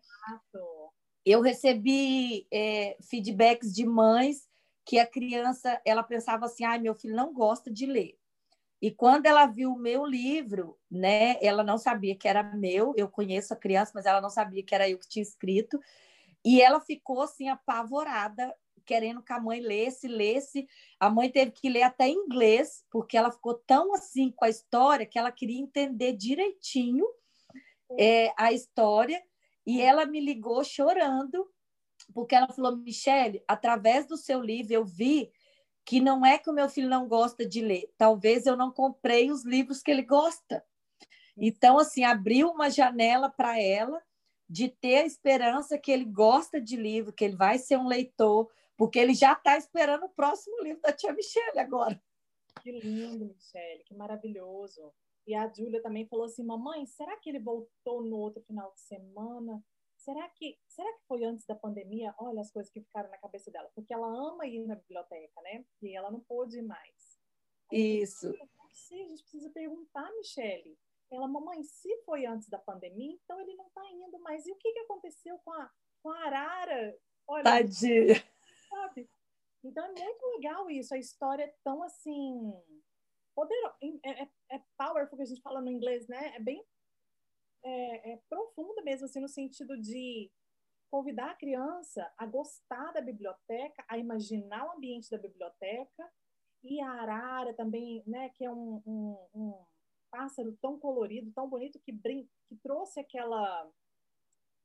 Eu 1.25 1.41
recebi 1.41 2.47
é, 2.53 2.97
feedbacks 3.01 3.73
de 3.73 3.87
mães 3.87 4.47
que 4.85 4.99
a 4.99 5.07
criança 5.07 5.81
ela 5.85 6.03
pensava 6.03 6.47
assim, 6.47 6.65
ai, 6.65 6.79
meu 6.79 6.95
filho 6.95 7.17
não 7.17 7.33
gosta 7.33 7.71
de 7.71 7.87
ler. 7.87 8.17
E 8.81 8.91
quando 8.91 9.27
ela 9.27 9.47
viu 9.47 9.73
o 9.73 9.79
meu 9.79 10.05
livro, 10.05 10.79
né, 10.91 11.37
ela 11.41 11.63
não 11.63 11.79
sabia 11.79 12.17
que 12.17 12.29
era 12.29 12.43
meu, 12.43 12.93
eu 12.97 13.09
conheço 13.09 13.55
a 13.55 13.57
criança, 13.57 13.93
mas 13.95 14.05
ela 14.05 14.21
não 14.21 14.31
sabia 14.31 14.63
que 14.63 14.75
era 14.75 14.89
eu 14.89 14.99
que 14.99 15.09
tinha 15.09 15.23
escrito, 15.23 15.81
e 16.45 16.61
ela 16.61 16.81
ficou 16.81 17.23
assim 17.23 17.49
apavorada, 17.49 18.55
querendo 18.85 19.23
que 19.23 19.33
a 19.33 19.41
mãe 19.41 19.61
lesse, 19.61 20.07
lesse. 20.07 20.65
A 21.01 21.11
mãe 21.11 21.29
teve 21.29 21.51
que 21.51 21.69
ler 21.69 21.83
até 21.83 22.09
inglês, 22.09 22.85
porque 22.91 23.17
ela 23.17 23.33
ficou 23.33 23.55
tão 23.67 23.93
assim 23.95 24.31
com 24.31 24.45
a 24.45 24.49
história 24.49 25.07
que 25.07 25.19
ela 25.19 25.33
queria 25.33 25.61
entender 25.61 26.13
direitinho 26.13 27.05
é, 27.99 28.33
a 28.39 28.53
história, 28.53 29.21
e 29.67 29.81
ela 29.81 30.07
me 30.07 30.21
ligou 30.21 30.63
chorando 30.63 31.49
porque 32.13 32.35
ela 32.35 32.49
falou, 32.49 32.77
Michele, 32.77 33.43
através 33.49 34.07
do 34.07 34.17
seu 34.17 34.41
livro 34.41 34.73
eu 34.73 34.85
vi 34.85 35.31
que 35.87 36.01
não 36.01 36.27
é 36.27 36.37
que 36.37 36.51
o 36.51 36.53
meu 36.53 36.69
filho 36.69 36.89
não 36.89 37.07
gosta 37.07 37.47
de 37.47 37.61
ler, 37.61 37.89
talvez 37.97 38.45
eu 38.45 38.57
não 38.57 38.73
comprei 38.73 39.31
os 39.31 39.45
livros 39.45 39.81
que 39.81 39.91
ele 39.91 40.03
gosta. 40.03 40.67
Então, 41.37 41.79
assim, 41.79 42.03
abriu 42.03 42.51
uma 42.51 42.69
janela 42.69 43.31
para 43.31 43.61
ela 43.61 44.03
de 44.49 44.69
ter 44.69 44.97
a 44.97 45.07
esperança 45.07 45.79
que 45.79 45.93
ele 45.93 46.05
gosta 46.05 46.61
de 46.61 46.77
livro, 46.77 47.13
que 47.13 47.25
ele 47.25 47.37
vai 47.37 47.59
ser 47.59 47.77
um 47.77 47.87
leitor, 47.87 48.51
porque 48.77 48.99
ele 48.99 49.15
já 49.15 49.33
está 49.33 49.57
esperando 49.57 50.07
o 50.07 50.09
próximo 50.09 50.61
livro 50.61 50.83
da 50.83 50.93
tia 50.93 51.13
Michele 51.13 51.61
agora. 51.61 52.03
Que 52.63 52.73
lindo, 52.73 53.27
Michele, 53.27 53.85
que 53.85 53.95
maravilhoso. 53.95 54.93
E 55.25 55.35
a 55.35 55.49
Júlia 55.53 55.81
também 55.83 56.07
falou 56.07 56.27
assim: 56.27 56.43
mamãe, 56.43 56.85
será 56.87 57.17
que 57.19 57.29
ele 57.29 57.39
voltou 57.39 58.03
no 58.03 58.17
outro 58.17 58.43
final 58.43 58.73
de 58.75 58.81
semana? 58.81 59.63
Será 60.07 60.29
que, 60.29 60.57
será 60.69 60.91
que 60.93 61.05
foi 61.09 61.25
antes 61.25 61.45
da 61.45 61.57
pandemia? 61.57 62.15
Olha 62.19 62.41
as 62.41 62.53
coisas 62.53 62.73
que 62.73 62.81
ficaram 62.81 63.11
na 63.11 63.19
cabeça 63.19 63.51
dela, 63.51 63.69
porque 63.75 63.93
ela 63.93 64.07
ama 64.07 64.47
ir 64.47 64.65
na 64.65 64.77
biblioteca, 64.77 65.43
né? 65.43 65.65
E 65.83 65.97
ela 65.97 66.13
não 66.13 66.21
pôde 66.21 66.59
ir 66.59 66.63
mais. 66.63 67.21
Aí, 67.73 68.03
Isso. 68.03 68.33
Sim, 68.73 69.03
a 69.03 69.09
gente 69.09 69.23
precisa 69.23 69.51
perguntar, 69.51 70.09
Michele. 70.13 70.79
Ela, 71.11 71.27
mamãe, 71.27 71.63
se 71.65 71.97
foi 72.05 72.25
antes 72.25 72.49
da 72.49 72.59
pandemia, 72.59 73.13
então 73.13 73.41
ele 73.41 73.55
não 73.55 73.67
está 73.67 73.83
indo 73.91 74.19
mais. 74.21 74.47
E 74.47 74.53
o 74.53 74.57
que, 74.57 74.73
que 74.73 74.79
aconteceu 74.81 75.39
com 75.41 75.53
a, 75.53 75.71
com 76.03 76.11
a 76.11 76.25
arara? 76.25 76.97
Olha, 77.27 77.43
Tadinha. 77.43 78.15
Sabe? 78.71 79.11
Então 79.65 79.85
é 79.85 79.93
muito 79.93 80.27
legal 80.37 80.71
isso. 80.71 80.95
A 80.95 80.99
história 80.99 81.45
é 81.45 81.55
tão 81.65 81.83
assim. 81.83 82.53
Poderosa. 83.35 83.77
É, 84.05 84.23
é, 84.23 84.29
é 84.53 84.63
powerful 84.79 85.17
que 85.17 85.23
a 85.23 85.27
gente 85.27 85.43
fala 85.43 85.61
no 85.61 85.71
inglês, 85.71 86.07
né? 86.07 86.37
É 86.37 86.41
bem 86.41 86.65
é, 87.67 88.13
é 88.13 88.17
profunda 88.29 88.81
mesmo, 88.83 89.07
assim, 89.07 89.21
no 89.21 89.29
sentido 89.29 89.77
de 89.81 90.31
convidar 90.91 91.31
a 91.31 91.35
criança 91.35 92.11
a 92.17 92.25
gostar 92.25 92.93
da 92.93 93.01
biblioteca, 93.01 93.85
a 93.89 93.99
imaginar 93.99 94.67
o 94.67 94.77
ambiente 94.77 95.11
da 95.11 95.19
biblioteca, 95.19 96.11
e 96.63 96.81
a 96.81 96.91
arara 96.91 97.55
também, 97.55 98.03
né, 98.07 98.31
que 98.31 98.45
é 98.45 98.51
um, 98.51 98.83
um, 98.87 99.29
um 99.35 99.65
pássaro 100.11 100.57
tão 100.61 100.79
colorido, 100.79 101.33
tão 101.33 101.49
bonito, 101.49 101.79
que, 101.81 101.93
brin 101.93 102.29
que 102.49 102.57
trouxe 102.57 103.01
aquela 103.01 103.69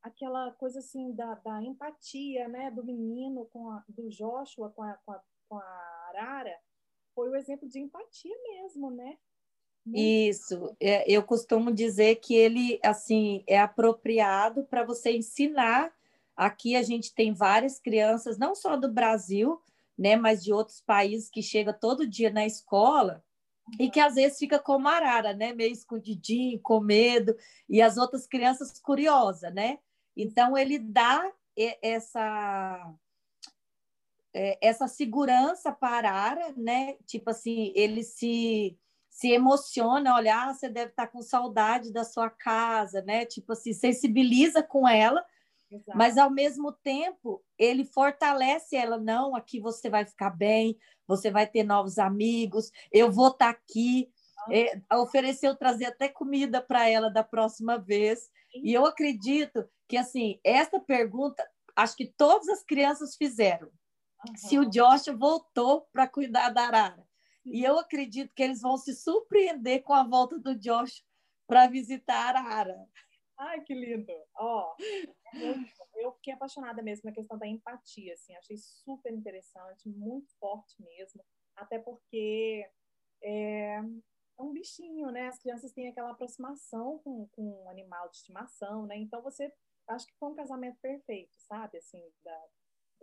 aquela 0.04 0.52
coisa 0.54 0.80
assim 0.80 1.14
da, 1.14 1.36
da 1.36 1.62
empatia, 1.62 2.48
né, 2.48 2.72
do 2.72 2.84
menino 2.84 3.46
com 3.48 3.70
a, 3.70 3.84
do 3.88 4.10
Joshua 4.10 4.72
com 4.72 4.82
a, 4.82 4.98
com 5.06 5.12
a, 5.12 5.24
com 5.48 5.58
a 5.60 6.10
arara, 6.10 6.60
foi 7.14 7.30
o 7.30 7.36
exemplo 7.36 7.70
de 7.70 7.80
empatia 7.80 8.36
mesmo, 8.50 8.90
né? 8.90 9.20
Isso, 9.88 10.76
é, 10.80 11.12
eu 11.12 11.24
costumo 11.24 11.72
dizer 11.72 12.18
que 12.18 12.36
ele 12.36 12.80
assim 12.84 13.44
é 13.48 13.60
apropriado 13.60 14.64
para 14.66 14.84
você 14.84 15.12
ensinar. 15.12 15.92
Aqui 16.36 16.76
a 16.76 16.84
gente 16.84 17.14
tem 17.14 17.34
várias 17.34 17.80
crianças, 17.80 18.38
não 18.38 18.54
só 18.54 18.78
do 18.78 18.92
Brasil, 18.92 19.60
né, 19.98 20.16
mas 20.16 20.44
de 20.44 20.54
outros 20.54 20.82
países 20.82 21.30
que 21.30 21.42
chega 21.42 21.74
todo 21.74 22.08
dia 22.08 22.32
na 22.32 22.46
escola 22.46 23.24
e 23.80 23.90
que 23.90 24.00
às 24.00 24.16
vezes 24.16 24.40
fica 24.40 24.60
como 24.60 24.88
arara, 24.88 25.34
né, 25.34 25.54
meio 25.54 25.72
escondidinho, 25.72 26.60
com 26.62 26.80
medo, 26.80 27.36
e 27.70 27.82
as 27.82 27.98
outras 27.98 28.28
crianças 28.28 28.80
curiosas, 28.80 29.54
né? 29.54 29.80
Então 30.16 30.58
ele 30.58 30.78
dá 30.78 31.32
essa 31.82 32.94
é, 34.34 34.58
essa 34.62 34.88
segurança 34.88 35.72
para 35.72 36.10
a 36.10 36.14
arara, 36.14 36.54
né? 36.58 36.96
Tipo 37.06 37.30
assim, 37.32 37.72
ele 37.76 38.04
se 38.04 38.78
se 39.12 39.30
emociona, 39.30 40.16
olha, 40.16 40.46
ah, 40.46 40.54
você 40.54 40.70
deve 40.70 40.92
estar 40.92 41.06
com 41.06 41.22
saudade 41.22 41.92
da 41.92 42.06
sua 42.06 42.30
casa, 42.30 43.02
né? 43.02 43.26
Tipo 43.26 43.52
assim, 43.52 43.74
sensibiliza 43.74 44.64
com 44.64 44.88
ela, 44.88 45.24
Exato. 45.70 45.98
mas 45.98 46.18
ao 46.18 46.30
mesmo 46.30 46.72
tempo 46.72 47.44
ele 47.58 47.84
fortalece 47.84 48.78
ela, 48.78 48.98
não, 48.98 49.36
aqui 49.36 49.60
você 49.60 49.90
vai 49.90 50.06
ficar 50.06 50.30
bem, 50.30 50.78
você 51.06 51.30
vai 51.30 51.46
ter 51.46 51.64
novos 51.64 52.00
amigos, 52.00 52.72
eu 52.90 53.12
vou 53.12 53.28
estar 53.28 53.50
aqui. 53.50 54.10
É, 54.50 54.82
ofereceu 54.96 55.56
trazer 55.56 55.86
até 55.86 56.10
comida 56.10 56.60
para 56.60 56.90
ela 56.90 57.12
da 57.12 57.24
próxima 57.24 57.78
vez. 57.78 58.22
Sim. 58.52 58.62
E 58.64 58.74
eu 58.74 58.88
acredito 58.88 59.70
que 59.88 59.98
assim, 59.98 60.40
esta 60.44 60.80
pergunta, 60.80 61.48
acho 61.76 61.96
que 61.96 62.08
todas 62.08 62.48
as 62.48 62.64
crianças 62.64 63.16
fizeram. 63.16 63.68
Uhum. 64.28 64.36
Se 64.36 64.58
o 64.58 64.66
Josh 64.68 65.08
voltou 65.16 65.86
para 65.94 66.08
cuidar 66.08 66.50
da 66.50 66.64
Arara. 66.64 67.11
E 67.46 67.64
eu 67.64 67.80
acredito 67.80 68.34
que 68.34 68.44
eles 68.44 68.62
vão 68.62 68.78
se 68.78 68.94
surpreender 68.96 69.84
com 69.84 69.94
a 69.94 70.04
volta 70.04 70.38
do 70.38 70.56
Josh 70.56 71.04
para 71.48 71.68
visitar 71.68 72.36
a 72.36 72.40
Arara. 72.40 72.88
Ai, 73.38 73.62
que 73.62 73.74
lindo! 73.74 74.14
Ó, 74.36 74.76
eu 75.96 76.12
fiquei 76.14 76.34
apaixonada 76.34 76.82
mesmo 76.84 77.10
na 77.10 77.16
questão 77.16 77.38
da 77.38 77.48
empatia, 77.48 78.14
assim, 78.14 78.36
achei 78.36 78.58
super 78.58 79.12
interessante, 79.12 79.90
muito 79.90 80.32
forte 80.38 80.76
mesmo, 80.80 81.24
até 81.56 81.80
porque 81.80 82.70
é, 83.24 83.78
é 83.78 84.42
um 84.42 84.54
bichinho, 84.54 85.10
né? 85.12 85.28
As 85.28 85.40
crianças 85.40 85.72
têm 85.72 85.88
aquela 85.88 86.12
aproximação 86.12 87.00
com, 87.00 87.28
com 87.30 87.64
um 87.64 87.70
animal 87.70 88.10
de 88.10 88.18
estimação, 88.18 88.86
né? 88.86 88.96
Então 88.98 89.22
você, 89.22 89.52
acho 89.88 90.06
que 90.06 90.18
foi 90.20 90.30
um 90.30 90.36
casamento 90.36 90.78
perfeito, 90.80 91.36
sabe? 91.40 91.80
Assim, 91.80 92.02
da, 92.24 92.46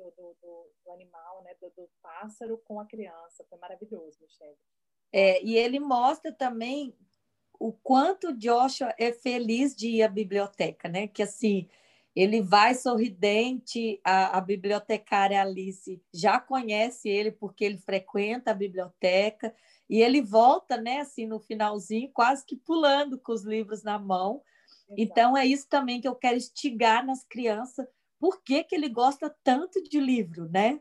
do, 0.02 0.36
do, 0.40 0.70
do, 0.84 0.92
animal, 0.92 1.42
né? 1.42 1.54
Do, 1.60 1.70
do, 1.70 1.90
pássaro 2.02 2.58
com 2.64 2.80
a 2.80 2.86
criança. 2.86 3.44
Foi 3.48 3.58
maravilhoso, 3.58 4.18
Michelle. 4.20 4.56
É, 5.12 5.42
e 5.42 5.56
ele 5.56 5.80
mostra 5.80 6.32
também 6.32 6.96
o 7.58 7.72
quanto 7.72 8.32
Joshua 8.36 8.94
é 8.98 9.12
feliz 9.12 9.74
de 9.74 9.88
ir 9.88 10.02
à 10.02 10.08
biblioteca, 10.08 10.88
né? 10.88 11.08
Que 11.08 11.22
assim, 11.22 11.68
ele 12.14 12.40
vai 12.40 12.74
sorridente, 12.74 14.00
a, 14.04 14.38
a 14.38 14.40
bibliotecária 14.40 15.40
Alice 15.40 16.02
já 16.12 16.40
conhece 16.40 17.08
ele 17.08 17.32
porque 17.32 17.64
ele 17.64 17.78
frequenta 17.78 18.50
a 18.50 18.54
biblioteca 18.54 19.54
e 19.88 20.02
ele 20.02 20.20
volta, 20.20 20.76
né, 20.76 21.00
assim, 21.00 21.26
no 21.26 21.40
finalzinho, 21.40 22.10
quase 22.12 22.44
que 22.44 22.56
pulando 22.56 23.18
com 23.18 23.32
os 23.32 23.42
livros 23.42 23.82
na 23.82 23.98
mão. 23.98 24.42
Exato. 24.66 24.94
Então, 24.98 25.36
é 25.36 25.46
isso 25.46 25.66
também 25.68 26.00
que 26.00 26.06
eu 26.06 26.14
quero 26.14 26.36
instigar 26.36 27.04
nas 27.06 27.24
crianças. 27.24 27.86
Por 28.18 28.42
que, 28.42 28.64
que 28.64 28.74
ele 28.74 28.88
gosta 28.88 29.34
tanto 29.42 29.82
de 29.82 30.00
livro, 30.00 30.48
né? 30.48 30.80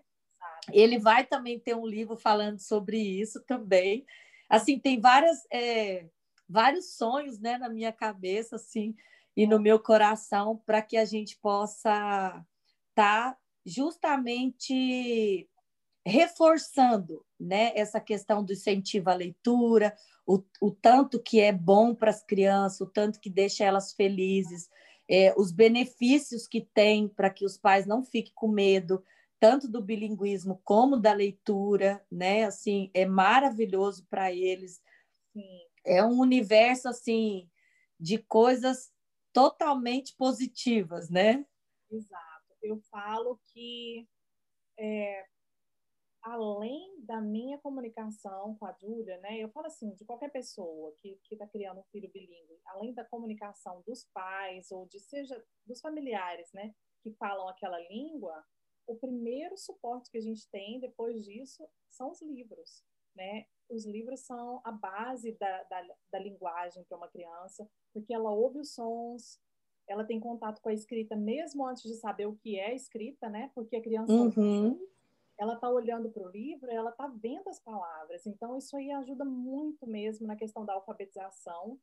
Ele 0.71 0.97
vai 0.97 1.25
também 1.25 1.59
ter 1.59 1.75
um 1.75 1.85
livro 1.85 2.17
falando 2.17 2.59
sobre 2.59 2.97
isso 2.97 3.41
também. 3.45 4.05
Assim, 4.49 4.79
tem 4.79 4.99
várias, 4.99 5.45
é, 5.51 6.07
vários 6.47 6.95
sonhos 6.95 7.39
né, 7.39 7.57
na 7.57 7.69
minha 7.69 7.91
cabeça, 7.93 8.55
assim, 8.55 8.95
e 9.35 9.45
no 9.45 9.59
meu 9.59 9.79
coração 9.79 10.61
para 10.65 10.81
que 10.81 10.97
a 10.97 11.05
gente 11.05 11.38
possa 11.38 12.43
estar 12.89 13.33
tá 13.33 13.38
justamente 13.65 15.47
reforçando 16.05 17.23
né, 17.38 17.73
essa 17.75 17.99
questão 17.99 18.43
do 18.43 18.53
incentivo 18.53 19.09
à 19.09 19.13
leitura, 19.13 19.93
o, 20.25 20.41
o 20.61 20.71
tanto 20.71 21.21
que 21.21 21.39
é 21.41 21.51
bom 21.51 21.93
para 21.93 22.09
as 22.09 22.23
crianças, 22.23 22.79
o 22.81 22.85
tanto 22.85 23.19
que 23.19 23.29
deixa 23.29 23.65
elas 23.65 23.93
felizes, 23.93 24.69
é, 25.09 25.33
os 25.37 25.51
benefícios 25.51 26.47
que 26.47 26.61
tem 26.61 27.07
para 27.07 27.29
que 27.29 27.45
os 27.45 27.57
pais 27.57 27.85
não 27.85 28.03
fiquem 28.03 28.33
com 28.35 28.47
medo, 28.47 29.03
tanto 29.39 29.67
do 29.67 29.81
bilinguismo 29.81 30.59
como 30.63 30.97
da 30.97 31.13
leitura, 31.13 32.03
né? 32.11 32.43
Assim, 32.43 32.89
é 32.93 33.05
maravilhoso 33.05 34.05
para 34.09 34.31
eles. 34.31 34.81
Sim. 35.33 35.59
É 35.85 36.03
um 36.03 36.19
universo 36.19 36.89
assim 36.89 37.49
de 37.99 38.17
coisas 38.17 38.91
totalmente 39.31 40.15
positivas, 40.15 41.09
né? 41.09 41.45
Exato. 41.89 42.55
Eu 42.61 42.81
falo 42.91 43.39
que 43.53 44.07
é, 44.77 45.25
além 46.28 46.99
da 47.05 47.21
minha 47.21 47.57
comunicação 47.57 48.55
com 48.55 48.65
a 48.65 48.73
Júlia, 48.73 49.17
né? 49.19 49.38
Eu 49.38 49.49
falo 49.49 49.67
assim, 49.67 49.93
de 49.95 50.03
qualquer 50.03 50.30
pessoa 50.30 50.93
que 50.97 51.17
está 51.32 51.47
criando 51.47 51.80
um 51.80 51.86
filho 51.86 52.11
bilíngue, 52.11 52.59
além 52.65 52.93
da 52.93 53.05
comunicação 53.05 53.82
dos 53.88 54.03
pais 54.13 54.69
ou 54.71 54.86
de 54.88 54.99
seja 54.99 55.41
dos 55.65 55.80
familiares, 55.80 56.51
né? 56.53 56.73
Que 57.01 57.11
falam 57.13 57.47
aquela 57.47 57.80
língua, 57.88 58.43
o 58.86 58.95
primeiro 58.95 59.57
suporte 59.57 60.11
que 60.11 60.17
a 60.17 60.21
gente 60.21 60.49
tem 60.49 60.80
depois 60.82 61.23
disso 61.23 61.65
são 61.89 62.11
os 62.11 62.21
livros, 62.21 62.84
né? 63.15 63.45
Os 63.69 63.86
livros 63.86 64.21
são 64.21 64.59
a 64.65 64.71
base 64.71 65.32
da, 65.34 65.63
da, 65.63 65.88
da 66.11 66.19
linguagem 66.19 66.84
para 66.84 66.97
uma 66.97 67.07
criança, 67.07 67.69
porque 67.93 68.13
ela 68.13 68.32
ouve 68.32 68.59
os 68.59 68.73
sons, 68.73 69.39
ela 69.88 70.03
tem 70.03 70.19
contato 70.19 70.61
com 70.61 70.67
a 70.67 70.73
escrita 70.73 71.15
mesmo 71.15 71.65
antes 71.65 71.84
de 71.84 71.95
saber 71.95 72.25
o 72.25 72.36
que 72.36 72.59
é 72.59 72.75
escrita, 72.75 73.30
né? 73.30 73.49
Porque 73.55 73.78
a 73.78 73.82
criança 73.82 74.11
uhum. 74.11 74.78
Ela 75.38 75.53
está 75.53 75.69
olhando 75.69 76.09
para 76.09 76.23
o 76.23 76.29
livro, 76.29 76.69
ela 76.71 76.89
está 76.89 77.07
vendo 77.07 77.47
as 77.47 77.59
palavras. 77.59 78.25
Então 78.25 78.57
isso 78.57 78.75
aí 78.75 78.91
ajuda 78.91 79.23
muito 79.23 79.85
mesmo 79.85 80.25
na 80.25 80.35
questão 80.35 80.65
da 80.65 80.73
alfabetização. 80.73 81.79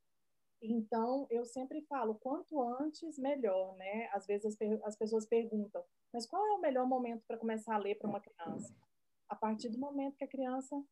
Então 0.60 1.26
eu 1.30 1.44
sempre 1.44 1.82
falo, 1.82 2.16
quanto 2.16 2.60
antes 2.80 3.18
melhor, 3.18 3.76
né? 3.76 4.08
Às 4.12 4.26
vezes 4.26 4.46
as, 4.46 4.82
as 4.84 4.96
pessoas 4.96 5.26
perguntam, 5.26 5.84
mas 6.12 6.26
qual 6.26 6.44
é 6.46 6.52
o 6.52 6.60
melhor 6.60 6.86
momento 6.86 7.24
para 7.26 7.38
começar 7.38 7.74
a 7.74 7.78
ler 7.78 7.96
para 7.96 8.08
uma 8.08 8.20
criança? 8.20 8.74
A 9.28 9.36
partir 9.36 9.68
do 9.68 9.78
momento 9.78 10.16
que 10.16 10.24
a 10.24 10.28
criança 10.28 10.82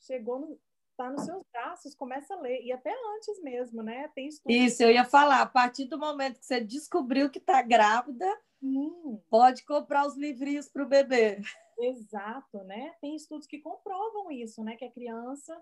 chegou 0.00 0.38
no, 0.38 0.58
está 0.90 1.10
nos 1.10 1.24
seus 1.24 1.42
braços, 1.52 1.94
começa 1.94 2.34
a 2.34 2.40
ler. 2.40 2.60
E 2.62 2.72
até 2.72 2.92
antes 3.16 3.40
mesmo, 3.42 3.82
né? 3.82 4.08
Tem 4.14 4.26
estudos. 4.26 4.56
Isso, 4.56 4.82
eu 4.82 4.90
ia 4.90 5.04
falar. 5.04 5.40
A 5.40 5.46
partir 5.46 5.84
do 5.84 5.98
momento 5.98 6.40
que 6.40 6.44
você 6.44 6.60
descobriu 6.60 7.30
que 7.30 7.38
está 7.38 7.62
grávida, 7.62 8.26
hum. 8.60 9.20
pode 9.30 9.64
comprar 9.64 10.06
os 10.06 10.16
livrinhos 10.16 10.68
para 10.68 10.82
o 10.82 10.88
bebê. 10.88 11.40
Exato, 11.78 12.64
né? 12.64 12.94
Tem 13.00 13.14
estudos 13.14 13.46
que 13.46 13.60
comprovam 13.60 14.30
isso, 14.30 14.62
né? 14.64 14.76
Que 14.76 14.84
a 14.84 14.90
criança 14.90 15.60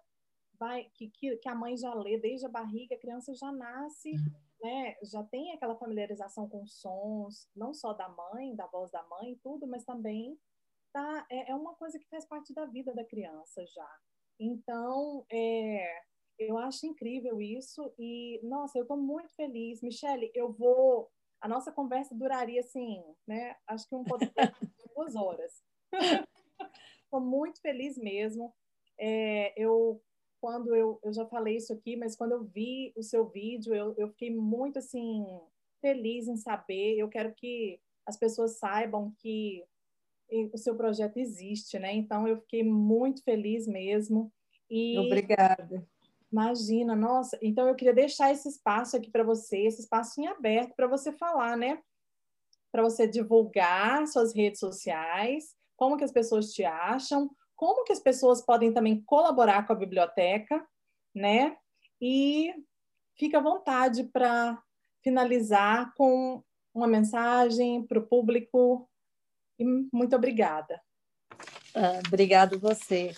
vai, 0.58 0.84
que, 0.94 1.10
que, 1.10 1.36
que 1.36 1.48
a 1.48 1.54
mãe 1.54 1.76
já 1.76 1.92
lê 1.94 2.18
desde 2.18 2.46
a 2.46 2.50
barriga, 2.50 2.94
a 2.94 2.98
criança 2.98 3.34
já 3.34 3.52
nasce, 3.52 4.12
né? 4.62 4.96
Já 5.02 5.22
tem 5.24 5.52
aquela 5.52 5.76
familiarização 5.76 6.48
com 6.48 6.66
sons, 6.66 7.48
não 7.54 7.74
só 7.74 7.92
da 7.92 8.08
mãe, 8.08 8.54
da 8.54 8.66
voz 8.66 8.90
da 8.90 9.02
mãe, 9.04 9.38
tudo, 9.42 9.66
mas 9.66 9.84
também 9.84 10.38
tá, 10.92 11.26
é, 11.30 11.50
é 11.50 11.54
uma 11.54 11.74
coisa 11.74 11.98
que 11.98 12.08
faz 12.08 12.24
parte 12.24 12.54
da 12.54 12.64
vida 12.64 12.94
da 12.94 13.04
criança 13.04 13.64
já. 13.66 13.98
Então, 14.40 15.26
é, 15.30 16.02
eu 16.38 16.56
acho 16.58 16.86
incrível 16.86 17.40
isso 17.40 17.92
e, 17.98 18.40
nossa, 18.42 18.78
eu 18.78 18.82
estou 18.82 18.96
muito 18.96 19.34
feliz. 19.34 19.82
Michele, 19.82 20.30
eu 20.34 20.52
vou... 20.52 21.10
A 21.40 21.48
nossa 21.48 21.70
conversa 21.70 22.14
duraria, 22.14 22.60
assim, 22.60 23.02
né? 23.26 23.56
Acho 23.66 23.86
que 23.86 23.94
um 23.94 24.02
podcast 24.04 24.58
de 24.64 24.94
duas 24.94 25.14
horas. 25.14 25.62
Estou 27.04 27.20
muito 27.20 27.60
feliz 27.60 27.96
mesmo. 27.96 28.52
É, 28.98 29.52
eu, 29.60 30.02
quando 30.40 30.74
eu, 30.74 30.98
eu 31.02 31.12
já 31.12 31.26
falei 31.26 31.56
isso 31.56 31.72
aqui, 31.72 31.96
mas 31.96 32.16
quando 32.16 32.32
eu 32.32 32.44
vi 32.44 32.92
o 32.96 33.02
seu 33.02 33.28
vídeo, 33.28 33.74
eu, 33.74 33.94
eu 33.96 34.08
fiquei 34.08 34.34
muito, 34.34 34.78
assim, 34.78 35.24
feliz 35.80 36.26
em 36.28 36.36
saber. 36.36 36.98
Eu 36.98 37.08
quero 37.08 37.34
que 37.34 37.80
as 38.04 38.16
pessoas 38.16 38.58
saibam 38.58 39.12
que 39.18 39.64
o 40.52 40.58
seu 40.58 40.74
projeto 40.76 41.18
existe, 41.18 41.78
né? 41.78 41.94
Então 41.94 42.26
eu 42.26 42.40
fiquei 42.40 42.62
muito 42.64 43.22
feliz 43.22 43.66
mesmo. 43.66 44.32
E 44.68 44.98
Obrigada. 44.98 45.86
Imagina, 46.30 46.96
nossa. 46.96 47.38
Então 47.40 47.68
eu 47.68 47.74
queria 47.74 47.94
deixar 47.94 48.32
esse 48.32 48.48
espaço 48.48 48.96
aqui 48.96 49.10
para 49.10 49.22
você, 49.22 49.58
esse 49.58 49.80
espaço 49.80 50.20
em 50.20 50.26
aberto 50.26 50.74
para 50.74 50.88
você 50.88 51.12
falar, 51.12 51.56
né? 51.56 51.80
Para 52.72 52.82
você 52.82 53.06
divulgar 53.06 54.06
suas 54.08 54.34
redes 54.34 54.58
sociais, 54.58 55.54
como 55.76 55.96
que 55.96 56.04
as 56.04 56.12
pessoas 56.12 56.52
te 56.52 56.64
acham, 56.64 57.30
como 57.54 57.84
que 57.84 57.92
as 57.92 58.00
pessoas 58.00 58.44
podem 58.44 58.72
também 58.72 59.02
colaborar 59.02 59.66
com 59.66 59.72
a 59.72 59.76
biblioteca, 59.76 60.66
né? 61.14 61.56
E 62.00 62.54
fica 63.14 63.38
à 63.38 63.42
vontade 63.42 64.04
para 64.04 64.62
finalizar 65.02 65.92
com 65.94 66.42
uma 66.74 66.86
mensagem 66.86 67.82
para 67.86 67.98
o 67.98 68.06
público 68.06 68.88
e 69.58 69.64
muito 69.92 70.14
obrigada. 70.14 70.80
Ah, 71.74 72.00
obrigado 72.06 72.58
você. 72.58 73.14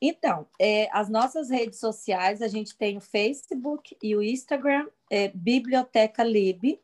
Então, 0.00 0.46
é, 0.60 0.88
as 0.90 1.08
nossas 1.08 1.48
redes 1.48 1.78
sociais, 1.78 2.42
a 2.42 2.48
gente 2.48 2.76
tem 2.76 2.96
o 2.96 3.00
Facebook 3.00 3.96
e 4.02 4.16
o 4.16 4.22
Instagram, 4.22 4.88
é, 5.10 5.28
Biblioteca 5.28 6.24
Lib. 6.24 6.80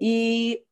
E 0.00 0.64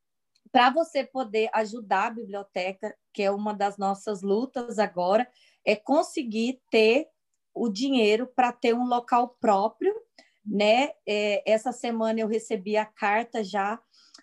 para 0.50 0.70
você 0.70 1.04
poder 1.04 1.50
ajudar 1.52 2.06
a 2.06 2.10
biblioteca, 2.10 2.96
que 3.12 3.22
é 3.22 3.30
uma 3.30 3.52
das 3.52 3.76
nossas 3.76 4.22
lutas 4.22 4.78
agora, 4.78 5.28
é 5.64 5.76
conseguir 5.76 6.60
ter 6.70 7.08
o 7.54 7.68
dinheiro 7.68 8.26
para 8.26 8.52
ter 8.52 8.74
um 8.74 8.86
local 8.86 9.36
próprio, 9.40 9.94
né? 10.44 10.92
É, 11.06 11.42
essa 11.50 11.72
semana 11.72 12.20
eu 12.20 12.28
recebi 12.28 12.76
a 12.76 12.86
carta 12.86 13.42
já 13.42 13.80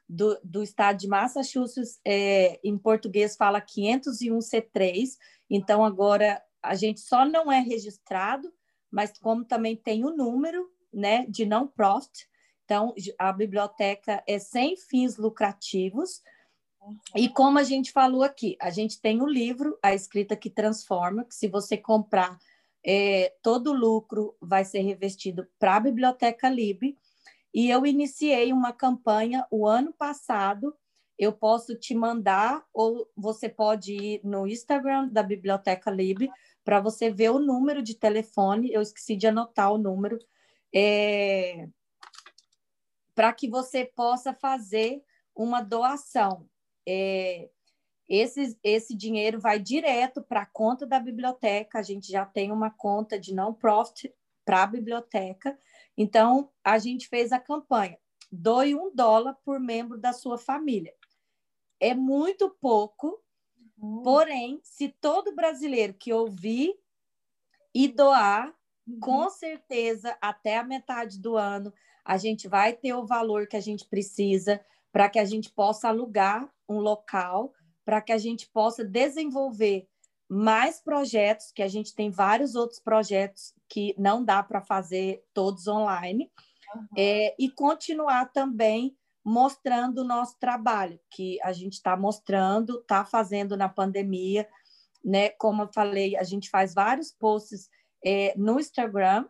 do, 0.08 0.38
do 0.44 0.64
estado 0.64 0.98
de 0.98 1.08
Massachusetts, 1.08 2.00
é, 2.06 2.60
em 2.64 2.78
português 2.78 3.36
fala 3.36 3.62
501 3.62 4.38
C3, 4.40 5.18
então 5.50 5.84
agora 5.84 6.42
a 6.62 6.76
gente 6.76 7.00
só 7.00 7.26
não 7.26 7.52
é 7.52 7.60
registrado, 7.60 8.52
mas 8.92 9.18
como 9.18 9.44
também 9.44 9.76
tem 9.76 10.06
o 10.06 10.16
número, 10.16 10.70
né, 10.94 11.26
de 11.28 11.46
não 11.46 11.68
profit, 11.68 12.28
então, 12.66 12.94
a 13.20 13.32
biblioteca 13.32 14.24
é 14.28 14.40
sem 14.40 14.76
fins 14.78 15.18
lucrativos. 15.18 16.22
E 17.16 17.30
como 17.30 17.60
a 17.60 17.64
gente 17.64 17.92
falou 17.92 18.24
aqui, 18.24 18.58
a 18.60 18.70
gente 18.70 19.00
tem 19.00 19.22
o 19.22 19.28
livro 19.28 19.78
A 19.82 19.94
Escrita 19.94 20.36
que 20.36 20.50
Transforma, 20.50 21.24
que 21.26 21.36
se 21.36 21.48
você 21.48 21.78
comprar, 21.78 22.38
é, 22.86 23.34
todo 23.42 23.72
o 23.72 23.74
lucro 23.74 24.36
vai 24.42 24.66
ser 24.66 24.80
revestido 24.80 25.48
para 25.60 25.76
a 25.76 25.80
Biblioteca 25.80 26.50
Lib. 26.50 26.98
E 27.54 27.70
eu 27.70 27.86
iniciei 27.86 28.52
uma 28.52 28.74
campanha 28.74 29.46
o 29.52 29.68
ano 29.68 29.94
passado. 29.94 30.76
Eu 31.18 31.32
posso 31.32 31.76
te 31.76 31.94
mandar, 31.94 32.66
ou 32.74 33.08
você 33.16 33.48
pode 33.48 33.94
ir 33.94 34.22
no 34.24 34.48
Instagram 34.48 35.08
da 35.10 35.22
Biblioteca 35.22 35.92
Lib 35.92 36.30
para 36.64 36.80
você 36.80 37.12
ver 37.12 37.30
o 37.30 37.40
número 37.40 37.84
de 37.84 37.94
telefone. 37.94 38.74
Eu 38.74 38.82
esqueci 38.82 39.16
de 39.16 39.28
anotar 39.28 39.72
o 39.72 39.78
número. 39.78 40.18
É, 40.74 41.68
para 43.14 43.32
que 43.32 43.48
você 43.48 43.86
possa 43.86 44.34
fazer 44.34 45.04
uma 45.36 45.62
doação. 45.62 46.48
É, 46.88 47.50
esse, 48.10 48.58
esse 48.64 48.96
dinheiro 48.96 49.40
vai 49.40 49.60
direto 49.60 50.22
para 50.22 50.42
a 50.42 50.46
conta 50.46 50.86
da 50.86 51.00
biblioteca, 51.00 51.80
a 51.80 51.82
gente 51.84 52.12
já 52.12 52.26
tem 52.26 52.52
uma 52.52 52.70
conta 52.70 53.20
de 53.20 53.34
não 53.34 53.54
profit 53.54 54.14
para 54.46 54.64
a 54.64 54.68
biblioteca, 54.68 55.58
então 55.98 56.50
a 56.64 56.78
gente 56.78 57.08
fez 57.08 57.32
a 57.32 57.40
campanha. 57.40 57.98
doe 58.32 58.74
um 58.74 58.94
dólar 58.94 59.38
por 59.46 59.60
membro 59.60 59.98
da 59.98 60.12
sua 60.12 60.38
família. 60.38 60.94
É 61.80 61.94
muito 61.94 62.50
pouco, 62.50 63.22
uhum. 63.78 64.02
porém, 64.02 64.60
se 64.64 64.90
todo 64.90 65.36
brasileiro 65.36 65.94
que 65.94 66.12
ouvir 66.12 66.74
e 67.74 67.88
doar, 67.88 68.54
uhum. 68.88 69.00
com 69.00 69.30
certeza, 69.30 70.18
até 70.20 70.58
a 70.58 70.64
metade 70.64 71.20
do 71.20 71.38
ano, 71.38 71.72
a 72.04 72.18
gente 72.18 72.48
vai 72.48 72.74
ter 72.74 72.94
o 72.94 73.06
valor 73.06 73.48
que 73.48 73.56
a 73.56 73.62
gente 73.62 73.86
precisa 73.86 74.64
para 74.92 75.10
que 75.10 75.20
a 75.20 75.26
gente 75.26 75.52
possa 75.52 75.90
alugar 75.90 76.52
um 76.68 76.80
local, 76.80 77.54
para 77.86 78.02
que 78.02 78.12
a 78.12 78.18
gente 78.18 78.48
possa 78.50 78.84
desenvolver 78.84 79.88
mais 80.34 80.82
projetos, 80.82 81.52
que 81.52 81.62
a 81.62 81.68
gente 81.68 81.94
tem 81.94 82.10
vários 82.10 82.56
outros 82.56 82.80
projetos 82.80 83.54
que 83.70 83.94
não 84.00 84.26
dá 84.26 84.42
para 84.42 84.62
fazer 84.62 85.24
todos 85.32 85.68
online, 85.68 86.32
uhum. 86.76 86.88
é, 86.98 87.36
e 87.38 87.52
continuar 87.52 88.32
também 88.32 88.98
mostrando 89.24 90.00
o 90.00 90.04
nosso 90.04 90.38
trabalho, 90.40 91.00
que 91.12 91.40
a 91.44 91.54
gente 91.54 91.74
está 91.74 91.96
mostrando, 91.96 92.80
está 92.80 93.06
fazendo 93.06 93.56
na 93.56 93.70
pandemia, 93.70 94.48
né? 95.06 95.30
Como 95.30 95.62
eu 95.62 95.70
falei, 95.72 96.18
a 96.18 96.24
gente 96.24 96.50
faz 96.50 96.74
vários 96.74 97.12
posts 97.12 97.70
é, 98.04 98.34
no 98.36 98.60
Instagram, 98.60 99.26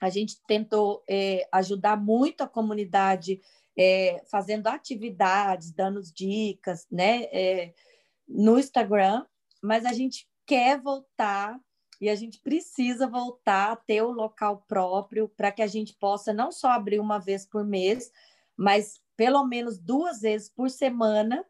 a 0.00 0.10
gente 0.10 0.36
tentou 0.46 1.02
é, 1.08 1.48
ajudar 1.52 1.96
muito 1.96 2.42
a 2.42 2.48
comunidade 2.48 3.40
é, 3.76 4.22
fazendo 4.30 4.66
atividades, 4.66 5.72
dando 5.72 6.02
dicas, 6.02 6.86
né? 6.90 7.22
É, 7.32 7.74
no 8.28 8.58
Instagram, 8.58 9.24
mas 9.62 9.86
a 9.86 9.92
gente 9.92 10.28
quer 10.46 10.80
voltar 10.80 11.58
e 12.00 12.08
a 12.08 12.14
gente 12.14 12.40
precisa 12.40 13.06
voltar 13.06 13.72
a 13.72 13.76
ter 13.76 14.02
o 14.02 14.10
local 14.10 14.64
próprio 14.68 15.28
para 15.28 15.52
que 15.52 15.62
a 15.62 15.66
gente 15.66 15.94
possa 15.94 16.32
não 16.32 16.50
só 16.50 16.68
abrir 16.68 17.00
uma 17.00 17.18
vez 17.18 17.46
por 17.46 17.64
mês, 17.64 18.10
mas 18.56 19.00
pelo 19.16 19.44
menos 19.44 19.78
duas 19.78 20.20
vezes 20.20 20.48
por 20.48 20.70
semana, 20.70 21.44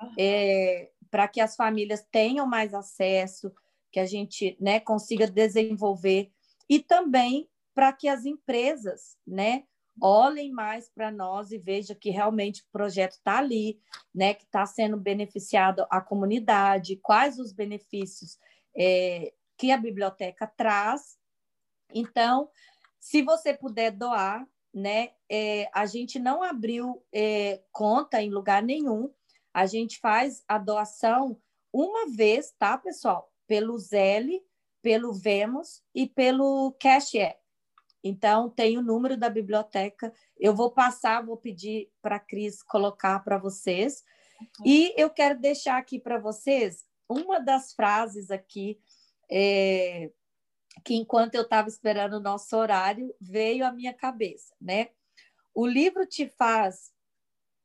uhum. 0.00 0.14
é, 0.18 0.90
para 1.10 1.28
que 1.28 1.40
as 1.40 1.54
famílias 1.54 2.04
tenham 2.10 2.46
mais 2.46 2.72
acesso, 2.74 3.52
que 3.92 4.00
a 4.00 4.06
gente 4.06 4.56
né, 4.60 4.80
consiga 4.80 5.26
desenvolver 5.26 6.30
e 6.68 6.78
também 6.78 7.48
para 7.74 7.92
que 7.92 8.08
as 8.08 8.24
empresas 8.24 9.16
né, 9.26 9.64
olhem 10.00 10.50
mais 10.50 10.88
para 10.88 11.10
nós 11.10 11.50
e 11.50 11.58
vejam 11.58 11.96
que 11.96 12.10
realmente 12.10 12.62
o 12.62 12.70
projeto 12.72 13.12
está 13.12 13.38
ali, 13.38 13.80
né, 14.14 14.34
que 14.34 14.44
está 14.44 14.64
sendo 14.66 14.96
beneficiado 14.96 15.86
a 15.90 16.00
comunidade, 16.00 16.96
quais 17.02 17.38
os 17.38 17.52
benefícios 17.52 18.38
é, 18.76 19.32
que 19.56 19.70
a 19.70 19.76
biblioteca 19.76 20.46
traz. 20.46 21.18
Então, 21.92 22.48
se 22.98 23.22
você 23.22 23.52
puder 23.52 23.90
doar, 23.90 24.46
né, 24.72 25.10
é, 25.28 25.68
a 25.72 25.86
gente 25.86 26.18
não 26.18 26.42
abriu 26.42 27.02
é, 27.12 27.62
conta 27.72 28.22
em 28.22 28.30
lugar 28.30 28.62
nenhum, 28.62 29.12
a 29.52 29.66
gente 29.66 29.98
faz 29.98 30.44
a 30.46 30.58
doação 30.58 31.40
uma 31.72 32.08
vez, 32.10 32.52
tá, 32.58 32.78
pessoal? 32.78 33.32
Pelo 33.46 33.76
Zelle, 33.78 34.42
pelo 34.82 35.12
Vemos 35.12 35.82
e 35.94 36.06
pelo 36.06 36.74
Cash 36.80 37.14
App. 37.14 37.39
Então, 38.02 38.48
tem 38.48 38.78
o 38.78 38.82
número 38.82 39.16
da 39.16 39.28
biblioteca. 39.28 40.12
Eu 40.38 40.54
vou 40.54 40.70
passar, 40.70 41.24
vou 41.24 41.36
pedir 41.36 41.90
para 42.00 42.16
a 42.16 42.20
Cris 42.20 42.62
colocar 42.62 43.20
para 43.20 43.38
vocês. 43.38 44.02
Uhum. 44.40 44.66
E 44.66 44.94
eu 44.96 45.10
quero 45.10 45.38
deixar 45.38 45.76
aqui 45.76 45.98
para 45.98 46.18
vocês 46.18 46.84
uma 47.08 47.40
das 47.40 47.72
frases 47.72 48.30
aqui, 48.30 48.80
é, 49.30 50.10
que 50.84 50.94
enquanto 50.94 51.34
eu 51.34 51.42
estava 51.42 51.68
esperando 51.68 52.14
o 52.14 52.20
nosso 52.20 52.56
horário, 52.56 53.14
veio 53.20 53.66
à 53.66 53.72
minha 53.72 53.92
cabeça, 53.92 54.54
né? 54.60 54.90
O 55.52 55.66
livro 55.66 56.06
te 56.06 56.28
faz. 56.28 56.92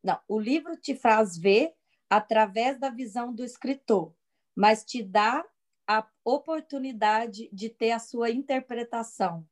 Não, 0.04 0.20
o 0.28 0.40
livro 0.40 0.76
te 0.76 0.96
faz 0.96 1.38
ver 1.38 1.74
através 2.10 2.80
da 2.80 2.90
visão 2.90 3.34
do 3.34 3.44
escritor, 3.44 4.14
mas 4.56 4.84
te 4.84 5.04
dá 5.04 5.46
a 5.88 6.08
oportunidade 6.24 7.48
de 7.54 7.70
ter 7.70 7.92
a 7.92 8.00
sua 8.00 8.32
interpretação. 8.32 9.48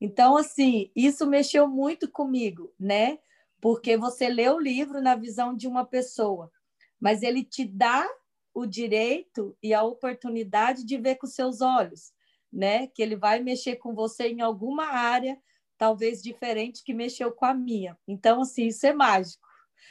Então, 0.00 0.36
assim, 0.36 0.90
isso 0.94 1.26
mexeu 1.26 1.66
muito 1.66 2.10
comigo, 2.10 2.72
né? 2.78 3.18
Porque 3.60 3.96
você 3.96 4.28
lê 4.28 4.48
o 4.48 4.58
livro 4.58 5.02
na 5.02 5.16
visão 5.16 5.54
de 5.54 5.66
uma 5.66 5.84
pessoa, 5.84 6.52
mas 7.00 7.22
ele 7.22 7.44
te 7.44 7.64
dá 7.64 8.08
o 8.54 8.64
direito 8.64 9.56
e 9.62 9.74
a 9.74 9.82
oportunidade 9.82 10.84
de 10.84 10.96
ver 10.98 11.16
com 11.16 11.26
seus 11.26 11.60
olhos, 11.60 12.12
né? 12.52 12.86
Que 12.88 13.02
ele 13.02 13.16
vai 13.16 13.40
mexer 13.40 13.76
com 13.76 13.94
você 13.94 14.28
em 14.28 14.40
alguma 14.40 14.86
área, 14.86 15.40
talvez 15.76 16.22
diferente 16.22 16.84
que 16.84 16.94
mexeu 16.94 17.32
com 17.32 17.44
a 17.44 17.54
minha. 17.54 17.98
Então, 18.06 18.42
assim, 18.42 18.66
isso 18.66 18.86
é 18.86 18.92
mágico, 18.92 19.46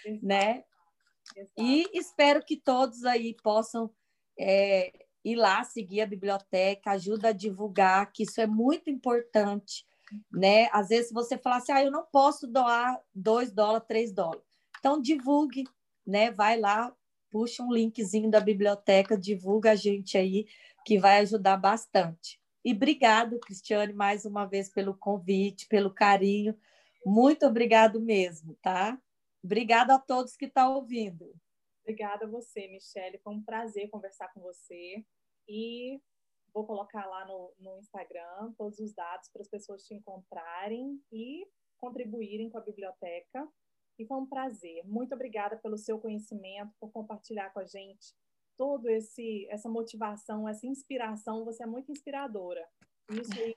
Exato. 0.05 0.25
né? 0.25 0.63
Exato. 1.35 1.51
E 1.57 1.85
espero 1.93 2.43
que 2.43 2.55
todos 2.55 3.03
aí 3.03 3.35
possam 3.43 3.91
é, 4.39 5.05
ir 5.23 5.35
lá 5.35 5.63
seguir 5.65 6.01
a 6.01 6.07
biblioteca, 6.07 6.91
ajuda 6.91 7.29
a 7.29 7.33
divulgar, 7.33 8.11
que 8.13 8.23
isso 8.23 8.39
é 8.39 8.47
muito 8.47 8.89
importante 8.89 9.85
né? 10.31 10.69
Às 10.71 10.89
vezes 10.89 11.11
você 11.11 11.37
fala 11.37 11.57
assim, 11.57 11.71
ah, 11.71 11.83
eu 11.83 11.91
não 11.91 12.05
posso 12.05 12.47
doar 12.47 13.01
dois 13.13 13.51
dólares, 13.51 13.87
três 13.87 14.11
dólares. 14.11 14.43
Então 14.79 15.01
divulgue, 15.01 15.63
né? 16.05 16.31
Vai 16.31 16.59
lá, 16.59 16.95
puxa 17.29 17.63
um 17.63 17.71
linkzinho 17.71 18.29
da 18.29 18.39
biblioteca, 18.39 19.17
divulga 19.17 19.71
a 19.71 19.75
gente 19.75 20.17
aí, 20.17 20.47
que 20.85 20.97
vai 20.97 21.19
ajudar 21.19 21.57
bastante. 21.57 22.39
E 22.63 22.73
obrigado, 22.73 23.39
Cristiane, 23.39 23.93
mais 23.93 24.25
uma 24.25 24.45
vez 24.45 24.69
pelo 24.69 24.95
convite, 24.95 25.67
pelo 25.67 25.93
carinho. 25.93 26.57
Muito 27.05 27.45
obrigado 27.45 28.01
mesmo, 28.01 28.57
tá? 28.61 28.99
Obrigada 29.43 29.95
a 29.95 29.99
todos 29.99 30.35
que 30.35 30.45
estão 30.45 30.69
tá 30.71 30.75
ouvindo. 30.75 31.33
Obrigada 31.81 32.25
a 32.25 32.29
você, 32.29 32.67
Michele. 32.67 33.17
Foi 33.19 33.33
um 33.33 33.41
prazer 33.41 33.89
conversar 33.89 34.27
com 34.33 34.41
você. 34.41 35.05
E 35.47 36.01
Vou 36.57 36.65
colocar 36.65 37.05
lá 37.05 37.23
no, 37.27 37.53
no 37.59 37.77
Instagram 37.77 38.51
todos 38.57 38.79
os 38.79 38.91
dados 38.91 39.29
para 39.29 39.43
as 39.43 39.47
pessoas 39.47 39.83
te 39.83 39.93
encontrarem 39.93 40.99
e 41.11 41.47
contribuírem 41.77 42.49
com 42.49 42.57
a 42.57 42.61
biblioteca. 42.61 43.47
E 43.99 44.07
foi 44.07 44.17
um 44.17 44.25
prazer. 44.25 44.83
Muito 44.83 45.13
obrigada 45.13 45.55
pelo 45.55 45.77
seu 45.77 45.99
conhecimento, 45.99 46.73
por 46.79 46.91
compartilhar 46.91 47.51
com 47.51 47.59
a 47.59 47.65
gente 47.65 48.11
todo 48.57 48.89
esse 48.89 49.47
essa 49.51 49.69
motivação, 49.69 50.49
essa 50.49 50.65
inspiração. 50.65 51.45
Você 51.45 51.61
é 51.61 51.67
muito 51.67 51.91
inspiradora. 51.91 52.67
Isso 53.11 53.39
aí 53.39 53.55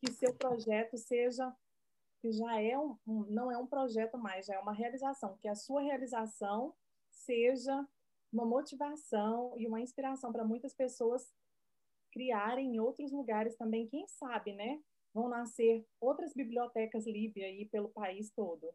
que 0.00 0.10
seu 0.10 0.34
projeto 0.34 0.96
seja 0.96 1.54
que 2.22 2.32
já 2.32 2.58
é 2.58 2.78
um, 2.78 2.96
um, 3.06 3.26
não 3.28 3.52
é 3.52 3.58
um 3.58 3.66
projeto 3.66 4.16
mais, 4.16 4.46
já 4.46 4.54
é 4.54 4.58
uma 4.58 4.72
realização, 4.72 5.36
que 5.36 5.48
a 5.48 5.54
sua 5.54 5.82
realização 5.82 6.74
seja 7.10 7.86
uma 8.32 8.46
motivação 8.46 9.52
e 9.58 9.66
uma 9.66 9.82
inspiração 9.82 10.32
para 10.32 10.44
muitas 10.44 10.72
pessoas 10.72 11.30
criarem 12.12 12.76
em 12.76 12.80
outros 12.80 13.12
lugares 13.12 13.56
também, 13.56 13.86
quem 13.86 14.06
sabe, 14.06 14.52
né? 14.52 14.80
Vão 15.12 15.28
nascer 15.28 15.84
outras 16.00 16.34
bibliotecas 16.34 17.06
Líbia 17.06 17.46
aí 17.46 17.66
pelo 17.66 17.88
país 17.88 18.30
todo. 18.30 18.68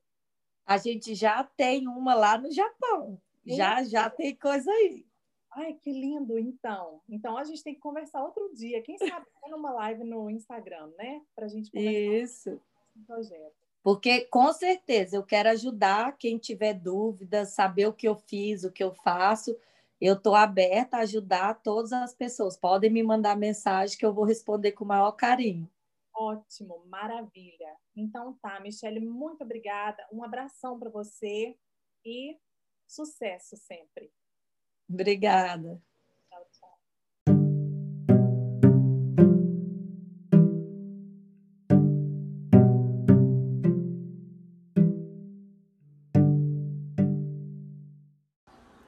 A 0.66 0.78
gente 0.78 1.14
já 1.14 1.44
tem 1.44 1.88
uma 1.88 2.14
lá 2.14 2.38
no 2.38 2.52
Japão. 2.52 3.20
Já, 3.46 3.84
já 3.84 4.10
tem 4.10 4.36
coisa 4.36 4.72
aí. 4.72 5.06
Ai, 5.52 5.74
que 5.74 5.92
lindo, 5.92 6.40
então. 6.40 7.02
Então 7.08 7.38
a 7.38 7.44
gente 7.44 7.64
tem 7.64 7.76
que 7.76 7.80
conversar 7.80 8.24
outro 8.24 8.52
dia. 8.56 8.82
Quem 8.82 8.98
sabe 8.98 9.26
numa 9.50 9.72
live 9.72 10.04
no 10.04 10.30
Instagram, 10.30 10.92
né? 10.98 11.22
Para 11.36 11.46
a 11.46 11.50
gente 11.50 11.70
conversar 11.70 12.24
Isso. 12.24 12.62
projeto. 13.06 13.64
Porque 13.84 14.22
com 14.26 14.52
certeza 14.54 15.18
eu 15.18 15.24
quero 15.24 15.50
ajudar 15.50 16.18
quem 16.18 16.38
tiver 16.38 16.74
dúvidas, 16.74 17.50
saber 17.50 17.86
o 17.88 17.94
que 17.94 18.08
eu 18.08 18.16
fiz, 18.16 18.64
o 18.64 18.72
que 18.72 18.84
eu 18.84 18.94
faço 18.94 19.56
eu 20.06 20.16
estou 20.16 20.36
aberta 20.36 20.98
a 20.98 21.02
ajudar 21.02 21.62
todas 21.62 21.94
as 21.94 22.14
pessoas. 22.14 22.58
Podem 22.58 22.90
me 22.90 23.02
mandar 23.02 23.38
mensagem 23.38 23.98
que 23.98 24.06
eu 24.06 24.14
vou 24.14 24.26
responder 24.26 24.74
com 24.74 24.84
o 24.84 24.88
maior 24.88 25.14
carinho. 25.14 25.70
Ótimo, 26.16 26.86
maravilha. 26.88 27.76
Então 27.96 28.38
tá, 28.42 28.60
Michele, 28.60 29.00
muito 29.00 29.44
obrigada. 29.44 30.06
Um 30.12 30.24
abração 30.24 30.78
para 30.78 30.90
você 30.90 31.58
e 32.06 32.38
sucesso 32.86 33.56
sempre. 33.58 34.12
Obrigada. 34.90 35.82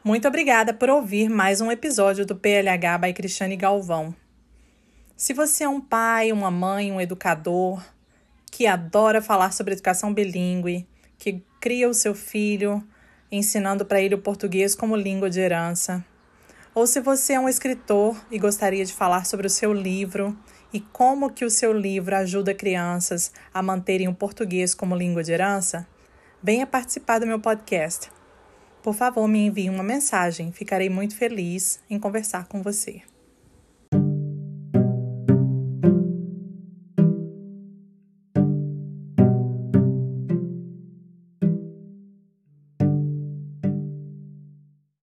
Muito 0.06 0.28
obrigada 0.28 0.72
por 0.72 0.88
ouvir 0.88 1.30
mais 1.30 1.62
um 1.62 1.72
episódio 1.72 2.28
do 2.28 2.36
PLH 2.36 3.00
by 3.00 3.12
Cristiane 3.12 3.56
Galvão. 3.56 4.16
Se 5.18 5.34
você 5.34 5.64
é 5.64 5.68
um 5.68 5.82
pai, 5.82 6.32
uma 6.32 6.52
mãe, 6.52 6.92
um 6.92 7.02
educador 7.02 7.84
que 8.52 8.68
adora 8.68 9.20
falar 9.20 9.52
sobre 9.52 9.74
educação 9.74 10.14
bilíngue, 10.14 10.88
que 11.18 11.44
cria 11.60 11.90
o 11.90 11.94
seu 11.96 12.14
filho 12.14 12.88
ensinando 13.32 13.84
para 13.84 14.00
ele 14.00 14.14
o 14.14 14.22
português 14.22 14.76
como 14.76 14.96
língua 14.96 15.28
de 15.28 15.40
herança, 15.40 16.06
ou 16.76 16.86
se 16.86 17.02
você 17.02 17.34
é 17.34 17.40
um 17.40 17.50
escritor 17.50 18.16
e 18.30 18.38
gostaria 18.38 18.86
de 18.86 18.94
falar 18.94 19.26
sobre 19.26 19.48
o 19.48 19.50
seu 19.50 19.74
livro 19.74 20.38
e 20.72 20.80
como 20.80 21.32
que 21.32 21.44
o 21.44 21.50
seu 21.50 21.74
livro 21.74 22.16
ajuda 22.16 22.54
crianças 22.54 23.32
a 23.52 23.64
manterem 23.64 24.08
o 24.08 24.14
português 24.14 24.76
como 24.76 24.96
língua 24.96 25.24
de 25.24 25.32
herança, 25.32 25.88
venha 26.44 26.68
participar 26.68 27.18
do 27.18 27.26
meu 27.26 27.40
podcast. 27.40 28.14
Por 28.86 28.94
favor, 28.94 29.28
me 29.28 29.48
envie 29.48 29.68
uma 29.68 29.82
mensagem, 29.82 30.52
ficarei 30.52 30.92
muito 30.92 31.16
feliz 31.16 31.80
em 31.90 31.98
conversar 31.98 32.48
com 32.48 32.62
você. 32.62 33.02